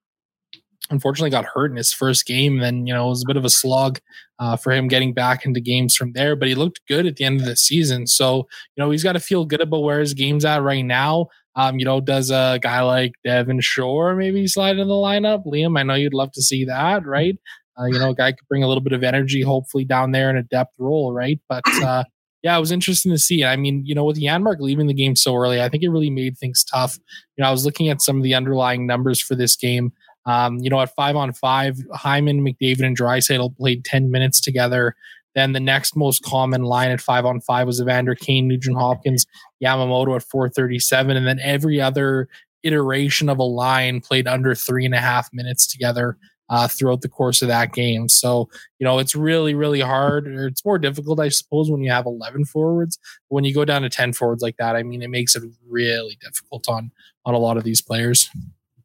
unfortunately 0.90 1.30
got 1.30 1.44
hurt 1.44 1.70
in 1.70 1.76
his 1.76 1.92
first 1.92 2.26
game. 2.26 2.58
Then, 2.58 2.86
you 2.86 2.94
know, 2.94 3.06
it 3.06 3.10
was 3.10 3.22
a 3.22 3.26
bit 3.26 3.36
of 3.36 3.44
a 3.44 3.50
slog 3.50 4.00
uh, 4.38 4.56
for 4.56 4.72
him 4.72 4.88
getting 4.88 5.14
back 5.14 5.44
into 5.44 5.60
games 5.60 5.94
from 5.94 6.12
there, 6.12 6.36
but 6.36 6.48
he 6.48 6.54
looked 6.54 6.80
good 6.88 7.06
at 7.06 7.16
the 7.16 7.24
end 7.24 7.40
of 7.40 7.46
the 7.46 7.56
season. 7.56 8.06
So, 8.06 8.48
you 8.76 8.82
know, 8.82 8.90
he's 8.90 9.04
got 9.04 9.12
to 9.12 9.20
feel 9.20 9.44
good 9.44 9.60
about 9.60 9.82
where 9.82 10.00
his 10.00 10.14
game's 10.14 10.44
at 10.44 10.62
right 10.62 10.84
now. 10.84 11.28
Um, 11.54 11.78
you 11.78 11.84
know, 11.84 12.00
does 12.00 12.30
a 12.30 12.58
guy 12.62 12.80
like 12.80 13.12
Devin 13.24 13.60
Shore 13.60 14.14
maybe 14.16 14.46
slide 14.46 14.78
in 14.78 14.88
the 14.88 14.94
lineup? 14.94 15.44
Liam, 15.46 15.78
I 15.78 15.82
know 15.82 15.94
you'd 15.94 16.14
love 16.14 16.32
to 16.32 16.42
see 16.42 16.64
that, 16.64 17.06
right? 17.06 17.38
Uh, 17.78 17.86
you 17.86 17.98
know, 17.98 18.10
a 18.10 18.14
guy 18.14 18.32
could 18.32 18.48
bring 18.48 18.62
a 18.62 18.68
little 18.68 18.82
bit 18.82 18.92
of 18.92 19.02
energy, 19.02 19.42
hopefully 19.42 19.84
down 19.84 20.12
there 20.12 20.30
in 20.30 20.36
a 20.36 20.42
depth 20.42 20.74
role, 20.78 21.12
right? 21.12 21.40
But 21.48 21.62
uh, 21.82 22.04
yeah, 22.42 22.56
it 22.56 22.60
was 22.60 22.72
interesting 22.72 23.12
to 23.12 23.18
see. 23.18 23.44
I 23.44 23.56
mean, 23.56 23.82
you 23.84 23.94
know, 23.94 24.04
with 24.04 24.20
Janmark 24.20 24.60
leaving 24.60 24.88
the 24.88 24.94
game 24.94 25.14
so 25.14 25.36
early, 25.36 25.62
I 25.62 25.68
think 25.68 25.82
it 25.82 25.90
really 25.90 26.10
made 26.10 26.36
things 26.36 26.64
tough. 26.64 26.98
You 27.36 27.42
know, 27.42 27.48
I 27.48 27.52
was 27.52 27.64
looking 27.64 27.88
at 27.88 28.02
some 28.02 28.16
of 28.16 28.22
the 28.22 28.34
underlying 28.34 28.86
numbers 28.86 29.22
for 29.22 29.34
this 29.34 29.56
game. 29.56 29.92
Um, 30.26 30.58
you 30.58 30.70
know, 30.70 30.80
at 30.80 30.94
five 30.94 31.16
on 31.16 31.32
five, 31.32 31.78
Hyman, 31.92 32.44
McDavid, 32.44 32.84
and 32.84 32.96
Draisaitl 32.96 33.56
played 33.56 33.84
10 33.84 34.10
minutes 34.10 34.40
together. 34.40 34.94
Then 35.34 35.52
the 35.52 35.60
next 35.60 35.96
most 35.96 36.22
common 36.22 36.62
line 36.62 36.90
at 36.90 37.00
five 37.00 37.24
on 37.24 37.40
five 37.40 37.66
was 37.66 37.80
Evander 37.80 38.14
Kane, 38.14 38.48
Nugent 38.48 38.76
Hopkins, 38.76 39.26
Yamamoto 39.62 40.14
at 40.14 40.22
437. 40.22 41.16
And 41.16 41.26
then 41.26 41.40
every 41.40 41.80
other 41.80 42.28
iteration 42.62 43.28
of 43.28 43.38
a 43.38 43.44
line 43.44 44.00
played 44.00 44.28
under 44.28 44.54
three 44.54 44.84
and 44.84 44.94
a 44.94 45.00
half 45.00 45.28
minutes 45.32 45.66
together 45.66 46.16
uh, 46.50 46.68
throughout 46.68 47.00
the 47.00 47.08
course 47.08 47.40
of 47.40 47.48
that 47.48 47.72
game. 47.72 48.08
So, 48.08 48.48
you 48.78 48.84
know, 48.84 48.98
it's 48.98 49.14
really, 49.14 49.54
really 49.54 49.80
hard, 49.80 50.26
it's 50.26 50.64
more 50.64 50.78
difficult, 50.78 51.18
I 51.18 51.30
suppose, 51.30 51.70
when 51.70 51.80
you 51.80 51.90
have 51.90 52.04
11 52.04 52.44
forwards. 52.44 52.98
When 53.28 53.44
you 53.44 53.54
go 53.54 53.64
down 53.64 53.82
to 53.82 53.88
10 53.88 54.12
forwards 54.12 54.42
like 54.42 54.58
that, 54.58 54.76
I 54.76 54.82
mean, 54.82 55.02
it 55.02 55.08
makes 55.08 55.34
it 55.34 55.42
really 55.66 56.18
difficult 56.20 56.68
on 56.68 56.90
on 57.24 57.34
a 57.34 57.38
lot 57.38 57.56
of 57.56 57.64
these 57.64 57.80
players. 57.80 58.28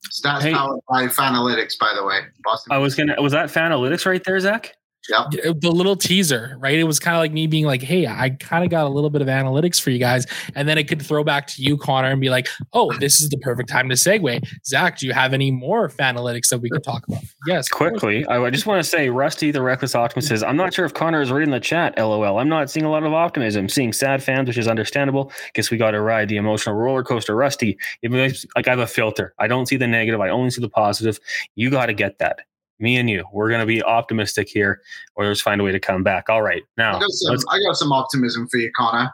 Stats 0.10 0.41
hey, 0.41 0.53
powered 0.53 0.80
by 0.89 1.08
Fanalytics, 1.08 1.78
by 1.80 1.93
the 1.95 2.05
way. 2.05 2.22
Boston. 2.43 2.72
I 2.72 2.78
was 2.78 2.95
gonna. 2.95 3.22
Was 3.22 3.34
that 3.34 3.49
Fanalytics 3.49 4.05
right 4.05 4.24
there, 4.24 4.39
Zach? 4.39 4.76
Yeah. 5.10 5.49
Uh, 5.49 5.53
the 5.58 5.72
little 5.72 5.95
teaser, 5.95 6.58
right? 6.60 6.78
It 6.78 6.84
was 6.84 6.99
kind 6.99 7.16
of 7.16 7.20
like 7.20 7.32
me 7.32 7.47
being 7.47 7.66
like, 7.66 7.82
hey, 7.82 8.08
I 8.08 8.32
kind 8.32 8.64
of 8.64 8.70
got 8.70 8.86
a 8.86 8.89
little 8.89 9.10
bit 9.10 9.22
of 9.22 9.28
analytics 9.28 9.80
for 9.80 9.89
you 9.89 9.99
guys. 9.99 10.26
And 10.55 10.68
then 10.68 10.78
it 10.78 10.88
could 10.88 11.01
throw 11.01 11.24
back 11.24 11.47
to 11.47 11.62
you, 11.62 11.78
Connor, 11.78 12.12
and 12.12 12.20
be 12.20 12.30
like, 12.30 12.47
oh, 12.74 12.91
this 12.99 13.22
is 13.22 13.30
the 13.30 13.38
perfect 13.38 13.70
time 13.70 13.89
to 13.89 13.95
segue. 13.95 14.45
Zach, 14.66 14.97
do 14.99 15.08
you 15.08 15.14
have 15.14 15.34
any 15.34 15.51
more 15.51 15.89
analytics 15.89 16.49
that 16.49 16.60
we 16.60 16.70
could 16.70 16.84
talk 16.84 17.08
about? 17.08 17.24
Yes. 17.45 17.70
Quickly, 17.70 18.26
I 18.28 18.49
just 18.49 18.66
want 18.66 18.84
to 18.84 18.89
say, 18.89 19.10
Rusty, 19.10 19.51
the 19.51 19.62
Reckless 19.62 19.95
Optimist 19.95 20.28
says, 20.28 20.43
I'm 20.43 20.58
not 20.58 20.74
sure 20.74 20.86
if 20.86 20.93
Connor 20.93 21.22
is 21.22 21.32
reading 21.32 21.51
the 21.51 21.60
chat, 21.60 21.97
lol. 21.97 22.38
I'm 22.38 22.49
not 22.49 22.70
seeing 22.70 22.86
a 22.86 22.89
lot 22.89 23.03
of 23.03 23.14
optimism, 23.14 23.70
seeing 23.70 23.93
sad 23.93 24.22
fans, 24.22 24.47
which 24.47 24.58
is 24.58 24.68
understandable. 24.68 25.32
Guess 25.53 25.72
we 25.72 25.78
got 25.78 25.91
to 25.91 26.01
ride 26.01 26.30
the 26.30 26.38
emotional 26.38 26.76
roller 26.76 27.03
coaster. 27.03 27.36
Rusty, 27.36 27.78
it 28.01 28.12
makes, 28.12 28.45
like 28.55 28.68
I 28.68 28.72
have 28.72 28.80
a 28.80 28.88
filter. 28.88 29.34
I 29.39 29.47
don't 29.47 29.68
see 29.68 29.78
the 29.78 29.88
negative. 29.88 30.20
I 30.20 30.30
only 30.30 30.49
see 30.49 30.62
the 30.62 30.70
positive. 30.70 31.20
You 31.55 31.70
got 31.70 31.88
to 31.88 31.93
get 31.93 32.20
that 32.20 32.41
me 32.80 32.97
and 32.97 33.09
you, 33.09 33.25
we're 33.32 33.49
going 33.49 33.59
to 33.61 33.65
be 33.65 33.84
optimistic 33.84 34.49
here. 34.49 34.82
Oilers 35.19 35.41
find 35.41 35.61
a 35.61 35.63
way 35.63 35.71
to 35.71 35.80
come 35.80 36.03
back. 36.03 36.30
All 36.30 36.41
right, 36.41 36.63
now 36.78 36.97
I 36.97 36.99
got 36.99 37.09
some, 37.09 37.38
I 37.49 37.59
got 37.65 37.75
some 37.75 37.91
optimism 37.91 38.47
for 38.47 38.57
you, 38.57 38.71
Connor. 38.78 39.11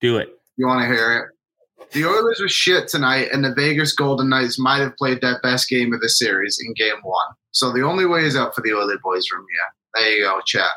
do 0.00 0.16
it. 0.16 0.38
You 0.56 0.66
want 0.66 0.82
to 0.82 0.86
hear 0.86 1.18
it? 1.18 1.28
The 1.92 2.06
Oilers 2.06 2.40
were 2.40 2.48
shit 2.48 2.88
tonight, 2.88 3.28
and 3.32 3.44
the 3.44 3.54
Vegas 3.54 3.92
Golden 3.92 4.30
Knights 4.30 4.58
might 4.58 4.80
have 4.80 4.96
played 4.96 5.20
their 5.20 5.38
best 5.42 5.68
game 5.68 5.92
of 5.92 6.00
the 6.00 6.08
series 6.08 6.58
in 6.64 6.72
Game 6.74 7.00
One. 7.02 7.26
So 7.50 7.70
the 7.72 7.82
only 7.82 8.06
way 8.06 8.24
is 8.24 8.34
up 8.36 8.54
for 8.54 8.62
the 8.62 8.72
Oilers 8.72 8.98
boys 9.02 9.26
from 9.26 9.44
here. 9.50 10.02
There 10.04 10.16
you 10.16 10.24
go, 10.24 10.40
chat. 10.46 10.70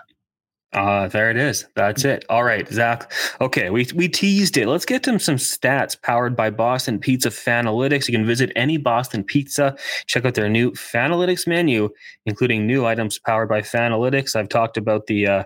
Uh, 0.76 1.08
there 1.08 1.32
it 1.32 1.38
is. 1.38 1.66
That's 1.76 2.04
it. 2.04 2.26
All 2.30 2.44
right, 2.44 2.68
Zach. 2.68 3.10
Okay, 3.40 3.70
we 3.70 3.88
we 3.96 4.10
teased 4.10 4.58
it. 4.58 4.68
Let's 4.68 4.84
get 4.84 5.04
to 5.04 5.18
some 5.20 5.38
stats 5.38 6.00
powered 6.00 6.36
by 6.36 6.50
Boston 6.50 7.00
Pizza 7.00 7.30
Fanalytics. 7.30 8.10
You 8.10 8.14
can 8.14 8.26
visit 8.26 8.52
any 8.58 8.76
Boston 8.76 9.24
Pizza, 9.24 9.78
check 10.06 10.26
out 10.26 10.34
their 10.34 10.50
new 10.50 10.72
Fanalytics 10.72 11.48
menu, 11.48 11.90
including 12.26 12.68
new 12.68 12.86
items 12.86 13.18
powered 13.20 13.48
by 13.48 13.62
Fanalytics. 13.62 14.36
I've 14.36 14.50
talked 14.50 14.76
about 14.76 15.08
the 15.08 15.28
uh, 15.28 15.44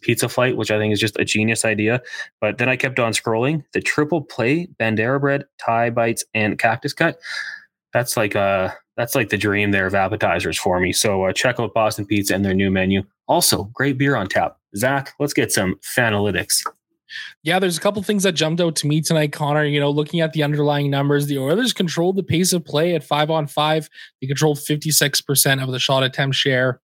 pizza 0.00 0.28
flight, 0.28 0.56
which 0.56 0.70
I 0.70 0.78
think 0.78 0.92
is 0.92 1.00
just 1.00 1.18
a 1.18 1.24
genius 1.24 1.64
idea. 1.64 2.00
But 2.40 2.58
then 2.58 2.68
I 2.68 2.76
kept 2.76 3.00
on 3.00 3.12
scrolling. 3.12 3.64
The 3.72 3.80
triple 3.80 4.22
play 4.22 4.68
Bandera 4.78 5.20
bread, 5.20 5.44
Thai 5.58 5.90
bites, 5.90 6.24
and 6.34 6.56
cactus 6.56 6.92
cut. 6.92 7.18
That's 7.92 8.16
like 8.16 8.36
uh 8.36 8.70
that's 8.98 9.14
like 9.14 9.28
the 9.28 9.38
dream 9.38 9.70
there 9.70 9.86
of 9.86 9.94
appetizers 9.94 10.58
for 10.58 10.80
me. 10.80 10.92
So 10.92 11.22
uh, 11.22 11.32
check 11.32 11.60
out 11.60 11.72
Boston 11.72 12.04
Pizza 12.04 12.34
and 12.34 12.44
their 12.44 12.52
new 12.52 12.68
menu. 12.68 13.04
Also, 13.28 13.70
great 13.72 13.96
beer 13.96 14.16
on 14.16 14.26
tap. 14.26 14.58
Zach, 14.76 15.14
let's 15.20 15.32
get 15.32 15.52
some 15.52 15.76
Fanalytics. 15.96 16.64
Yeah, 17.44 17.60
there's 17.60 17.78
a 17.78 17.80
couple 17.80 18.02
things 18.02 18.24
that 18.24 18.32
jumped 18.32 18.60
out 18.60 18.74
to 18.76 18.88
me 18.88 19.00
tonight, 19.00 19.32
Connor. 19.32 19.64
You 19.64 19.78
know, 19.78 19.88
looking 19.88 20.20
at 20.20 20.32
the 20.32 20.42
underlying 20.42 20.90
numbers, 20.90 21.26
the 21.26 21.38
Oilers 21.38 21.72
controlled 21.72 22.16
the 22.16 22.24
pace 22.24 22.52
of 22.52 22.64
play 22.64 22.96
at 22.96 23.04
five 23.04 23.30
on 23.30 23.46
five. 23.46 23.88
They 24.20 24.26
controlled 24.26 24.58
56% 24.58 25.62
of 25.62 25.70
the 25.70 25.78
shot 25.78 26.02
attempt 26.02 26.34
share, 26.34 26.80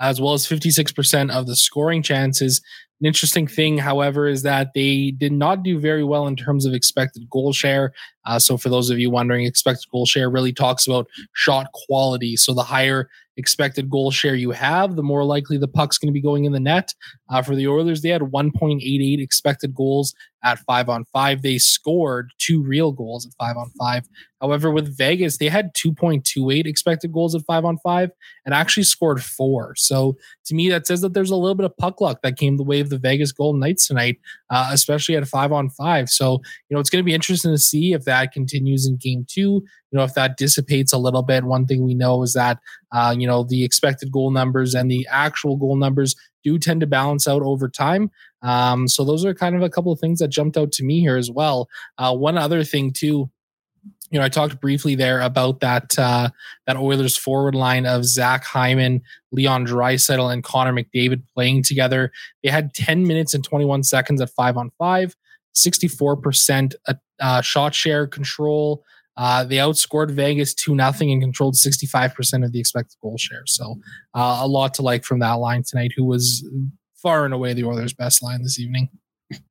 as 0.00 0.20
well 0.20 0.34
as 0.34 0.44
56% 0.44 1.30
of 1.30 1.46
the 1.46 1.56
scoring 1.56 2.02
chances. 2.02 2.60
An 3.02 3.06
interesting 3.06 3.48
thing, 3.48 3.78
however, 3.78 4.28
is 4.28 4.42
that 4.44 4.74
they 4.74 5.10
did 5.10 5.32
not 5.32 5.64
do 5.64 5.80
very 5.80 6.04
well 6.04 6.28
in 6.28 6.36
terms 6.36 6.64
of 6.64 6.72
expected 6.72 7.28
goal 7.28 7.52
share. 7.52 7.92
Uh, 8.24 8.38
so, 8.38 8.56
for 8.56 8.68
those 8.68 8.90
of 8.90 9.00
you 9.00 9.10
wondering, 9.10 9.44
expected 9.44 9.90
goal 9.90 10.06
share 10.06 10.30
really 10.30 10.52
talks 10.52 10.86
about 10.86 11.08
shot 11.32 11.66
quality. 11.72 12.36
So, 12.36 12.54
the 12.54 12.62
higher 12.62 13.08
expected 13.36 13.88
goal 13.90 14.10
share 14.10 14.34
you 14.34 14.50
have, 14.50 14.94
the 14.94 15.02
more 15.02 15.24
likely 15.24 15.56
the 15.58 15.68
puck's 15.68 15.98
going 15.98 16.08
to 16.08 16.12
be 16.12 16.22
going 16.22 16.44
in 16.44 16.52
the 16.52 16.60
net. 16.60 16.94
Uh, 17.28 17.42
for 17.42 17.56
the 17.56 17.66
Oilers, 17.66 18.02
they 18.02 18.10
had 18.10 18.22
1.88 18.22 19.20
expected 19.20 19.74
goals 19.74 20.14
at 20.44 20.58
five 20.60 20.88
on 20.88 21.04
five. 21.06 21.42
They 21.42 21.58
scored 21.58 22.32
two 22.38 22.62
real 22.62 22.92
goals 22.92 23.26
at 23.26 23.32
five 23.34 23.56
on 23.56 23.70
five. 23.78 24.08
However, 24.40 24.70
with 24.70 24.96
Vegas, 24.96 25.38
they 25.38 25.48
had 25.48 25.74
2.28 25.74 26.66
expected 26.66 27.12
goals 27.12 27.34
at 27.34 27.42
five 27.42 27.64
on 27.64 27.78
five 27.78 28.10
and 28.44 28.54
actually 28.54 28.82
scored 28.82 29.22
four. 29.22 29.74
So 29.76 30.16
to 30.46 30.54
me, 30.54 30.68
that 30.70 30.86
says 30.86 31.00
that 31.02 31.14
there's 31.14 31.30
a 31.30 31.36
little 31.36 31.54
bit 31.54 31.66
of 31.66 31.76
puck 31.76 32.00
luck 32.00 32.20
that 32.22 32.36
came 32.36 32.56
the 32.56 32.62
way 32.62 32.80
of 32.80 32.90
the 32.90 32.98
Vegas 32.98 33.32
Golden 33.32 33.60
Knights 33.60 33.86
tonight, 33.86 34.18
uh, 34.50 34.70
especially 34.72 35.16
at 35.16 35.26
five 35.28 35.52
on 35.52 35.68
five. 35.70 36.08
So, 36.08 36.40
you 36.68 36.74
know, 36.74 36.80
it's 36.80 36.90
going 36.90 37.02
to 37.02 37.06
be 37.06 37.14
interesting 37.14 37.52
to 37.52 37.58
see 37.58 37.92
if 37.92 38.04
that 38.04 38.32
continues 38.32 38.86
in 38.86 38.96
game 38.96 39.24
two. 39.28 39.62
You 39.90 39.98
know, 39.98 40.04
if 40.04 40.14
that 40.14 40.36
dissipates 40.36 40.92
a 40.92 40.98
little 40.98 41.22
bit. 41.22 41.44
One 41.44 41.66
thing 41.66 41.84
we 41.84 41.94
know 41.94 42.22
is 42.22 42.32
that, 42.32 42.58
uh, 42.92 43.14
you 43.16 43.26
know, 43.26 43.44
the 43.44 43.62
expected 43.62 44.10
goal 44.10 44.30
numbers 44.30 44.74
and 44.74 44.90
the 44.90 45.06
actual 45.10 45.56
goal 45.56 45.76
numbers 45.76 46.16
do 46.42 46.58
tend 46.58 46.80
to 46.80 46.86
balance 46.86 47.28
out 47.28 47.42
over 47.42 47.68
time. 47.68 48.10
Um, 48.42 48.88
so 48.88 49.04
those 49.04 49.24
are 49.24 49.34
kind 49.34 49.54
of 49.54 49.62
a 49.62 49.70
couple 49.70 49.92
of 49.92 50.00
things 50.00 50.18
that 50.18 50.28
jumped 50.28 50.56
out 50.56 50.72
to 50.72 50.84
me 50.84 51.00
here 51.00 51.16
as 51.16 51.30
well. 51.30 51.68
Uh, 51.98 52.16
one 52.16 52.36
other 52.36 52.64
thing 52.64 52.92
too, 52.92 53.30
you 54.12 54.18
know, 54.18 54.24
I 54.24 54.28
talked 54.28 54.60
briefly 54.60 54.94
there 54.94 55.22
about 55.22 55.60
that 55.60 55.98
uh, 55.98 56.28
that 56.66 56.76
Oilers 56.76 57.16
forward 57.16 57.54
line 57.54 57.86
of 57.86 58.04
Zach 58.04 58.44
Hyman, 58.44 59.00
Leon 59.32 59.66
Draisaitl, 59.66 60.30
and 60.30 60.44
Connor 60.44 60.74
McDavid 60.74 61.22
playing 61.34 61.62
together. 61.62 62.12
They 62.44 62.50
had 62.50 62.74
10 62.74 63.06
minutes 63.06 63.32
and 63.32 63.42
21 63.42 63.84
seconds 63.84 64.20
at 64.20 64.28
five 64.28 64.58
on 64.58 64.70
five, 64.78 65.16
64% 65.56 66.74
uh, 67.20 67.40
shot 67.40 67.74
share 67.74 68.06
control. 68.06 68.84
Uh, 69.16 69.44
they 69.44 69.56
outscored 69.56 70.10
Vegas 70.10 70.52
2 70.54 70.74
nothing 70.74 71.10
and 71.10 71.22
controlled 71.22 71.54
65% 71.54 72.44
of 72.44 72.52
the 72.52 72.60
expected 72.60 72.96
goal 73.00 73.16
share. 73.16 73.44
So 73.46 73.76
uh, 74.14 74.40
a 74.42 74.46
lot 74.46 74.74
to 74.74 74.82
like 74.82 75.04
from 75.04 75.20
that 75.20 75.34
line 75.34 75.62
tonight, 75.66 75.92
who 75.96 76.04
was 76.04 76.46
far 76.94 77.24
and 77.24 77.32
away 77.32 77.54
the 77.54 77.64
Oilers' 77.64 77.94
best 77.94 78.22
line 78.22 78.42
this 78.42 78.60
evening. 78.60 78.90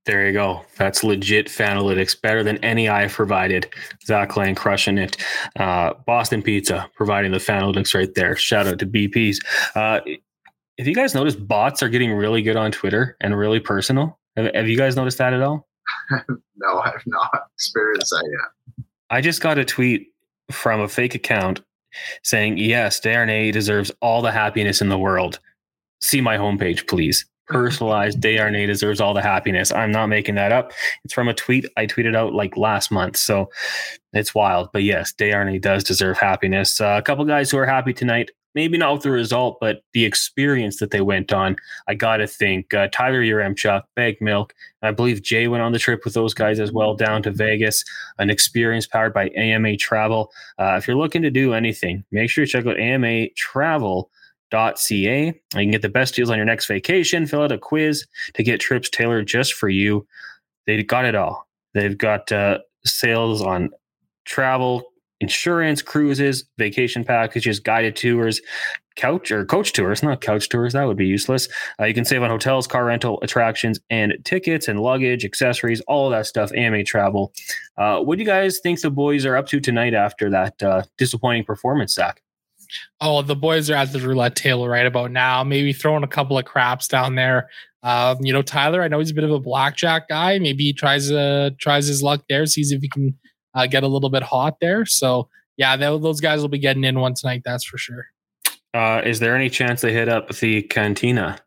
There 0.06 0.26
you 0.28 0.34
go. 0.34 0.66
That's 0.78 1.04
legit 1.04 1.48
Fanalytics, 1.48 2.20
better 2.20 2.44
than 2.44 2.58
any 2.64 2.90
I've 2.90 3.12
provided. 3.12 3.72
Zach 4.06 4.36
Laing 4.36 4.56
crushing 4.56 4.98
it. 4.98 5.18
Uh, 5.58 5.94
Boston 6.06 6.42
Pizza 6.42 6.90
providing 6.96 7.32
the 7.32 7.38
Fanalytics 7.38 7.94
right 7.94 8.14
there. 8.16 8.36
Shout 8.36 8.68
out 8.68 8.80
to 8.80 8.86
BPs. 8.86 9.38
Uh, 9.76 10.02
if 10.78 10.88
you 10.88 10.96
guys 10.96 11.14
notice, 11.14 11.36
bots 11.36 11.84
are 11.84 11.90
getting 11.90 12.12
really 12.12 12.42
good 12.42 12.56
on 12.56 12.72
Twitter 12.72 13.16
and 13.22 13.38
really 13.38 13.60
personal. 13.60 14.20
Have, 14.36 14.54
have 14.54 14.68
you 14.68 14.78
guys 14.78 14.96
noticed 14.96 15.18
that 15.20 15.34
at 15.34 15.42
all? 15.42 15.68
no, 16.56 16.80
I've 16.80 17.04
not 17.06 17.48
experienced 17.56 18.12
that 18.12 18.28
yet. 18.30 18.86
I 19.10 19.22
just 19.22 19.42
got 19.42 19.58
a 19.58 19.66
tweet 19.66 20.08
from 20.52 20.82
a 20.82 20.88
fake 20.88 21.16
account 21.16 21.62
saying, 22.24 22.58
Yes, 22.58 23.00
Darnay 23.00 23.52
deserves 23.52 23.92
all 24.02 24.22
the 24.22 24.32
happiness 24.32 24.82
in 24.82 24.90
the 24.90 24.98
world. 24.98 25.40
See 26.02 26.22
my 26.22 26.38
homepage, 26.38 26.88
please. 26.88 27.26
Personalized 27.48 28.22
Darnay 28.22 28.66
deserves 28.66 29.02
all 29.02 29.14
the 29.14 29.22
happiness. 29.22 29.72
I'm 29.72 29.92
not 29.92 30.08
making 30.08 30.36
that 30.36 30.52
up. 30.52 30.72
It's 31.04 31.14
from 31.14 31.28
a 31.28 31.34
tweet 31.34 31.66
I 31.76 31.86
tweeted 31.86 32.16
out 32.16 32.34
like 32.34 32.56
last 32.56 32.92
month. 32.92 33.18
So 33.18 33.50
it's 34.14 34.34
wild. 34.34 34.70
But 34.72 34.84
yes, 34.84 35.12
Darnay 35.14 35.60
does 35.60 35.84
deserve 35.84 36.18
happiness. 36.18 36.80
Uh, 36.80 36.96
a 36.98 37.02
couple 37.02 37.26
guys 37.26 37.52
who 37.52 37.58
are 37.58 37.66
happy 37.66 37.94
tonight. 37.94 38.32
Maybe 38.54 38.78
not 38.78 38.94
with 38.94 39.04
the 39.04 39.12
result, 39.12 39.60
but 39.62 39.82
the 39.94 40.04
experience 40.04 40.80
that 40.80 40.92
they 40.92 41.00
went 41.00 41.32
on. 41.32 41.56
I 41.88 41.94
got 41.94 42.18
to 42.18 42.28
think 42.28 42.74
uh, 42.74 42.90
Tyler 42.92 43.22
Yaremchuk, 43.22 43.84
Bag 43.96 44.18
Milk, 44.20 44.54
I 44.82 44.92
believe 44.92 45.22
Jay 45.22 45.48
went 45.48 45.64
on 45.64 45.72
the 45.72 45.80
trip 45.80 46.04
with 46.04 46.16
those 46.16 46.34
guys 46.34 46.60
as 46.60 46.72
well 46.72 46.94
down 46.94 47.24
to 47.24 47.32
Vegas, 47.32 47.86
an 48.20 48.30
experience 48.30 48.88
powered 48.88 49.14
by 49.14 49.30
AMA 49.30 49.78
Travel. 49.78 50.32
Uh, 50.60 50.76
if 50.78 50.86
you're 50.86 50.98
looking 50.98 51.22
to 51.22 51.32
do 51.32 51.54
anything, 51.54 52.04
make 52.12 52.30
sure 52.30 52.44
you 52.44 52.48
check 52.48 52.66
out 52.66 52.78
AMA 52.78 53.30
Travel. 53.38 54.10
.ca. 54.52 55.26
You 55.26 55.34
can 55.54 55.72
get 55.72 55.82
the 55.82 55.90
best 55.90 56.16
deals 56.16 56.30
on 56.30 56.38
your 56.38 56.46
next 56.46 56.68
vacation. 56.68 57.26
Fill 57.26 57.44
out 57.44 57.52
a 57.52 57.58
quiz 57.58 58.06
to 58.34 58.44
get 58.44 58.60
trips 58.60 58.90
tailored 58.90 59.28
just 59.28 59.54
for 59.54 59.70
you. 59.70 60.06
They've 60.68 60.86
got 60.86 61.06
it 61.06 61.16
all. 61.16 61.48
They've 61.74 61.98
got 61.98 62.32
uh, 62.32 62.60
sales 62.86 63.42
on 63.42 63.70
travel, 64.26 64.84
insurance, 65.20 65.82
cruises, 65.82 66.46
vacation 66.58 67.04
packages, 67.04 67.60
guided 67.60 67.96
tours, 67.96 68.42
couch 68.96 69.32
or 69.32 69.46
coach 69.46 69.72
tours, 69.74 70.04
not 70.04 70.22
couch 70.22 70.50
tours. 70.50 70.74
That 70.74 70.86
would 70.86 70.98
be 70.98 71.08
useless. 71.08 71.48
Uh, 71.80 71.86
you 71.86 71.94
can 71.94 72.06
save 72.06 72.24
on 72.24 72.30
hotels, 72.30 72.68
car 72.68 72.86
rental, 72.86 73.20
attractions, 73.22 73.80
and 73.90 74.14
tickets 74.26 74.68
and 74.68 74.80
luggage, 74.82 75.24
accessories, 75.24 75.82
all 75.82 76.10
that 76.10 76.26
stuff. 76.26 76.52
AMA 76.54 76.84
Travel. 76.84 77.34
Uh, 77.78 78.00
what 78.00 78.18
do 78.18 78.24
you 78.24 78.28
guys 78.28 78.60
think 78.60 78.82
the 78.82 78.92
boys 78.92 79.26
are 79.26 79.38
up 79.38 79.48
to 79.48 79.60
tonight 79.60 79.94
after 79.94 80.30
that 80.30 80.62
uh, 80.62 80.84
disappointing 80.98 81.46
performance, 81.46 81.94
Zach? 81.94 82.22
Oh, 83.00 83.22
the 83.22 83.36
boys 83.36 83.70
are 83.70 83.76
at 83.76 83.92
the 83.92 84.00
roulette 84.00 84.36
table 84.36 84.68
right 84.68 84.86
about 84.86 85.12
now. 85.12 85.44
Maybe 85.44 85.74
throwing 85.74 86.04
a 86.04 86.08
couple 86.08 86.38
of 86.38 86.46
craps 86.46 86.88
down 86.88 87.16
there. 87.16 87.50
Um, 87.84 88.18
you 88.22 88.32
know, 88.32 88.42
Tyler, 88.42 88.84
I 88.84 88.88
know 88.88 89.00
he's 89.00 89.12
a 89.12 89.16
bit 89.16 89.24
of 89.24 89.32
a 89.32 89.40
blackjack 89.40 90.08
guy. 90.08 90.38
Maybe 90.40 90.66
he 90.66 90.74
tries 90.74 91.12
uh 91.12 91.52
tries 91.60 91.88
his 91.88 92.04
luck 92.04 92.24
there, 92.30 92.46
sees 92.46 92.72
if 92.72 92.82
he 92.82 92.90
can 92.90 93.18
uh, 93.54 93.68
get 93.68 93.84
a 93.84 93.88
little 93.88 94.10
bit 94.10 94.24
hot 94.24 94.58
there. 94.62 94.86
So 94.86 95.30
yeah, 95.58 95.76
those 95.76 96.22
guys 96.22 96.42
will 96.42 96.50
be 96.50 96.60
getting 96.60 96.84
in 96.84 97.00
one 97.00 97.14
tonight. 97.14 97.42
That's 97.44 97.64
for 97.64 97.78
sure. 97.78 98.08
Uh, 98.74 99.02
is 99.04 99.20
there 99.20 99.36
any 99.36 99.50
chance 99.50 99.82
they 99.82 99.92
hit 99.92 100.08
up 100.08 100.30
the 100.30 100.62
cantina, 100.64 101.40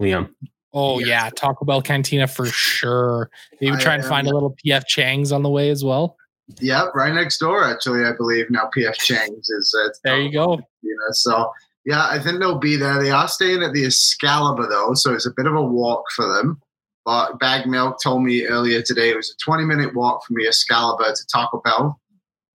Liam? 0.00 0.30
Oh 0.72 0.98
yes. 0.98 1.08
yeah, 1.08 1.30
Taco 1.30 1.64
Bell 1.64 1.80
Cantina 1.80 2.26
for 2.26 2.46
sure. 2.46 3.30
Maybe 3.60 3.76
try 3.78 3.94
and 3.94 4.04
find 4.04 4.26
a 4.26 4.34
little 4.34 4.54
PF 4.64 4.86
Chang's 4.86 5.32
on 5.32 5.42
the 5.42 5.50
way 5.50 5.70
as 5.70 5.84
well. 5.84 6.16
Yep, 6.60 6.94
right 6.94 7.12
next 7.12 7.38
door. 7.38 7.64
Actually, 7.64 8.04
I 8.04 8.12
believe 8.12 8.50
now 8.50 8.70
PF 8.76 8.94
Chang's 8.94 9.48
is. 9.50 9.76
Uh, 9.84 9.88
there 10.04 10.20
you 10.20 10.32
go. 10.32 10.60
You 10.82 10.96
know, 10.96 11.12
so 11.12 11.50
yeah, 11.84 12.06
I 12.08 12.18
think 12.18 12.38
they'll 12.38 12.58
be 12.58 12.76
there. 12.76 13.02
They 13.02 13.10
are 13.10 13.28
staying 13.28 13.62
at 13.62 13.72
the 13.72 13.84
Excalibur 13.84 14.68
though, 14.68 14.94
so 14.94 15.12
it's 15.12 15.26
a 15.26 15.34
bit 15.36 15.46
of 15.46 15.54
a 15.54 15.62
walk 15.62 16.04
for 16.14 16.26
them. 16.26 16.60
But 17.04 17.38
Bag 17.38 17.68
Milk 17.68 17.98
told 18.02 18.24
me 18.24 18.46
earlier 18.46 18.82
today 18.82 19.10
it 19.10 19.16
was 19.16 19.30
a 19.30 19.44
20 19.44 19.64
minute 19.64 19.94
walk 19.94 20.24
from 20.24 20.36
the 20.36 20.46
Excalibur 20.46 21.04
to 21.04 21.26
Taco 21.32 21.60
Bell. 21.64 22.00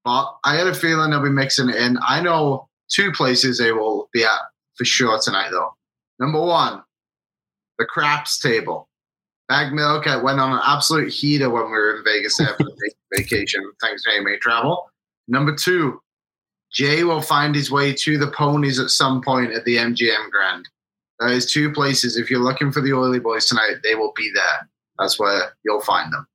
But 0.04 0.36
I 0.44 0.56
had 0.56 0.68
a 0.68 0.74
feeling 0.74 1.12
they'll 1.12 1.24
be 1.24 1.30
mixing 1.30 1.70
it 1.70 1.76
in. 1.76 1.98
I 2.06 2.22
know 2.22 2.68
two 2.90 3.12
places 3.12 3.58
they 3.58 3.72
will 3.72 4.10
be 4.12 4.24
at 4.24 4.40
for 4.76 4.84
sure 4.84 5.20
tonight, 5.20 5.50
though. 5.52 5.74
Number 6.20 6.42
one, 6.42 6.84
the 7.78 7.86
craps 7.86 8.40
table. 8.40 8.90
Bag 9.52 9.74
Milk 9.74 10.08
I 10.08 10.16
went 10.16 10.40
on 10.40 10.54
an 10.54 10.62
absolute 10.64 11.12
heater 11.12 11.50
when 11.50 11.66
we 11.66 11.72
were 11.72 11.98
in 11.98 12.06
Vegas 12.06 12.38
for 12.38 12.56
the 12.58 12.94
vacation, 13.18 13.62
thanks 13.82 14.02
to 14.04 14.12
AMA 14.18 14.38
Travel. 14.38 14.90
Number 15.28 15.54
two, 15.54 16.00
Jay 16.72 17.04
will 17.04 17.22
find 17.22 17.54
his 17.54 17.70
way 17.70 17.92
to 17.96 18.18
the 18.18 18.32
ponies 18.32 18.80
at 18.80 18.92
some 18.92 19.22
point 19.22 19.52
at 19.52 19.66
the 19.66 19.76
MGM 19.76 20.32
Grand. 20.32 20.70
That 21.20 21.32
is 21.32 21.52
two 21.52 21.70
places. 21.70 22.16
If 22.16 22.32
you're 22.32 22.40
looking 22.40 22.72
for 22.72 22.80
the 22.80 22.94
Oily 22.94 23.20
Boys 23.20 23.46
tonight, 23.46 23.80
they 23.84 23.94
will 23.94 24.14
be 24.16 24.32
there. 24.34 24.70
That's 24.98 25.20
where 25.20 25.52
you'll 25.66 25.82
find 25.82 26.14
them. 26.14 26.26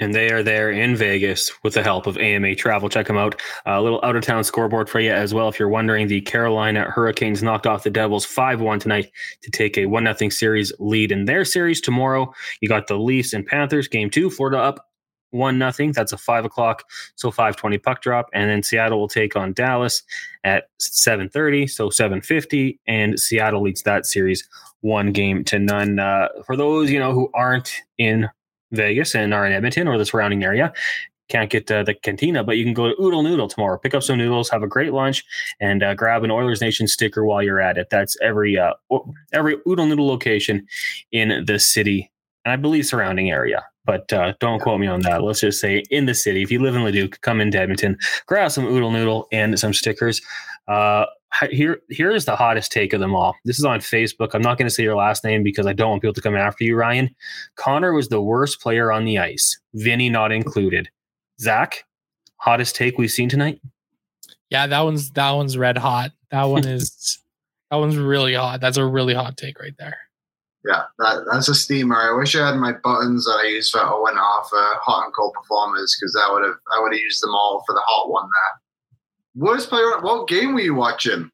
And 0.00 0.14
they 0.14 0.32
are 0.32 0.42
there 0.42 0.70
in 0.70 0.96
Vegas 0.96 1.52
with 1.62 1.74
the 1.74 1.82
help 1.82 2.06
of 2.06 2.16
AMA 2.16 2.54
Travel. 2.54 2.88
Check 2.88 3.06
them 3.06 3.18
out. 3.18 3.40
A 3.66 3.80
little 3.80 4.00
out 4.02 4.16
of 4.16 4.24
town 4.24 4.42
scoreboard 4.42 4.88
for 4.88 4.98
you 4.98 5.12
as 5.12 5.32
well. 5.34 5.48
If 5.48 5.58
you're 5.58 5.68
wondering, 5.68 6.08
the 6.08 6.22
Carolina 6.22 6.90
Hurricanes 6.90 7.42
knocked 7.42 7.66
off 7.66 7.84
the 7.84 7.90
Devils 7.90 8.24
5 8.24 8.60
1 8.60 8.80
tonight 8.80 9.12
to 9.42 9.50
take 9.50 9.76
a 9.76 9.86
1 9.86 10.16
0 10.16 10.30
series 10.30 10.72
lead 10.78 11.12
in 11.12 11.26
their 11.26 11.44
series. 11.44 11.80
Tomorrow, 11.80 12.32
you 12.60 12.68
got 12.68 12.86
the 12.86 12.98
Leafs 12.98 13.34
and 13.34 13.46
Panthers, 13.46 13.86
game 13.86 14.10
two, 14.10 14.30
Florida 14.30 14.58
up. 14.58 14.86
One 15.32 15.58
nothing. 15.58 15.92
That's 15.92 16.12
a 16.12 16.18
five 16.18 16.44
o'clock, 16.44 16.82
so 17.14 17.30
five 17.30 17.54
twenty 17.54 17.78
puck 17.78 18.02
drop, 18.02 18.28
and 18.34 18.50
then 18.50 18.64
Seattle 18.64 18.98
will 18.98 19.06
take 19.06 19.36
on 19.36 19.52
Dallas 19.52 20.02
at 20.42 20.64
seven 20.80 21.28
thirty, 21.28 21.68
so 21.68 21.88
seven 21.88 22.20
fifty, 22.20 22.80
and 22.88 23.16
Seattle 23.16 23.62
leads 23.62 23.82
that 23.84 24.06
series 24.06 24.48
one 24.80 25.12
game 25.12 25.44
to 25.44 25.60
none. 25.60 26.00
Uh, 26.00 26.30
for 26.44 26.56
those 26.56 26.90
you 26.90 26.98
know 26.98 27.12
who 27.12 27.30
aren't 27.32 27.72
in 27.96 28.28
Vegas 28.72 29.14
and 29.14 29.34
are 29.34 29.46
in 29.46 29.52
Edmonton 29.52 29.88
or 29.88 29.98
the 29.98 30.06
surrounding 30.06 30.44
area, 30.44 30.72
can't 31.28 31.50
get 31.50 31.70
uh, 31.70 31.84
the 31.84 31.94
cantina, 31.94 32.42
but 32.42 32.56
you 32.56 32.64
can 32.64 32.74
go 32.74 32.88
to 32.88 33.00
Oodle 33.00 33.22
Noodle 33.22 33.48
tomorrow. 33.48 33.78
Pick 33.78 33.94
up 33.94 34.02
some 34.02 34.18
noodles, 34.18 34.50
have 34.50 34.64
a 34.64 34.66
great 34.66 34.92
lunch, 34.92 35.24
and 35.60 35.82
uh, 35.82 35.94
grab 35.94 36.24
an 36.24 36.30
Oilers 36.30 36.60
Nation 36.60 36.88
sticker 36.88 37.24
while 37.24 37.42
you're 37.42 37.60
at 37.60 37.78
it. 37.78 37.88
That's 37.88 38.16
every 38.20 38.58
uh, 38.58 38.74
every 39.32 39.56
Oodle 39.68 39.86
Noodle 39.86 40.08
location 40.08 40.66
in 41.12 41.44
the 41.46 41.58
city 41.58 42.10
and 42.44 42.52
I 42.52 42.56
believe 42.56 42.86
surrounding 42.86 43.30
area. 43.30 43.64
But 43.84 44.12
uh, 44.12 44.34
don't 44.40 44.60
quote 44.60 44.80
me 44.80 44.86
on 44.86 45.00
that. 45.02 45.22
Let's 45.22 45.40
just 45.40 45.60
say 45.60 45.82
in 45.90 46.06
the 46.06 46.14
city. 46.14 46.42
If 46.42 46.50
you 46.50 46.60
live 46.60 46.76
in 46.76 46.84
Leduc, 46.84 47.20
come 47.22 47.40
into 47.40 47.58
Edmonton, 47.58 47.98
grab 48.26 48.50
some 48.50 48.66
Oodle 48.66 48.90
Noodle 48.90 49.26
and 49.32 49.58
some 49.58 49.72
stickers. 49.72 50.20
Here, 51.50 51.80
here 51.88 52.10
is 52.10 52.24
the 52.24 52.36
hottest 52.36 52.72
take 52.72 52.92
of 52.92 53.00
them 53.00 53.14
all. 53.14 53.36
This 53.44 53.58
is 53.58 53.64
on 53.64 53.78
Facebook. 53.78 54.30
I'm 54.34 54.42
not 54.42 54.58
going 54.58 54.66
to 54.66 54.74
say 54.74 54.82
your 54.82 54.96
last 54.96 55.24
name 55.24 55.42
because 55.42 55.66
I 55.66 55.72
don't 55.72 55.90
want 55.90 56.02
people 56.02 56.14
to 56.14 56.20
come 56.20 56.36
after 56.36 56.64
you, 56.64 56.76
Ryan. 56.76 57.14
Connor 57.56 57.92
was 57.92 58.08
the 58.08 58.20
worst 58.20 58.60
player 58.60 58.90
on 58.90 59.04
the 59.04 59.18
ice, 59.18 59.58
Vinny 59.74 60.08
not 60.08 60.32
included. 60.32 60.88
Zach, 61.40 61.84
hottest 62.36 62.74
take 62.74 62.98
we've 62.98 63.10
seen 63.10 63.28
tonight. 63.28 63.60
Yeah, 64.50 64.66
that 64.66 64.80
one's 64.80 65.10
that 65.12 65.30
one's 65.30 65.56
red 65.56 65.78
hot. 65.78 66.10
That 66.30 66.44
one 66.44 66.66
is 66.68 67.18
that 67.70 67.76
one's 67.76 67.96
really 67.96 68.34
hot. 68.34 68.60
That's 68.60 68.76
a 68.76 68.84
really 68.84 69.14
hot 69.14 69.36
take 69.36 69.60
right 69.60 69.74
there. 69.78 69.96
Yeah, 70.66 70.82
that, 70.98 71.24
that's 71.30 71.48
a 71.48 71.54
steamer. 71.54 71.96
I 71.96 72.14
wish 72.18 72.36
I 72.36 72.46
had 72.46 72.56
my 72.56 72.72
buttons 72.72 73.24
that 73.24 73.40
I 73.42 73.48
use 73.48 73.70
for 73.70 73.80
Owen 73.80 74.18
off 74.18 74.50
uh, 74.52 74.76
hot 74.82 75.06
and 75.06 75.14
cold 75.14 75.32
performers 75.32 75.96
because 75.98 76.14
I 76.20 76.30
would 76.30 76.44
have 76.44 76.56
I 76.72 76.80
would 76.82 76.92
have 76.92 77.00
used 77.00 77.22
them 77.22 77.34
all 77.34 77.62
for 77.66 77.72
the 77.72 77.82
hot 77.86 78.10
one 78.10 78.28
there. 78.28 78.60
Worst 79.34 79.68
player. 79.68 80.00
What 80.00 80.28
game 80.28 80.54
were 80.54 80.60
you 80.60 80.74
watching? 80.74 81.30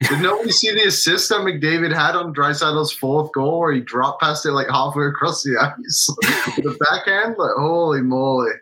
Did 0.00 0.22
nobody 0.22 0.52
see 0.52 0.72
the 0.72 0.86
assist 0.86 1.28
that 1.28 1.40
McDavid 1.40 1.92
had 1.92 2.14
on 2.14 2.32
Draisaitl's 2.32 2.92
fourth 2.92 3.32
goal 3.32 3.58
where 3.58 3.72
he 3.72 3.80
dropped 3.80 4.22
past 4.22 4.46
it 4.46 4.52
like 4.52 4.68
halfway 4.68 5.06
across 5.06 5.42
the 5.42 5.56
ice? 5.58 6.06
the 6.56 6.76
backhand? 6.78 7.34
Like, 7.36 7.50
holy 7.56 8.02
moly. 8.02 8.52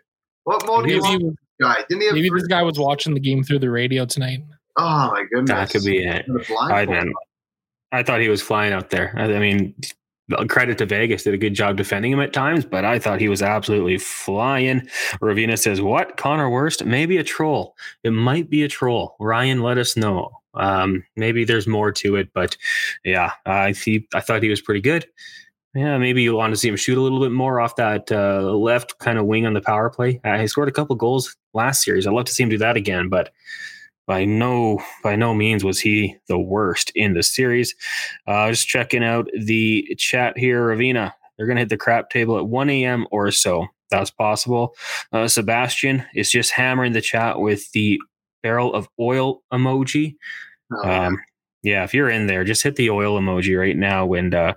What 0.45 0.65
more 0.65 0.83
do 0.83 0.93
you 0.93 0.99
want? 0.99 1.37
Guy? 1.61 1.77
Didn't 1.89 2.01
he 2.01 2.11
maybe 2.11 2.29
this 2.29 2.47
guy 2.47 2.63
was 2.63 2.79
watching 2.79 3.13
the 3.13 3.19
game 3.19 3.43
through 3.43 3.59
the 3.59 3.69
radio 3.69 4.05
tonight. 4.05 4.43
Oh 4.77 5.11
my 5.11 5.25
goodness. 5.31 5.49
That 5.49 5.69
could 5.69 5.83
be 5.83 6.03
it. 6.03 6.25
I, 6.59 6.85
man, 6.85 7.11
I 7.91 8.03
thought 8.03 8.21
he 8.21 8.29
was 8.29 8.41
flying 8.41 8.73
out 8.73 8.89
there. 8.89 9.13
I 9.17 9.27
mean, 9.39 9.75
credit 10.47 10.77
to 10.79 10.85
Vegas 10.85 11.23
did 11.23 11.33
a 11.33 11.37
good 11.37 11.53
job 11.53 11.77
defending 11.77 12.11
him 12.11 12.19
at 12.19 12.33
times, 12.33 12.65
but 12.65 12.83
I 12.85 12.99
thought 12.99 13.21
he 13.21 13.29
was 13.29 13.41
absolutely 13.41 13.97
flying. 13.97 14.81
Ravina 15.21 15.57
says, 15.57 15.81
"What 15.81 16.17
Connor 16.17 16.49
Worst? 16.49 16.85
Maybe 16.85 17.17
a 17.17 17.23
troll. 17.23 17.75
It 18.03 18.11
might 18.11 18.49
be 18.49 18.63
a 18.63 18.67
troll." 18.67 19.15
Ryan, 19.19 19.61
let 19.61 19.77
us 19.77 19.95
know. 19.95 20.31
Um, 20.53 21.03
maybe 21.15 21.45
there's 21.45 21.67
more 21.67 21.91
to 21.93 22.15
it, 22.15 22.29
but 22.33 22.57
yeah, 23.05 23.31
I 23.45 23.71
see. 23.71 24.07
I 24.13 24.19
thought 24.19 24.43
he 24.43 24.49
was 24.49 24.61
pretty 24.61 24.81
good. 24.81 25.05
Yeah, 25.75 25.97
maybe 25.99 26.23
you 26.23 26.35
want 26.35 26.53
to 26.53 26.57
see 26.57 26.69
him 26.69 26.75
shoot 26.75 26.97
a 26.97 27.01
little 27.01 27.19
bit 27.19 27.31
more 27.31 27.59
off 27.59 27.75
that 27.75 28.11
uh, 28.11 28.41
left 28.41 28.97
kind 28.97 29.19
of 29.19 29.25
wing 29.25 29.45
on 29.45 29.53
the 29.53 29.61
power 29.61 29.89
play. 29.91 30.19
Uh, 30.23 30.39
he 30.39 30.47
scored 30.47 30.69
a 30.69 30.71
couple 30.71 30.95
goals 30.95 31.35
last 31.53 31.83
series. 31.83 32.07
I'd 32.07 32.13
love 32.13 32.25
to 32.25 32.31
see 32.31 32.41
him 32.41 32.49
do 32.49 32.57
that 32.57 32.77
again, 32.77 33.09
but 33.09 33.31
by 34.07 34.25
no 34.25 34.81
by 35.03 35.15
no 35.15 35.33
means 35.33 35.63
was 35.63 35.79
he 35.79 36.15
the 36.27 36.39
worst 36.39 36.91
in 36.95 37.13
the 37.13 37.21
series. 37.21 37.75
Uh, 38.25 38.49
just 38.49 38.67
checking 38.67 39.03
out 39.03 39.27
the 39.37 39.93
chat 39.97 40.37
here, 40.37 40.67
Ravina. 40.67 41.11
They're 41.37 41.45
going 41.45 41.57
to 41.57 41.61
hit 41.61 41.69
the 41.69 41.77
crap 41.77 42.09
table 42.09 42.37
at 42.37 42.47
1 42.47 42.69
a.m. 42.69 43.05
or 43.11 43.29
so. 43.31 43.67
That's 43.91 44.09
possible. 44.09 44.75
Uh, 45.11 45.27
Sebastian 45.27 46.03
is 46.15 46.31
just 46.31 46.51
hammering 46.51 46.93
the 46.93 47.01
chat 47.01 47.39
with 47.39 47.71
the 47.73 47.99
barrel 48.41 48.73
of 48.73 48.89
oil 48.99 49.43
emoji. 49.53 50.15
Oh, 50.73 50.89
um, 50.89 51.19
yeah, 51.61 51.83
if 51.83 51.93
you're 51.93 52.09
in 52.09 52.27
there, 52.27 52.43
just 52.43 52.63
hit 52.63 52.75
the 52.75 52.89
oil 52.89 53.19
emoji 53.19 53.57
right 53.59 53.77
now 53.77 54.11
and 54.13 54.33
uh, 54.33 54.55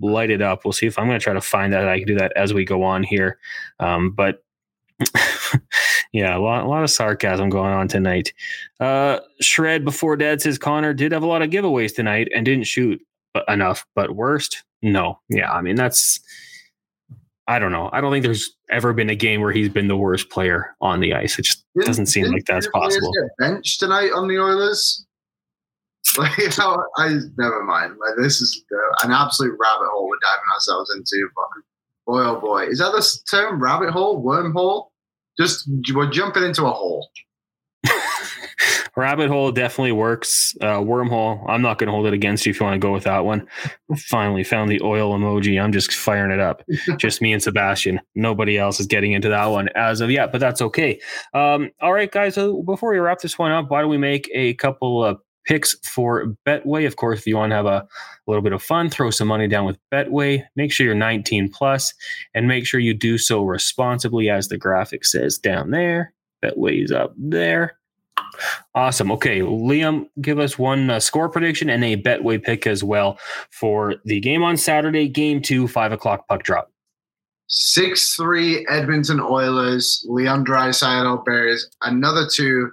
light 0.00 0.30
it 0.30 0.42
up. 0.42 0.64
We'll 0.64 0.72
see 0.72 0.86
if 0.86 0.98
I'm 0.98 1.06
going 1.06 1.18
to 1.18 1.24
try 1.24 1.34
to 1.34 1.40
find 1.40 1.72
that. 1.72 1.88
I 1.88 1.98
can 1.98 2.06
do 2.06 2.18
that 2.18 2.32
as 2.36 2.54
we 2.54 2.64
go 2.64 2.82
on 2.82 3.02
here. 3.02 3.38
Um, 3.80 4.12
but 4.12 4.44
yeah, 6.12 6.36
a 6.36 6.38
lot, 6.38 6.64
a 6.64 6.68
lot 6.68 6.82
of 6.82 6.90
sarcasm 6.90 7.48
going 7.48 7.72
on 7.72 7.88
tonight. 7.88 8.34
Uh, 8.80 9.20
Shred 9.40 9.84
before 9.84 10.16
Dad 10.16 10.42
says 10.42 10.58
Connor 10.58 10.92
did 10.92 11.12
have 11.12 11.22
a 11.22 11.26
lot 11.26 11.42
of 11.42 11.50
giveaways 11.50 11.94
tonight 11.94 12.28
and 12.34 12.44
didn't 12.44 12.64
shoot 12.66 13.00
enough. 13.48 13.86
But 13.94 14.14
worst, 14.14 14.62
no. 14.82 15.18
Yeah, 15.28 15.50
I 15.50 15.62
mean 15.62 15.76
that's. 15.76 16.20
I 17.48 17.58
don't 17.58 17.72
know. 17.72 17.90
I 17.92 18.00
don't 18.00 18.12
think 18.12 18.24
there's 18.24 18.54
ever 18.70 18.92
been 18.92 19.10
a 19.10 19.16
game 19.16 19.40
where 19.40 19.50
he's 19.52 19.68
been 19.68 19.88
the 19.88 19.96
worst 19.96 20.30
player 20.30 20.76
on 20.80 21.00
the 21.00 21.12
ice. 21.12 21.38
It 21.38 21.42
just 21.42 21.64
didn't, 21.74 21.86
doesn't 21.88 22.06
seem 22.06 22.26
like 22.26 22.44
that's 22.44 22.68
possible. 22.68 23.12
Bench 23.38 23.78
tonight 23.78 24.12
on 24.14 24.28
the 24.28 24.38
Oilers. 24.38 25.04
Like, 26.18 26.36
you 26.36 26.50
know, 26.58 26.84
I 26.98 27.20
never 27.38 27.64
mind. 27.64 27.96
Like, 27.98 28.22
this 28.22 28.42
is 28.42 28.62
uh, 28.70 29.06
an 29.06 29.12
absolute 29.12 29.52
rabbit 29.52 29.88
hole 29.90 30.10
we're 30.10 30.18
diving 30.20 30.44
ourselves 30.52 30.92
into. 30.94 31.26
But 31.34 31.44
boy, 32.06 32.20
oh 32.20 32.38
boy, 32.38 32.66
is 32.66 32.80
that 32.80 32.92
the 32.92 33.18
term? 33.30 33.62
Rabbit 33.62 33.88
hole, 33.88 34.22
wormhole? 34.22 34.88
Just 35.38 35.68
we're 35.94 36.10
jumping 36.10 36.42
into 36.42 36.66
a 36.66 36.70
hole. 36.70 37.08
Rabbit 38.96 39.28
hole 39.28 39.50
definitely 39.52 39.92
works. 39.92 40.54
Uh, 40.60 40.78
wormhole, 40.78 41.42
I'm 41.48 41.62
not 41.62 41.78
going 41.78 41.86
to 41.88 41.92
hold 41.92 42.06
it 42.06 42.12
against 42.12 42.44
you 42.44 42.50
if 42.50 42.60
you 42.60 42.64
want 42.66 42.74
to 42.74 42.86
go 42.86 42.92
with 42.92 43.04
that 43.04 43.24
one. 43.24 43.46
Finally 43.96 44.44
found 44.44 44.70
the 44.70 44.82
oil 44.82 45.18
emoji. 45.18 45.62
I'm 45.62 45.72
just 45.72 45.92
firing 45.94 46.30
it 46.30 46.40
up. 46.40 46.62
just 46.98 47.22
me 47.22 47.32
and 47.32 47.42
Sebastian. 47.42 48.00
Nobody 48.14 48.58
else 48.58 48.80
is 48.80 48.86
getting 48.86 49.12
into 49.12 49.30
that 49.30 49.46
one 49.46 49.70
as 49.74 50.02
of 50.02 50.10
yet, 50.10 50.30
but 50.30 50.42
that's 50.42 50.60
okay. 50.60 51.00
Um, 51.32 51.70
all 51.80 51.92
right, 51.92 52.10
guys. 52.10 52.34
So 52.34 52.62
before 52.62 52.92
we 52.92 52.98
wrap 52.98 53.20
this 53.20 53.38
one 53.38 53.50
up, 53.50 53.70
why 53.70 53.80
don't 53.80 53.90
we 53.90 53.98
make 53.98 54.30
a 54.34 54.54
couple 54.54 55.02
of 55.02 55.18
picks 55.44 55.74
for 55.86 56.34
Betway. 56.46 56.86
Of 56.86 56.96
course, 56.96 57.20
if 57.20 57.26
you 57.26 57.36
want 57.36 57.50
to 57.50 57.56
have 57.56 57.66
a, 57.66 57.68
a, 57.68 57.88
little 58.26 58.42
bit 58.42 58.52
of 58.52 58.62
fun, 58.62 58.90
throw 58.90 59.10
some 59.10 59.28
money 59.28 59.48
down 59.48 59.64
with 59.64 59.78
Betway. 59.92 60.44
Make 60.56 60.72
sure 60.72 60.86
you're 60.86 60.94
19 60.94 61.50
plus 61.50 61.92
and 62.34 62.48
make 62.48 62.66
sure 62.66 62.80
you 62.80 62.94
do 62.94 63.18
so 63.18 63.42
responsibly, 63.42 64.30
as 64.30 64.48
the 64.48 64.58
graphic 64.58 65.04
says 65.04 65.38
down 65.38 65.70
there. 65.70 66.12
Betway's 66.42 66.92
up 66.92 67.14
there. 67.16 67.76
Awesome. 68.74 69.12
Okay, 69.12 69.40
Liam, 69.40 70.08
give 70.20 70.38
us 70.38 70.58
one 70.58 70.90
uh, 70.90 71.00
score 71.00 71.28
prediction 71.28 71.68
and 71.68 71.84
a 71.84 71.96
Betway 71.96 72.42
pick 72.42 72.66
as 72.66 72.82
well 72.82 73.18
for 73.50 73.96
the 74.04 74.20
game 74.20 74.42
on 74.42 74.56
Saturday, 74.56 75.08
game 75.08 75.42
two, 75.42 75.68
five 75.68 75.92
o'clock 75.92 76.26
puck 76.28 76.42
drop. 76.42 76.70
6 77.48 78.16
3 78.16 78.66
Edmonton 78.70 79.20
Oilers, 79.20 80.06
Leon 80.08 80.44
Draisaitl 80.44 81.22
Bears, 81.26 81.68
another 81.82 82.26
two. 82.26 82.70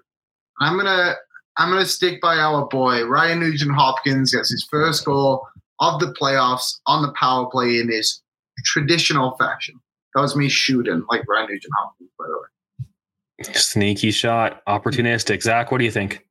I'm 0.62 0.76
going 0.76 0.86
to 0.86 1.16
I'm 1.60 1.70
going 1.70 1.84
to 1.84 1.90
stick 1.90 2.22
by 2.22 2.38
our 2.38 2.66
boy. 2.68 3.04
Ryan 3.04 3.42
Nugent 3.42 3.76
Hopkins 3.76 4.34
gets 4.34 4.50
his 4.50 4.66
first 4.72 5.04
goal 5.04 5.46
of 5.82 6.00
the 6.00 6.14
playoffs 6.20 6.80
on 6.88 7.02
the 7.02 7.12
power 7.12 7.48
play 7.52 7.80
in 7.80 7.92
his 7.92 8.22
traditional 8.64 9.36
fashion. 9.38 9.76
That 10.16 10.22
was 10.22 10.38
me 10.38 10.48
shooting 10.48 11.04
like 11.10 11.28
Ryan 11.28 11.50
Nugent 11.50 11.74
Hopkins, 11.78 12.10
by 12.18 12.26
the 12.28 12.38
way. 12.38 13.54
Sneaky 13.54 14.12
shot, 14.12 14.66
opportunistic. 14.68 15.44
Zach, 15.44 15.70
what 15.70 15.80
do 15.80 15.86
you 15.86 15.92
think? 15.92 16.26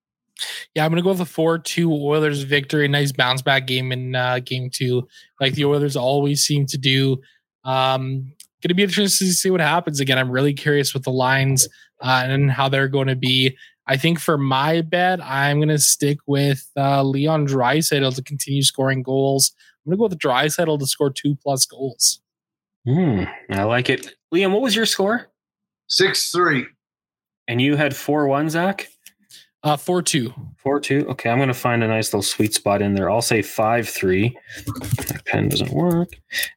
Yeah, 0.75 0.85
I'm 0.85 0.91
gonna 0.91 1.03
go 1.03 1.11
with 1.11 1.21
a 1.21 1.27
four-two 1.27 1.93
Oilers 1.93 2.43
victory. 2.43 2.87
Nice 2.87 3.13
bounce 3.13 3.43
back 3.43 3.67
game 3.67 3.93
in 3.93 4.15
uh, 4.15 4.39
game 4.39 4.71
two, 4.71 5.09
like 5.41 5.55
the 5.55 5.65
Oilers 5.65 5.97
always 5.97 6.45
seem 6.45 6.65
to 6.67 6.79
do. 6.79 7.17
Um, 7.65 8.33
gonna 8.63 8.75
be 8.75 8.83
interesting 8.83 9.27
to 9.27 9.33
see 9.33 9.51
what 9.51 9.61
happens 9.61 10.01
again. 10.01 10.19
I'm 10.19 10.31
really 10.31 10.55
curious 10.55 10.95
with 10.95 11.03
the 11.03 11.11
lines 11.11 11.67
uh, 12.01 12.25
and 12.25 12.51
how 12.51 12.69
they're 12.69 12.89
going 12.89 13.09
to 13.09 13.17
be. 13.17 13.57
I 13.89 13.97
think 13.97 14.21
for 14.21 14.37
my 14.37 14.83
bet, 14.83 15.19
I'm 15.25 15.59
going 15.59 15.71
to 15.71 15.79
stick 15.79 16.19
with 16.27 16.71
uh, 16.77 17.03
Leon 17.03 17.47
Draisaitl 17.47 18.15
to 18.15 18.23
continue 18.23 18.63
scoring 18.63 19.03
goals. 19.03 19.53
I'm 19.87 19.91
going 19.91 19.97
to 19.97 19.99
go 19.99 20.15
with 20.15 20.19
Draisaitl 20.19 20.79
to 20.79 20.87
score 20.87 21.11
two 21.11 21.35
plus 21.37 21.65
goals. 21.65 22.21
Hmm, 22.87 23.25
I 23.51 23.63
like 23.63 23.89
it. 23.89 24.15
Liam, 24.33 24.53
what 24.53 24.61
was 24.61 24.77
your 24.77 24.85
score? 24.85 25.29
6 25.89 26.31
3. 26.31 26.67
And 27.49 27.63
you 27.63 27.77
had 27.77 27.97
4 27.97 28.29
1, 28.29 28.51
Zach? 28.51 28.89
Uh, 29.63 29.79
4 29.79 30.03
2. 30.03 30.35
4 30.59 30.81
2. 30.81 31.07
Okay, 31.09 31.31
I'm 31.31 31.39
going 31.39 31.49
to 31.49 31.55
find 31.55 31.83
a 31.83 31.89
nice 31.89 32.13
little 32.13 32.23
sweet 32.23 32.53
spot 32.53 32.83
in 32.83 32.95
there. 32.95 33.11
I'll 33.11 33.23
say 33.23 33.41
5 33.41 33.89
3. 33.89 34.39
My 34.67 35.17
pen 35.25 35.49
doesn't 35.49 35.73
work. 35.73 36.11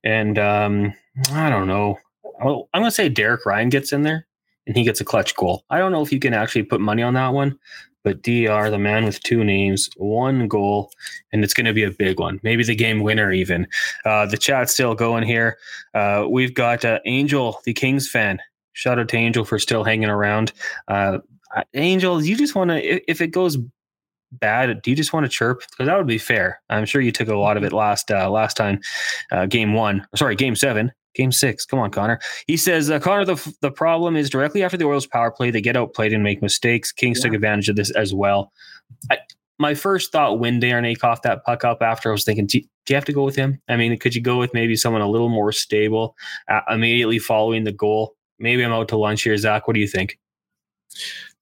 And 0.04 0.38
um, 0.38 0.94
I 1.32 1.50
don't 1.50 1.68
know. 1.68 1.98
I'm 2.42 2.66
going 2.74 2.86
to 2.86 2.92
say 2.92 3.08
Derek 3.08 3.46
Ryan 3.46 3.70
gets 3.70 3.94
in 3.94 4.02
there 4.02 4.28
and 4.72 4.78
he 4.78 4.86
gets 4.86 5.02
a 5.02 5.04
clutch 5.04 5.36
goal. 5.36 5.66
I 5.70 5.80
don't 5.80 5.92
know 5.92 6.02
if 6.02 6.14
you 6.14 6.20
can 6.20 6.34
actually 6.34 6.64
put 6.64 6.80
money 6.80 7.04
on 7.04 7.14
that 7.16 7.34
one, 7.34 7.60
but 8.06 8.22
DR, 8.22 8.70
the 8.70 8.80
man 8.80 9.04
with 9.04 9.22
two 9.22 9.44
names, 9.44 9.90
one 9.98 10.48
goal, 10.48 10.92
and 11.34 11.44
it's 11.44 11.54
going 11.54 11.66
to 11.66 11.74
be 11.74 11.84
a 11.84 11.92
big 11.92 12.22
one. 12.22 12.40
Maybe 12.42 12.64
the 12.64 12.74
game 12.74 13.02
winner, 13.02 13.34
even. 13.34 13.68
Uh, 14.06 14.28
the 14.28 14.38
chat's 14.38 14.72
still 14.72 14.96
going 14.96 15.24
here. 15.24 15.58
Uh, 15.94 16.26
we've 16.30 16.54
got 16.54 16.86
uh, 16.86 17.00
Angel, 17.04 17.60
the 17.66 17.74
Kings 17.74 18.10
fan. 18.10 18.40
Shout 18.72 18.98
out 18.98 19.10
to 19.10 19.18
Angel 19.18 19.44
for 19.44 19.60
still 19.60 19.84
hanging 19.84 20.08
around. 20.08 20.54
Uh, 20.88 21.18
Angel, 21.74 22.24
you 22.24 22.38
just 22.38 22.56
want 22.56 22.70
to, 22.70 23.12
if 23.12 23.20
it 23.20 23.28
goes 23.28 23.58
bad, 24.32 24.82
do 24.82 24.90
you 24.90 24.96
just 24.96 25.12
want 25.12 25.26
to 25.26 25.30
chirp? 25.30 25.64
Because 25.70 25.88
that 25.88 25.98
would 25.98 26.08
be 26.08 26.18
fair. 26.18 26.62
I'm 26.70 26.86
sure 26.86 27.02
you 27.02 27.12
took 27.12 27.28
a 27.28 27.36
lot 27.36 27.58
of 27.58 27.66
it 27.66 27.74
last 27.74 28.10
uh, 28.10 28.30
last 28.30 28.56
time, 28.56 28.80
uh, 29.34 29.48
game 29.48 29.74
one. 29.74 30.08
Sorry, 30.16 30.38
game 30.38 30.56
seven. 30.56 30.94
Game 31.14 31.32
six. 31.32 31.66
Come 31.66 31.80
on, 31.80 31.92
Connor. 31.92 32.20
He 32.48 32.58
says, 32.58 32.90
uh, 32.90 33.00
Connor, 33.00 33.26
the, 33.26 33.56
the 33.62 33.72
problem 33.72 34.16
is 34.16 34.30
directly 34.30 34.64
after 34.64 34.78
the 34.78 34.86
Oilers 34.86 35.06
power 35.08 35.32
play, 35.32 35.52
they 35.52 35.62
get 35.62 35.76
outplayed 35.76 36.14
and 36.14 36.24
make 36.24 36.42
mistakes. 36.42 36.92
Kings 36.92 37.20
yeah. 37.20 37.24
took 37.26 37.34
advantage 37.34 37.70
of 37.70 37.76
this 37.76 37.92
as 37.92 38.14
well. 38.14 38.52
I, 39.10 39.18
my 39.60 39.76
first 39.76 40.12
thought 40.12 40.40
when 40.40 40.60
Darnay 40.60 40.96
coughed 40.96 41.24
that 41.24 41.46
puck 41.46 41.64
up 41.64 41.82
after, 41.82 42.10
I 42.10 42.14
was 42.14 42.24
thinking, 42.24 42.48
do, 42.48 42.60
do, 42.60 42.68
you 42.90 42.96
have 42.96 43.06
to 43.06 43.14
go 43.14 43.24
with 43.24 43.36
him? 43.36 43.62
I 43.70 43.76
mean, 43.76 43.98
could 44.00 44.16
you 44.16 44.22
go 44.22 44.40
with 44.40 44.54
maybe 44.54 44.76
someone 44.76 45.02
a 45.02 45.10
little 45.10 45.30
more 45.30 45.52
stable 45.52 46.16
uh, 46.50 46.62
immediately 46.70 47.20
following 47.20 47.64
the 47.64 47.72
goal? 47.72 48.16
Maybe 48.40 48.64
I'm 48.64 48.72
out 48.72 48.88
to 48.90 48.98
lunch 48.98 49.22
here, 49.22 49.38
Zach. 49.38 49.68
What 49.68 49.76
do 49.76 49.80
you 49.80 49.88
think? 49.88 50.18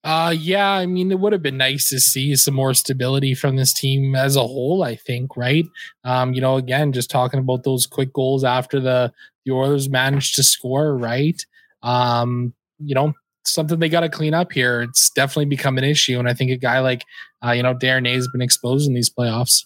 Uh, 0.03 0.33
yeah, 0.37 0.69
I 0.71 0.85
mean, 0.85 1.11
it 1.11 1.19
would 1.19 1.33
have 1.33 1.41
been 1.41 1.57
nice 1.57 1.89
to 1.89 1.99
see 1.99 2.35
some 2.35 2.53
more 2.53 2.73
stability 2.73 3.33
from 3.33 3.57
this 3.57 3.73
team 3.73 4.15
as 4.15 4.35
a 4.35 4.41
whole. 4.41 4.83
I 4.83 4.95
think, 4.95 5.35
right? 5.35 5.65
Um, 6.03 6.33
you 6.33 6.41
know, 6.41 6.55
again, 6.55 6.93
just 6.93 7.09
talking 7.09 7.39
about 7.39 7.63
those 7.63 7.85
quick 7.85 8.13
goals 8.13 8.43
after 8.43 8.79
the 8.79 9.11
the 9.45 9.53
Oilers 9.53 9.89
managed 9.89 10.35
to 10.35 10.43
score, 10.43 10.97
right? 10.97 11.41
Um, 11.83 12.53
you 12.79 12.95
know, 12.95 13.13
something 13.45 13.79
they 13.79 13.89
got 13.89 14.01
to 14.01 14.09
clean 14.09 14.33
up 14.33 14.51
here. 14.51 14.81
It's 14.81 15.09
definitely 15.09 15.45
become 15.45 15.77
an 15.77 15.83
issue, 15.83 16.19
and 16.19 16.27
I 16.27 16.33
think 16.33 16.51
a 16.51 16.57
guy 16.57 16.79
like, 16.79 17.03
uh, 17.45 17.51
you 17.51 17.63
know, 17.63 17.73
Darnay 17.73 18.13
has 18.13 18.27
been 18.27 18.41
exposed 18.41 18.87
in 18.87 18.93
these 18.93 19.09
playoffs. 19.09 19.65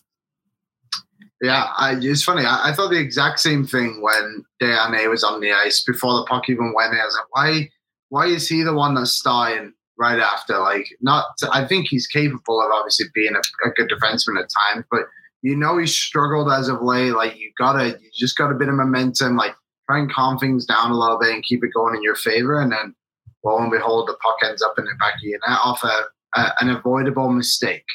Yeah, 1.41 1.67
I, 1.77 1.97
it's 1.99 2.23
funny. 2.23 2.45
I, 2.45 2.69
I, 2.69 2.73
thought 2.73 2.89
the 2.89 2.99
exact 2.99 3.41
same 3.41 3.65
thing 3.65 4.01
when 4.01 4.45
Darnay 4.61 5.07
was 5.07 5.25
on 5.25 5.41
the 5.41 5.51
ice 5.51 5.83
before 5.83 6.13
the 6.13 6.25
puck 6.25 6.49
even 6.49 6.73
went 6.73 6.93
in. 6.93 6.99
I 6.99 7.05
was 7.05 7.17
like, 7.17 7.27
why, 7.31 7.69
why 8.07 8.27
is 8.27 8.47
he 8.47 8.63
the 8.63 8.73
one 8.73 8.93
that's 8.93 9.11
starting? 9.11 9.73
right 9.97 10.19
after. 10.19 10.59
Like, 10.59 10.87
not, 11.01 11.25
I 11.51 11.65
think 11.65 11.87
he's 11.87 12.07
capable 12.07 12.61
of 12.61 12.71
obviously 12.73 13.07
being 13.13 13.35
a, 13.35 13.67
a 13.67 13.71
good 13.71 13.89
defenseman 13.89 14.41
at 14.41 14.49
times, 14.73 14.85
but 14.89 15.01
you 15.41 15.55
know 15.55 15.77
he's 15.77 15.95
struggled 15.95 16.51
as 16.51 16.69
of 16.69 16.81
late. 16.81 17.11
Like, 17.11 17.37
you 17.37 17.51
gotta, 17.57 17.99
you 17.99 18.09
just 18.13 18.37
got 18.37 18.51
a 18.51 18.55
bit 18.55 18.69
of 18.69 18.75
momentum. 18.75 19.35
Like, 19.35 19.55
try 19.89 19.99
and 19.99 20.11
calm 20.11 20.37
things 20.37 20.65
down 20.65 20.91
a 20.91 20.97
little 20.97 21.19
bit 21.19 21.33
and 21.33 21.43
keep 21.43 21.63
it 21.63 21.73
going 21.73 21.95
in 21.95 22.03
your 22.03 22.15
favor, 22.15 22.59
and 22.59 22.71
then 22.71 22.95
lo 23.43 23.57
and 23.59 23.71
behold, 23.71 24.07
the 24.07 24.13
puck 24.13 24.37
ends 24.47 24.61
up 24.61 24.75
in 24.77 24.85
the 24.85 24.95
back 24.99 25.15
of 25.15 25.21
your 25.21 25.39
net 25.47 25.59
off 25.63 25.83
a, 25.83 26.39
a, 26.39 26.53
an 26.61 26.69
avoidable 26.69 27.29
mistake. 27.29 27.85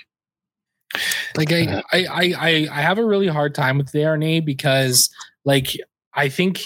Like 1.36 1.52
I, 1.52 1.82
I, 1.92 2.06
I, 2.12 2.68
I 2.72 2.80
have 2.80 2.98
a 2.98 3.04
really 3.04 3.28
hard 3.28 3.54
time 3.54 3.76
with 3.76 3.92
Darnay 3.92 4.40
because, 4.40 5.10
like, 5.44 5.76
I 6.14 6.28
think 6.28 6.64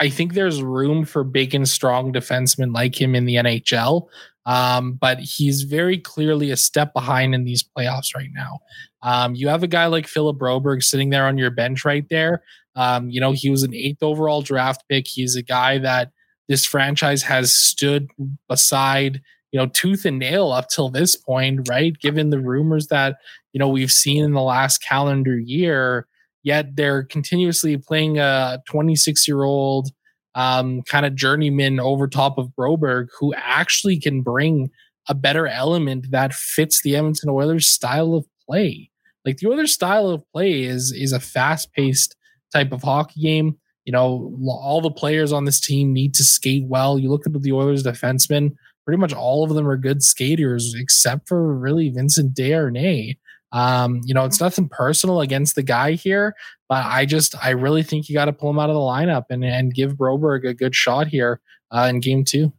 I 0.00 0.08
think 0.08 0.34
there's 0.34 0.62
room 0.62 1.04
for 1.04 1.22
big 1.22 1.54
and 1.54 1.68
strong 1.68 2.12
defensemen 2.12 2.74
like 2.74 3.00
him 3.00 3.14
in 3.14 3.26
the 3.26 3.36
NHL. 3.36 4.08
Um, 4.46 4.92
but 4.94 5.20
he's 5.20 5.62
very 5.62 5.98
clearly 5.98 6.50
a 6.50 6.56
step 6.56 6.92
behind 6.92 7.34
in 7.34 7.44
these 7.44 7.62
playoffs 7.62 8.14
right 8.14 8.30
now. 8.32 8.58
Um, 9.02 9.34
you 9.34 9.48
have 9.48 9.62
a 9.62 9.68
guy 9.68 9.86
like 9.86 10.06
Philip 10.06 10.38
Broberg 10.38 10.82
sitting 10.82 11.10
there 11.10 11.26
on 11.26 11.38
your 11.38 11.50
bench 11.50 11.84
right 11.84 12.06
there. 12.10 12.42
Um, 12.76 13.08
you 13.08 13.20
know, 13.20 13.32
he 13.32 13.50
was 13.50 13.62
an 13.62 13.74
eighth 13.74 14.02
overall 14.02 14.42
draft 14.42 14.84
pick. 14.88 15.06
He's 15.06 15.36
a 15.36 15.42
guy 15.42 15.78
that 15.78 16.10
this 16.48 16.66
franchise 16.66 17.22
has 17.22 17.54
stood 17.54 18.10
beside, 18.48 19.22
you 19.52 19.58
know, 19.58 19.66
tooth 19.66 20.04
and 20.04 20.18
nail 20.18 20.52
up 20.52 20.68
till 20.68 20.90
this 20.90 21.16
point, 21.16 21.68
right? 21.68 21.98
Given 21.98 22.30
the 22.30 22.40
rumors 22.40 22.88
that, 22.88 23.16
you 23.52 23.58
know, 23.58 23.68
we've 23.68 23.92
seen 23.92 24.24
in 24.24 24.32
the 24.32 24.42
last 24.42 24.78
calendar 24.78 25.38
year, 25.38 26.06
yet 26.42 26.76
they're 26.76 27.04
continuously 27.04 27.76
playing 27.78 28.18
a 28.18 28.62
26 28.68 29.26
year 29.26 29.42
old 29.42 29.90
um, 30.34 30.82
kind 30.82 31.06
of 31.06 31.14
journeyman 31.14 31.80
over 31.80 32.08
top 32.08 32.38
of 32.38 32.48
Broberg 32.58 33.08
who 33.18 33.34
actually 33.34 33.98
can 34.00 34.22
bring 34.22 34.70
a 35.08 35.14
better 35.14 35.46
element 35.46 36.10
that 36.10 36.34
fits 36.34 36.82
the 36.82 36.96
Edmonton 36.96 37.30
Oilers 37.30 37.68
style 37.68 38.14
of 38.14 38.26
play. 38.46 38.90
Like 39.24 39.38
the 39.38 39.48
Oilers 39.48 39.72
style 39.72 40.08
of 40.08 40.24
play 40.32 40.62
is 40.62 40.92
is 40.92 41.12
a 41.12 41.20
fast 41.20 41.72
paced 41.72 42.16
type 42.52 42.72
of 42.72 42.82
hockey 42.82 43.20
game. 43.20 43.58
You 43.84 43.92
know, 43.92 44.34
all 44.48 44.80
the 44.80 44.90
players 44.90 45.32
on 45.32 45.44
this 45.44 45.60
team 45.60 45.92
need 45.92 46.14
to 46.14 46.24
skate 46.24 46.64
well. 46.66 46.98
You 46.98 47.10
look 47.10 47.26
at 47.26 47.42
the 47.42 47.52
Oilers 47.52 47.82
defensemen, 47.82 48.54
pretty 48.84 48.98
much 48.98 49.12
all 49.12 49.44
of 49.44 49.54
them 49.54 49.68
are 49.68 49.76
good 49.76 50.02
skaters, 50.02 50.74
except 50.74 51.28
for 51.28 51.54
really 51.54 51.90
Vincent 51.90 52.34
Desharnais. 52.34 53.18
Um, 53.52 54.00
you 54.04 54.14
know, 54.14 54.24
it's 54.24 54.40
nothing 54.40 54.68
personal 54.68 55.20
against 55.20 55.54
the 55.54 55.62
guy 55.62 55.92
here, 55.92 56.34
but 56.74 56.86
I 56.86 57.06
just 57.06 57.36
I 57.40 57.50
really 57.50 57.84
think 57.84 58.08
you 58.08 58.16
got 58.16 58.24
to 58.24 58.32
pull 58.32 58.50
him 58.50 58.58
out 58.58 58.68
of 58.68 58.74
the 58.74 58.80
lineup 58.80 59.26
and 59.30 59.44
and 59.44 59.72
give 59.72 59.92
Broberg 59.92 60.44
a 60.44 60.54
good 60.54 60.74
shot 60.74 61.06
here 61.06 61.40
uh, 61.70 61.86
in 61.88 62.00
game 62.00 62.24
two. 62.24 62.52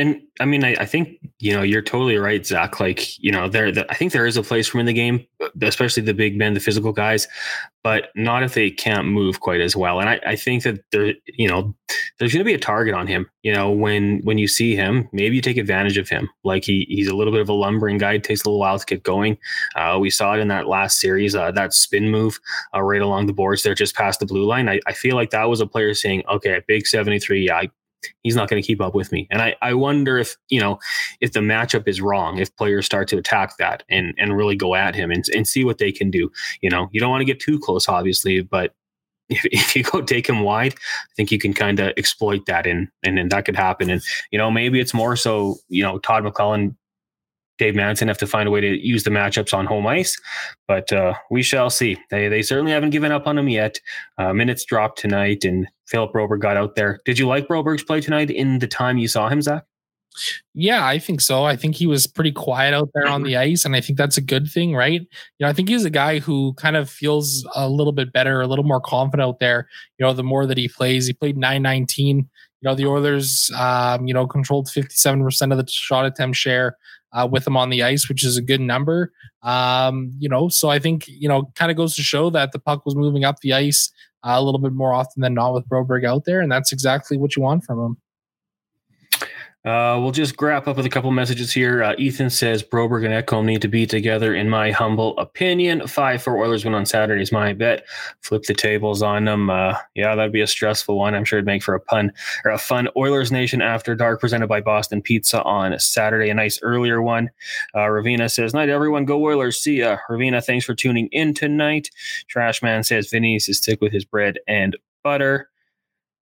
And 0.00 0.18
I 0.40 0.46
mean, 0.46 0.64
I, 0.64 0.74
I, 0.80 0.86
think 0.86 1.18
you 1.40 1.52
know 1.52 1.60
you're 1.60 1.82
totally 1.82 2.16
right, 2.16 2.44
Zach. 2.46 2.80
Like 2.80 3.18
you 3.18 3.30
know, 3.30 3.50
there, 3.50 3.70
the, 3.70 3.88
I 3.90 3.94
think 3.94 4.12
there 4.12 4.24
is 4.24 4.38
a 4.38 4.42
place 4.42 4.66
for 4.66 4.78
him 4.78 4.80
in 4.80 4.86
the 4.86 4.94
game, 4.94 5.26
especially 5.60 6.02
the 6.02 6.14
big 6.14 6.38
men, 6.38 6.54
the 6.54 6.60
physical 6.60 6.90
guys, 6.90 7.28
but 7.84 8.08
not 8.16 8.42
if 8.42 8.54
they 8.54 8.70
can't 8.70 9.06
move 9.06 9.40
quite 9.40 9.60
as 9.60 9.76
well. 9.76 10.00
And 10.00 10.08
I, 10.08 10.18
I 10.26 10.36
think 10.36 10.62
that 10.62 10.80
there, 10.90 11.12
you 11.26 11.46
know, 11.46 11.74
there's 12.18 12.32
going 12.32 12.40
to 12.40 12.48
be 12.48 12.54
a 12.54 12.58
target 12.58 12.94
on 12.94 13.08
him. 13.08 13.28
You 13.42 13.52
know, 13.52 13.70
when 13.70 14.22
when 14.24 14.38
you 14.38 14.48
see 14.48 14.74
him, 14.74 15.06
maybe 15.12 15.36
you 15.36 15.42
take 15.42 15.58
advantage 15.58 15.98
of 15.98 16.08
him. 16.08 16.30
Like 16.44 16.64
he 16.64 16.86
he's 16.88 17.08
a 17.08 17.14
little 17.14 17.32
bit 17.32 17.42
of 17.42 17.50
a 17.50 17.52
lumbering 17.52 17.98
guy. 17.98 18.14
It 18.14 18.24
takes 18.24 18.42
a 18.42 18.48
little 18.48 18.58
while 18.58 18.78
to 18.78 18.86
get 18.86 19.02
going. 19.02 19.36
Uh, 19.76 19.98
we 20.00 20.08
saw 20.08 20.32
it 20.32 20.40
in 20.40 20.48
that 20.48 20.66
last 20.66 20.98
series, 20.98 21.34
uh, 21.34 21.52
that 21.52 21.74
spin 21.74 22.10
move 22.10 22.40
uh, 22.74 22.80
right 22.80 23.02
along 23.02 23.26
the 23.26 23.34
boards 23.34 23.64
there, 23.64 23.74
just 23.74 23.94
past 23.94 24.20
the 24.20 24.26
blue 24.26 24.46
line. 24.46 24.66
I, 24.66 24.80
I 24.86 24.94
feel 24.94 25.14
like 25.14 25.28
that 25.30 25.50
was 25.50 25.60
a 25.60 25.66
player 25.66 25.92
saying, 25.92 26.22
"Okay, 26.26 26.62
big 26.66 26.86
73, 26.86 27.44
yeah, 27.46 27.56
I 27.56 27.68
he's 28.22 28.36
not 28.36 28.48
going 28.48 28.62
to 28.62 28.66
keep 28.66 28.80
up 28.80 28.94
with 28.94 29.12
me. 29.12 29.26
And 29.30 29.42
I, 29.42 29.56
I 29.62 29.74
wonder 29.74 30.18
if, 30.18 30.36
you 30.48 30.60
know, 30.60 30.78
if 31.20 31.32
the 31.32 31.40
matchup 31.40 31.88
is 31.88 32.00
wrong, 32.00 32.38
if 32.38 32.54
players 32.56 32.86
start 32.86 33.08
to 33.08 33.18
attack 33.18 33.56
that 33.58 33.82
and, 33.88 34.14
and 34.18 34.36
really 34.36 34.56
go 34.56 34.74
at 34.74 34.94
him 34.94 35.10
and, 35.10 35.24
and 35.34 35.46
see 35.46 35.64
what 35.64 35.78
they 35.78 35.92
can 35.92 36.10
do. 36.10 36.30
You 36.60 36.70
know, 36.70 36.88
you 36.92 37.00
don't 37.00 37.10
want 37.10 37.20
to 37.20 37.26
get 37.26 37.40
too 37.40 37.58
close, 37.58 37.88
obviously, 37.88 38.40
but 38.40 38.72
if, 39.30 39.44
if 39.46 39.76
you 39.76 39.84
go 39.84 40.02
take 40.02 40.28
him 40.28 40.40
wide, 40.40 40.74
I 40.74 41.14
think 41.16 41.30
you 41.30 41.38
can 41.38 41.54
kind 41.54 41.78
of 41.78 41.92
exploit 41.96 42.46
that 42.46 42.66
and, 42.66 42.88
and, 43.04 43.30
that 43.30 43.44
could 43.44 43.56
happen. 43.56 43.88
And, 43.88 44.02
you 44.32 44.38
know, 44.38 44.50
maybe 44.50 44.80
it's 44.80 44.94
more 44.94 45.14
so, 45.14 45.56
you 45.68 45.82
know, 45.82 45.98
Todd 45.98 46.24
McLellan 46.24 46.74
Dave 47.60 47.74
Manson 47.74 48.08
have 48.08 48.16
to 48.16 48.26
find 48.26 48.48
a 48.48 48.50
way 48.50 48.62
to 48.62 48.84
use 48.84 49.04
the 49.04 49.10
matchups 49.10 49.52
on 49.52 49.66
home 49.66 49.86
ice, 49.86 50.18
but 50.66 50.90
uh, 50.94 51.12
we 51.30 51.42
shall 51.42 51.68
see. 51.68 51.98
They 52.10 52.26
they 52.26 52.40
certainly 52.40 52.72
haven't 52.72 52.88
given 52.88 53.12
up 53.12 53.26
on 53.26 53.36
him 53.36 53.50
yet. 53.50 53.78
Uh, 54.16 54.32
minutes 54.32 54.64
dropped 54.64 54.98
tonight, 54.98 55.44
and 55.44 55.68
Philip 55.86 56.10
Broberg 56.14 56.40
got 56.40 56.56
out 56.56 56.74
there. 56.74 57.00
Did 57.04 57.18
you 57.18 57.28
like 57.28 57.48
Broberg's 57.48 57.84
play 57.84 58.00
tonight 58.00 58.30
in 58.30 58.60
the 58.60 58.66
time 58.66 58.96
you 58.96 59.08
saw 59.08 59.28
him, 59.28 59.42
Zach? 59.42 59.64
Yeah, 60.54 60.86
I 60.86 60.98
think 60.98 61.20
so. 61.20 61.44
I 61.44 61.54
think 61.54 61.76
he 61.76 61.86
was 61.86 62.06
pretty 62.06 62.32
quiet 62.32 62.72
out 62.72 62.88
there 62.94 63.06
on 63.06 63.24
the 63.24 63.36
ice, 63.36 63.66
and 63.66 63.76
I 63.76 63.82
think 63.82 63.98
that's 63.98 64.16
a 64.16 64.22
good 64.22 64.50
thing, 64.50 64.74
right? 64.74 65.02
You 65.02 65.44
know, 65.44 65.48
I 65.48 65.52
think 65.52 65.68
he's 65.68 65.84
a 65.84 65.90
guy 65.90 66.18
who 66.18 66.54
kind 66.54 66.76
of 66.76 66.88
feels 66.88 67.46
a 67.54 67.68
little 67.68 67.92
bit 67.92 68.10
better, 68.10 68.40
a 68.40 68.46
little 68.46 68.64
more 68.64 68.80
confident 68.80 69.28
out 69.28 69.38
there. 69.38 69.68
You 69.98 70.06
know, 70.06 70.14
the 70.14 70.24
more 70.24 70.46
that 70.46 70.56
he 70.56 70.66
plays, 70.66 71.06
he 71.06 71.12
played 71.12 71.36
nine 71.36 71.60
nineteen. 71.60 72.30
You 72.62 72.68
know, 72.68 72.74
the 72.74 72.86
Oilers, 72.86 73.50
um, 73.54 74.06
you 74.06 74.14
know, 74.14 74.26
controlled 74.26 74.70
fifty 74.70 74.94
seven 74.94 75.22
percent 75.22 75.52
of 75.52 75.58
the 75.58 75.70
shot 75.70 76.06
attempt 76.06 76.38
share 76.38 76.78
uh, 77.12 77.28
with 77.30 77.46
him 77.46 77.56
on 77.56 77.70
the 77.70 77.82
ice, 77.82 78.08
which 78.08 78.24
is 78.24 78.36
a 78.36 78.42
good 78.42 78.60
number. 78.60 79.12
Um, 79.42 80.12
you 80.18 80.28
know, 80.28 80.48
so 80.48 80.68
I 80.68 80.78
think 80.78 81.06
you 81.08 81.28
know, 81.28 81.50
kind 81.54 81.70
of 81.70 81.76
goes 81.76 81.94
to 81.96 82.02
show 82.02 82.30
that 82.30 82.52
the 82.52 82.58
puck 82.58 82.84
was 82.84 82.94
moving 82.94 83.24
up 83.24 83.40
the 83.40 83.52
ice 83.52 83.90
uh, 84.22 84.34
a 84.36 84.42
little 84.42 84.60
bit 84.60 84.72
more 84.72 84.92
often 84.92 85.22
than 85.22 85.34
not 85.34 85.54
with 85.54 85.68
Broberg 85.68 86.04
out 86.04 86.24
there, 86.24 86.40
and 86.40 86.50
that's 86.50 86.72
exactly 86.72 87.16
what 87.16 87.36
you 87.36 87.42
want 87.42 87.64
from 87.64 87.78
him. 87.78 87.96
Uh, 89.62 89.98
we'll 90.00 90.10
just 90.10 90.40
wrap 90.40 90.66
up 90.66 90.78
with 90.78 90.86
a 90.86 90.90
couple 90.90 91.10
messages 91.10 91.52
here. 91.52 91.82
Uh, 91.82 91.94
Ethan 91.98 92.30
says 92.30 92.62
Broberg 92.62 93.04
and 93.04 93.12
Ekholm 93.12 93.44
need 93.44 93.60
to 93.60 93.68
be 93.68 93.86
together, 93.86 94.34
in 94.34 94.48
my 94.48 94.70
humble 94.70 95.18
opinion. 95.18 95.86
Five 95.86 96.22
for 96.22 96.38
Oilers 96.38 96.64
win 96.64 96.72
on 96.72 96.86
Saturday 96.86 97.20
is 97.20 97.30
my 97.30 97.52
bet. 97.52 97.84
Flip 98.22 98.42
the 98.44 98.54
tables 98.54 99.02
on 99.02 99.26
them. 99.26 99.50
Uh, 99.50 99.74
yeah, 99.94 100.14
that'd 100.14 100.32
be 100.32 100.40
a 100.40 100.46
stressful 100.46 100.96
one. 100.96 101.14
I'm 101.14 101.26
sure 101.26 101.38
it'd 101.38 101.46
make 101.46 101.62
for 101.62 101.74
a 101.74 101.80
pun 101.80 102.10
or 102.46 102.52
a 102.52 102.58
fun 102.58 102.88
Oilers 102.96 103.30
Nation 103.30 103.60
after 103.60 103.94
dark 103.94 104.18
presented 104.18 104.46
by 104.46 104.62
Boston 104.62 105.02
Pizza 105.02 105.42
on 105.42 105.78
Saturday. 105.78 106.30
A 106.30 106.34
nice 106.34 106.58
earlier 106.62 107.02
one. 107.02 107.28
Uh, 107.74 107.80
Ravina 107.80 108.30
says, 108.30 108.54
"Night 108.54 108.70
everyone, 108.70 109.04
go 109.04 109.22
Oilers. 109.22 109.60
See 109.60 109.80
ya." 109.80 109.98
Ravina, 110.08 110.42
thanks 110.42 110.64
for 110.64 110.74
tuning 110.74 111.08
in 111.12 111.34
tonight. 111.34 111.90
Trashman 112.34 112.86
says 112.86 113.10
Vinny's 113.10 113.44
to 113.44 113.52
stick 113.52 113.82
with 113.82 113.92
his 113.92 114.06
bread 114.06 114.38
and 114.48 114.74
butter. 115.02 115.49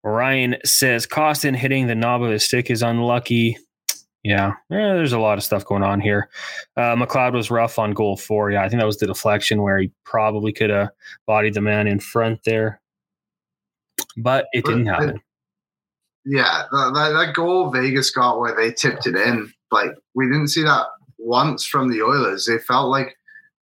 Ryan 0.03 0.57
says 0.65 1.07
Kostin 1.07 1.55
hitting 1.55 1.87
the 1.87 1.95
knob 1.95 2.21
of 2.21 2.31
his 2.31 2.43
stick 2.43 2.69
is 2.69 2.81
unlucky. 2.81 3.57
Yeah, 4.23 4.53
yeah, 4.69 4.93
there's 4.93 5.11
a 5.11 5.19
lot 5.19 5.37
of 5.37 5.43
stuff 5.43 5.65
going 5.65 5.83
on 5.83 5.99
here. 5.99 6.29
Uh, 6.77 6.95
McLeod 6.95 7.33
was 7.33 7.51
rough 7.51 7.77
on 7.77 7.91
goal 7.91 8.15
four. 8.15 8.51
Yeah, 8.51 8.63
I 8.63 8.69
think 8.69 8.79
that 8.79 8.85
was 8.85 8.97
the 8.97 9.07
deflection 9.07 9.61
where 9.61 9.79
he 9.79 9.91
probably 10.05 10.53
could 10.53 10.69
have 10.69 10.89
bodied 11.27 11.55
the 11.55 11.61
man 11.61 11.87
in 11.87 11.99
front 11.99 12.39
there, 12.45 12.81
but 14.17 14.45
it 14.53 14.63
didn't 14.63 14.85
happen. 14.85 15.19
Yeah, 16.25 16.63
that, 16.71 16.93
that 16.93 17.33
goal 17.35 17.69
Vegas 17.69 18.11
got 18.11 18.39
where 18.39 18.55
they 18.55 18.71
tipped 18.71 19.07
it 19.07 19.15
in, 19.15 19.51
like 19.71 19.91
we 20.15 20.25
didn't 20.27 20.47
see 20.49 20.63
that 20.63 20.85
once 21.17 21.65
from 21.65 21.91
the 21.91 22.01
Oilers. 22.01 22.45
They 22.45 22.59
felt 22.59 22.89
like 22.89 23.17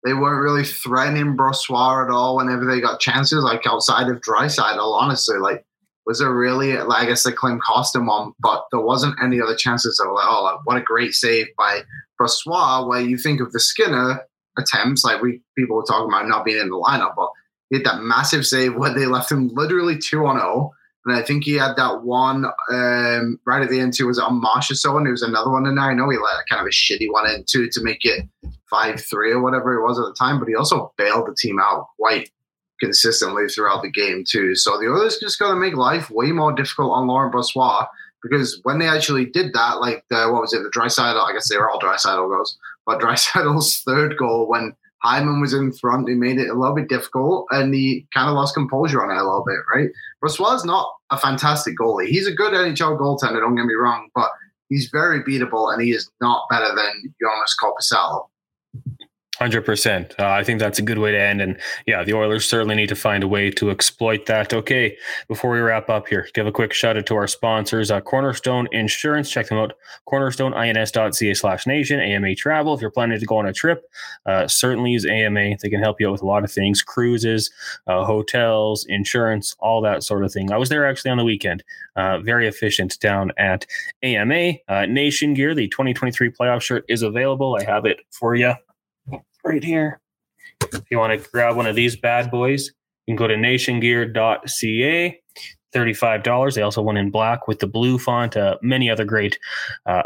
they 0.05 0.13
weren't 0.13 0.43
really 0.43 0.65
threatening 0.65 1.39
Brossoit 1.39 2.05
at 2.05 2.11
all 2.11 2.37
whenever 2.37 2.67
they 2.67 2.83
got 2.83 3.01
chances, 3.01 3.43
like 3.43 3.67
outside 3.67 4.11
of 4.11 4.21
Draisaitl. 4.21 4.79
Honestly, 4.79 5.39
like 5.39 5.65
was 6.07 6.21
a 6.21 6.31
really, 6.31 6.77
like 6.77 7.05
I 7.05 7.07
guess, 7.07 7.23
the 7.23 7.33
Klim 7.33 7.61
Kostin 7.61 8.07
one, 8.07 8.33
but 8.41 8.65
there 8.71 8.81
wasn't 8.81 9.17
any 9.23 9.41
other 9.41 9.57
chances 9.57 10.01
of 10.01 10.13
like, 10.13 10.27
oh, 10.27 10.59
what 10.65 10.77
a 10.77 10.83
great 10.83 11.13
save 11.13 11.47
by 11.57 11.83
Brossoit, 12.21 12.89
where 12.89 13.01
you 13.01 13.17
think 13.17 13.41
of 13.41 13.53
the 13.53 13.61
Skinner 13.61 14.21
attempts, 14.59 15.05
like 15.05 15.23
we 15.23 15.41
people 15.57 15.77
were 15.77 15.85
talking 15.85 16.09
about 16.09 16.29
not 16.29 16.45
being 16.45 16.61
in 16.61 16.71
the 16.71 16.77
lineup, 16.77 17.15
but 17.17 17.31
he 17.69 17.77
had 17.77 17.87
that 17.87 18.03
massive 18.03 18.47
save 18.47 18.75
where 18.75 18.93
they 18.93 19.07
left 19.07 19.31
him 19.31 19.49
literally 19.49 19.97
two 19.97 20.27
on 20.27 20.39
zero. 20.39 20.73
And 21.07 21.17
I 21.17 21.23
think 21.23 21.45
he 21.45 21.55
had 21.55 21.77
that 21.77 22.03
one 22.03 22.45
um, 22.71 23.41
right 23.47 23.63
at 23.63 23.71
the 23.71 23.81
end 23.81 23.95
too. 23.95 24.07
Was 24.07 24.19
it 24.19 24.25
on 24.25 24.43
Marchessault? 24.43 24.99
And 24.99 25.07
there 25.07 25.13
was 25.13 25.23
another 25.23 25.51
one 25.51 25.63
there. 25.63 25.79
I 25.79 25.95
know 25.95 26.11
he 26.11 26.19
let 26.19 26.47
kind 26.49 26.61
of 26.61 26.67
a 26.67 26.71
shitty 26.71 27.11
one 27.11 27.31
in 27.31 27.45
too 27.49 27.71
to 27.73 27.83
make 27.83 28.05
it 28.05 28.29
five 28.69 29.01
three 29.01 29.33
or 29.33 29.41
whatever 29.41 29.75
it 29.75 29.83
was 29.83 29.99
at 29.99 30.05
the 30.05 30.15
time. 30.19 30.39
But 30.39 30.49
he 30.49 30.55
also 30.55 30.93
bailed 30.99 31.27
the 31.27 31.35
team 31.39 31.59
out 31.59 31.87
quite 31.99 32.31
consistently 32.81 33.47
throughout 33.49 33.83
the 33.83 33.91
game 33.91 34.25
too. 34.27 34.55
So 34.55 34.79
the 34.79 34.87
Oilers 34.87 35.19
just 35.19 35.39
got 35.39 35.51
to 35.51 35.57
make 35.57 35.75
life 35.75 36.11
way 36.11 36.33
more 36.33 36.53
difficult 36.53 36.93
on 36.93 37.07
Laurent 37.07 37.33
Brossoit 37.33 37.87
because 38.23 38.61
when 38.65 38.79
they 38.79 38.89
actually 38.89 39.27
did 39.27 39.53
that, 39.55 39.81
like 39.81 40.05
the, 40.11 40.29
what 40.31 40.43
was 40.43 40.53
it, 40.53 40.63
the 40.63 40.71
Draisaitl? 40.71 41.23
I 41.23 41.33
guess 41.33 41.49
they 41.49 41.57
were 41.57 41.71
all 41.71 41.81
Draisaitl 41.81 42.29
goals, 42.29 42.59
but 42.87 43.01
Draisaitl's 43.01 43.81
third 43.87 44.17
goal 44.17 44.49
when 44.49 44.75
Hyman 45.03 45.41
was 45.41 45.55
in 45.55 45.73
front, 45.73 46.09
he 46.09 46.15
made 46.15 46.39
it 46.39 46.51
a 46.51 46.55
little 46.55 46.75
bit 46.75 46.89
difficult, 46.89 47.47
and 47.51 47.73
he 47.73 48.07
kind 48.13 48.29
of 48.29 48.35
lost 48.35 48.55
composure 48.55 49.03
on 49.03 49.11
it 49.11 49.19
a 49.19 49.25
little 49.25 49.45
bit, 49.47 49.61
right? 49.75 49.89
Brossoit's 50.23 50.65
not 50.65 50.93
a 51.11 51.17
fantastic 51.17 51.75
goalie. 51.79 52.09
He's 52.09 52.27
a 52.27 52.35
good 52.35 52.53
NHL 52.53 52.99
goaltender, 52.99 53.41
don't 53.41 53.57
get 53.57 53.65
me 53.65 53.75
wrong, 53.75 54.11
but 54.15 54.31
he's 54.69 54.91
very 54.91 55.23
beatable, 55.23 55.73
and 55.73 55.83
he 55.83 55.93
is 55.93 56.11
not 56.21 56.47
better 56.51 56.69
than 56.75 57.15
Jonas 57.21 57.57
Korpisalo. 57.63 58.27
Hundred 59.41 59.63
uh, 59.63 59.67
percent. 59.67 60.15
I 60.19 60.45
think 60.45 60.61
that's 60.61 60.79
a 60.79 60.83
good 60.83 60.99
way 60.99 61.13
to 61.13 61.19
end. 61.19 61.41
And 61.41 61.59
yeah, 61.87 62.05
the 62.05 62.13
Oilers 62.13 62.45
certainly 62.45 62.75
need 62.75 62.91
to 62.91 62.95
find 62.95 63.25
a 63.25 63.29
way 63.29 63.51
to 63.53 63.71
exploit 63.71 64.27
that. 64.27 64.53
Okay, 64.53 64.99
before 65.29 65.51
we 65.51 65.61
wrap 65.61 65.89
up 65.89 66.09
here, 66.09 66.29
give 66.35 66.47
a 66.47 66.53
quick 66.53 66.75
shout 66.75 66.99
out 66.99 67.07
to 67.07 67.17
our 67.17 67.27
sponsors, 67.27 67.91
uh, 67.91 68.03
Cornerstone 68.03 68.69
Insurance. 68.71 69.31
Check 69.31 69.49
them 69.49 69.57
out, 69.57 69.73
cornerstoneins.ca 70.07 71.33
slash 71.33 71.67
nation, 71.67 72.01
AMA 72.01 72.35
Travel. 72.35 72.75
If 72.75 72.83
you're 72.83 72.91
planning 72.91 73.19
to 73.19 73.25
go 73.25 73.39
on 73.39 73.47
a 73.47 73.53
trip, 73.55 73.83
uh, 74.27 74.47
certainly 74.47 74.91
use 74.91 75.07
AMA. 75.07 75.57
They 75.63 75.71
can 75.71 75.81
help 75.81 76.03
you 76.03 76.09
out 76.09 76.13
with 76.13 76.23
a 76.23 76.27
lot 76.27 76.45
of 76.45 76.53
things, 76.53 76.83
cruises, 76.83 77.51
uh, 77.87 78.05
hotels, 78.05 78.85
insurance, 78.91 79.57
all 79.59 79.81
that 79.81 80.03
sort 80.03 80.23
of 80.23 80.31
thing. 80.31 80.53
I 80.53 80.59
was 80.59 80.69
there 80.69 80.87
actually 80.87 81.13
on 81.13 81.19
the 81.19 81.25
weekend. 81.25 81.65
Uh, 81.97 82.19
very 82.19 82.47
efficient 82.47 83.01
down 83.01 83.33
at 83.39 83.65
AMA. 84.03 84.53
Uh, 84.69 84.85
Nation 84.85 85.33
Gear, 85.33 85.55
the 85.55 85.69
2023 85.69 86.31
playoff 86.31 86.61
shirt 86.61 86.85
is 86.89 87.01
available. 87.01 87.57
I 87.59 87.65
have 87.65 87.87
it 87.87 88.01
for 88.11 88.35
you 88.35 88.55
right 89.45 89.63
here. 89.63 90.01
If 90.73 90.83
you 90.91 90.99
want 90.99 91.21
to 91.21 91.31
grab 91.31 91.57
one 91.57 91.67
of 91.67 91.77
these 91.77 91.97
bad 91.97 92.31
boys, 92.31 92.71
you 93.07 93.13
can 93.13 93.17
go 93.17 93.27
to 93.27 93.35
nationgear.ca. 93.35 95.21
$35. 95.75 96.55
They 96.55 96.63
also 96.63 96.83
went 96.83 96.99
in 96.99 97.11
black 97.11 97.47
with 97.47 97.61
the 97.61 97.67
blue 97.67 97.99
font, 97.99 98.37
uh, 98.37 98.57
many 98.61 98.91
other 98.91 99.05
great 99.05 99.39
uh, 99.87 100.03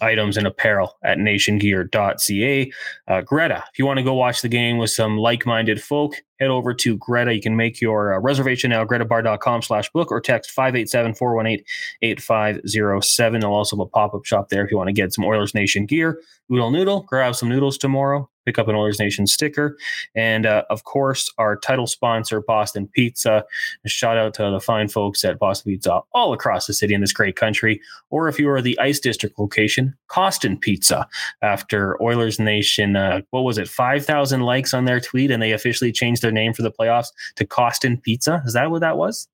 items 0.00 0.36
and 0.36 0.46
apparel 0.46 0.96
at 1.04 1.18
nationgear.ca. 1.18 2.72
Uh, 3.08 3.20
Greta, 3.22 3.64
if 3.72 3.78
you 3.78 3.86
want 3.86 3.98
to 3.98 4.04
go 4.04 4.14
watch 4.14 4.42
the 4.42 4.48
game 4.48 4.78
with 4.78 4.90
some 4.90 5.16
like-minded 5.16 5.82
folk, 5.82 6.14
head 6.38 6.50
over 6.50 6.74
to 6.74 6.96
Greta. 6.96 7.34
You 7.34 7.40
can 7.40 7.56
make 7.56 7.80
your 7.80 8.14
uh, 8.14 8.20
reservation 8.20 8.70
now, 8.70 8.84
gretabar.com 8.84 9.62
slash 9.62 9.90
book 9.90 10.10
or 10.10 10.20
text 10.20 10.54
587-418-8507. 10.56 13.40
They'll 13.40 13.50
also 13.50 13.76
have 13.76 13.82
a 13.82 13.86
pop-up 13.86 14.24
shop 14.24 14.48
there 14.48 14.64
if 14.64 14.70
you 14.70 14.76
want 14.76 14.88
to 14.88 14.92
get 14.92 15.12
some 15.12 15.24
Oilers 15.24 15.54
Nation 15.54 15.86
gear. 15.86 16.20
Oodle 16.52 16.70
Noodle, 16.70 17.02
grab 17.02 17.34
some 17.34 17.48
noodles 17.48 17.78
tomorrow 17.78 18.28
pick 18.46 18.58
up 18.58 18.68
an 18.68 18.76
Oilers 18.76 18.98
Nation 18.98 19.26
sticker. 19.26 19.76
And 20.14 20.46
uh, 20.46 20.62
of 20.70 20.84
course, 20.84 21.30
our 21.36 21.56
title 21.56 21.86
sponsor, 21.86 22.40
Boston 22.40 22.86
Pizza. 22.86 23.44
A 23.84 23.88
shout 23.88 24.16
out 24.16 24.32
to 24.34 24.50
the 24.50 24.60
fine 24.60 24.88
folks 24.88 25.24
at 25.24 25.38
Boston 25.38 25.72
Pizza 25.72 26.00
all 26.12 26.32
across 26.32 26.66
the 26.66 26.72
city 26.72 26.94
in 26.94 27.00
this 27.00 27.12
great 27.12 27.36
country. 27.36 27.80
Or 28.08 28.28
if 28.28 28.38
you 28.38 28.48
are 28.48 28.62
the 28.62 28.78
Ice 28.78 29.00
District 29.00 29.38
location, 29.38 29.94
Kostin 30.08 30.58
Pizza. 30.58 31.06
After 31.42 32.00
Oilers 32.00 32.38
Nation, 32.38 32.96
uh, 32.96 33.20
what 33.30 33.42
was 33.42 33.58
it, 33.58 33.68
5,000 33.68 34.40
likes 34.40 34.72
on 34.72 34.84
their 34.84 35.00
tweet, 35.00 35.30
and 35.30 35.42
they 35.42 35.52
officially 35.52 35.92
changed 35.92 36.22
their 36.26 36.32
name 36.32 36.52
for 36.52 36.62
the 36.62 36.72
playoffs 36.72 37.08
to 37.36 37.46
Kostin 37.46 38.02
Pizza. 38.02 38.42
Is 38.44 38.52
that 38.54 38.70
what 38.70 38.80
that 38.80 38.96
was? 38.96 39.28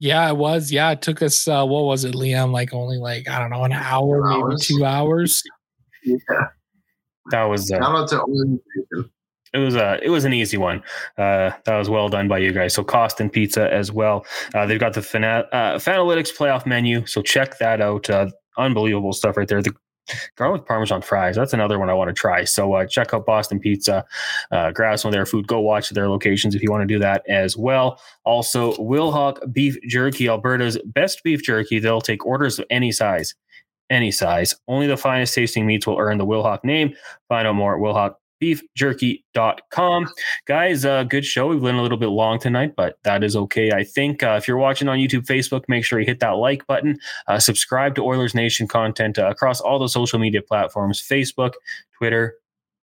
Yeah, 0.00 0.28
it 0.28 0.36
was. 0.36 0.72
Yeah, 0.72 0.90
it 0.90 1.02
took 1.02 1.22
us. 1.22 1.46
Uh, 1.46 1.64
what 1.64 1.84
was 1.84 2.04
it, 2.04 2.14
Liam? 2.14 2.52
Like 2.52 2.74
only 2.74 2.98
like 2.98 3.28
I 3.28 3.38
don't 3.38 3.50
know, 3.50 3.64
an 3.64 3.72
hour, 3.72 4.22
maybe 4.28 4.56
two 4.60 4.84
hours. 4.84 5.42
Yeah. 6.04 6.16
That 7.30 7.44
was 7.44 7.70
uh, 7.70 7.78
Shout 7.78 7.96
out 7.96 8.08
to 8.10 9.10
it 9.54 9.58
was 9.58 9.76
a 9.76 9.84
uh, 9.84 9.98
it 10.02 10.10
was 10.10 10.24
an 10.24 10.34
easy 10.34 10.56
one. 10.56 10.82
Uh, 11.16 11.52
that 11.64 11.78
was 11.78 11.88
well 11.88 12.08
done 12.08 12.26
by 12.26 12.38
you 12.38 12.52
guys. 12.52 12.74
So 12.74 12.82
Kostin 12.82 13.32
Pizza 13.32 13.72
as 13.72 13.92
well. 13.92 14.26
Uh, 14.52 14.66
they've 14.66 14.80
got 14.80 14.94
the 14.94 15.00
Fana- 15.00 15.46
uh, 15.52 15.76
Fanalytics 15.76 16.36
playoff 16.36 16.66
menu. 16.66 17.06
So 17.06 17.22
check 17.22 17.58
that 17.58 17.80
out. 17.80 18.10
Uh, 18.10 18.30
unbelievable 18.58 19.12
stuff 19.12 19.36
right 19.36 19.46
there. 19.46 19.62
The 19.62 19.72
garlic 20.36 20.66
parmesan 20.66 21.02
fries. 21.02 21.36
That's 21.36 21.52
another 21.52 21.78
one 21.78 21.90
I 21.90 21.94
want 21.94 22.08
to 22.08 22.14
try. 22.14 22.44
So 22.44 22.74
uh, 22.74 22.86
check 22.86 23.14
out 23.14 23.26
Boston 23.26 23.58
Pizza. 23.58 24.04
Uh, 24.50 24.70
grab 24.70 24.98
some 24.98 25.08
of 25.08 25.12
their 25.12 25.26
food. 25.26 25.46
Go 25.46 25.60
watch 25.60 25.90
their 25.90 26.08
locations 26.08 26.54
if 26.54 26.62
you 26.62 26.70
want 26.70 26.82
to 26.82 26.92
do 26.92 26.98
that 26.98 27.22
as 27.28 27.56
well. 27.56 28.00
Also, 28.24 28.74
Wilhauk 28.74 29.52
Beef 29.52 29.76
Jerky, 29.86 30.28
Alberta's 30.28 30.78
best 30.86 31.22
beef 31.22 31.42
jerky. 31.42 31.78
They'll 31.78 32.00
take 32.00 32.24
orders 32.26 32.58
of 32.58 32.66
any 32.70 32.92
size 32.92 33.34
any 33.90 34.10
size. 34.10 34.54
Only 34.66 34.86
the 34.86 34.96
finest 34.96 35.34
tasting 35.34 35.66
meats 35.66 35.86
will 35.86 35.98
earn 35.98 36.18
the 36.18 36.26
Wilhauk 36.26 36.64
name. 36.64 36.94
Find 37.28 37.46
out 37.46 37.54
more 37.54 37.74
at 37.74 38.14
wilhaukbeefjerky.com. 38.44 40.08
Guys, 40.46 40.84
uh, 40.84 41.04
good 41.04 41.24
show. 41.24 41.48
We've 41.48 41.60
been 41.60 41.76
a 41.76 41.82
little 41.82 41.98
bit 41.98 42.08
long 42.08 42.38
tonight, 42.38 42.74
but 42.76 42.98
that 43.04 43.24
is 43.24 43.36
okay. 43.36 43.72
I 43.72 43.84
think 43.84 44.22
uh, 44.22 44.36
if 44.38 44.46
you're 44.46 44.56
watching 44.56 44.88
on 44.88 44.98
YouTube, 44.98 45.26
Facebook, 45.26 45.62
make 45.68 45.84
sure 45.84 46.00
you 46.00 46.06
hit 46.06 46.20
that 46.20 46.36
like 46.36 46.66
button. 46.66 46.98
Uh, 47.26 47.38
subscribe 47.38 47.94
to 47.96 48.02
Oilers 48.02 48.34
Nation 48.34 48.68
content 48.68 49.18
uh, 49.18 49.28
across 49.28 49.60
all 49.60 49.78
the 49.78 49.88
social 49.88 50.18
media 50.18 50.42
platforms 50.42 51.00
Facebook, 51.00 51.52
Twitter, 51.98 52.34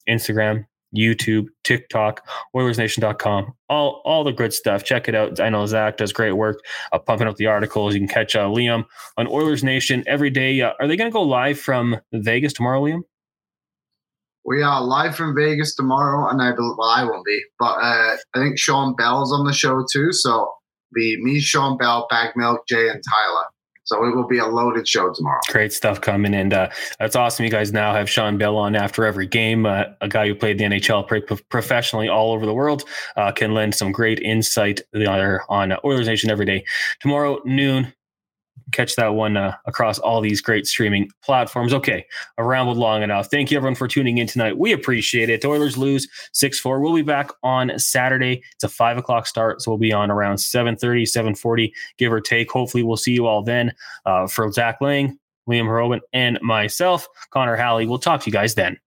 Instagram, 0.08 0.66
YouTube, 0.96 1.48
TikTok, 1.64 2.28
OilersNation.com, 2.56 3.54
all 3.70 4.02
all 4.06 4.24
the 4.24 4.32
good 4.32 4.54
stuff. 4.54 4.84
Check 4.84 5.08
it 5.08 5.16
out. 5.16 5.40
I 5.40 5.50
know 5.50 5.66
Zach 5.66 5.98
does 5.98 6.12
great 6.12 6.32
work 6.32 6.60
uh, 6.92 7.00
pumping 7.00 7.28
up 7.28 7.36
the 7.36 7.46
articles. 7.46 7.94
You 7.94 8.00
can 8.00 8.08
catch 8.08 8.36
uh, 8.36 8.46
Liam 8.48 8.86
on 9.18 9.28
Oilers 9.28 9.64
Nation 9.64 10.04
every 10.08 10.30
day. 10.30 10.62
Uh, 10.62 10.74
are 10.80 10.88
they 10.88 10.98
going 10.98 11.10
to 11.10 11.14
go 11.14 11.22
live 11.22 11.60
from 11.60 11.98
Vegas 12.12 12.54
tomorrow, 12.54 12.82
Liam? 12.82 13.02
We 14.46 14.64
are 14.64 14.82
live 14.84 15.16
from 15.16 15.36
Vegas 15.36 15.76
tomorrow, 15.76 16.30
and 16.30 16.42
I 16.42 16.54
believe, 16.56 16.76
well, 16.78 16.90
I 16.90 17.04
won't 17.04 17.26
be, 17.26 17.42
but 17.60 17.74
uh, 17.74 18.16
I 18.36 18.40
think 18.40 18.58
Sean 18.58 18.96
Bell's 18.96 19.34
on 19.34 19.46
the 19.46 19.54
show 19.54 19.86
too. 19.92 20.12
So 20.14 20.52
be 20.94 21.18
me, 21.22 21.40
Sean 21.40 21.78
Bell, 21.78 22.08
Bag 22.10 22.32
Milk, 22.36 22.62
Jay, 22.68 22.90
and 22.90 23.02
Tyler. 23.04 23.46
So 23.90 24.06
it 24.06 24.16
will 24.16 24.28
be 24.28 24.38
a 24.38 24.46
loaded 24.46 24.88
show 24.88 25.12
tomorrow. 25.12 25.40
Great 25.48 25.74
stuff 25.74 26.00
coming, 26.00 26.36
and 26.36 26.54
uh, 26.54 26.70
that's 27.00 27.16
awesome. 27.16 27.44
You 27.44 27.50
guys 27.50 27.74
now 27.74 27.92
have 27.94 28.08
Sean 28.08 28.38
Bell 28.38 28.56
on 28.56 28.76
after 28.76 29.04
every 29.04 29.26
game. 29.26 29.66
Uh, 29.66 29.86
a 30.02 30.08
guy 30.08 30.28
who 30.28 30.36
played 30.36 30.60
the 30.60 30.64
NHL 30.64 31.50
professionally 31.50 32.08
all 32.08 32.32
over 32.32 32.46
the 32.46 32.54
world 32.54 32.84
uh, 33.18 33.32
can 33.32 33.56
lend 33.56 33.74
some 33.74 33.92
great 33.92 34.20
insight 34.20 34.82
there 34.94 35.44
on 35.50 35.74
Oilers 35.84 36.06
Nation 36.06 36.30
every 36.30 36.46
day. 36.46 36.64
Tomorrow 37.00 37.42
noon, 37.46 37.92
catch 38.72 38.96
that 38.96 39.16
one 39.16 39.38
uh, 39.38 39.56
across 39.66 40.00
all 40.00 40.22
these 40.22 40.42
great 40.42 40.68
streaming 40.68 41.10
platforms. 41.24 41.74
Okay, 41.74 42.06
I 42.38 42.42
rambled 42.42 42.78
long 42.78 43.04
enough. 43.04 43.30
Thank 43.30 43.52
you 43.52 43.58
everyone 43.58 43.76
for 43.76 43.88
tuning 43.88 44.18
in 44.18 44.28
tonight. 44.28 44.58
We 44.58 44.72
appreciate 44.72 45.30
it. 45.30 45.46
Oilers 45.46 45.78
lose 45.78 46.08
6 46.34 46.60
4. 46.60 46.80
We'll 46.80 46.96
be 46.96 47.02
back 47.02 47.32
on 47.44 47.78
Saturday. 47.78 48.44
It's 48.56 48.64
a 48.64 48.70
5 48.70 48.98
o'clock 48.98 49.28
start, 49.28 49.62
so 49.62 49.72
we'll 49.72 49.78
be 49.78 49.94
on 49.94 50.12
around 50.12 50.36
7.30, 50.36 51.04
7.40, 51.04 51.72
give 51.98 52.12
or 52.12 52.22
take. 52.22 52.52
Hopefully, 52.52 52.84
we'll 52.84 52.98
see 52.98 53.14
you 53.14 53.28
all 53.28 53.42
then. 53.42 53.74
Uh, 54.06 54.28
for 54.28 54.52
Zach 54.52 54.80
Laing, 54.82 55.18
Liam 55.50 55.66
Horrobin, 55.66 56.02
and 56.14 56.40
myself, 56.42 57.08
Connor 57.32 57.56
Halley, 57.56 57.86
we'll 57.86 58.00
talk 58.00 58.22
to 58.22 58.26
you 58.28 58.34
guys 58.34 58.56
then. 58.56 58.78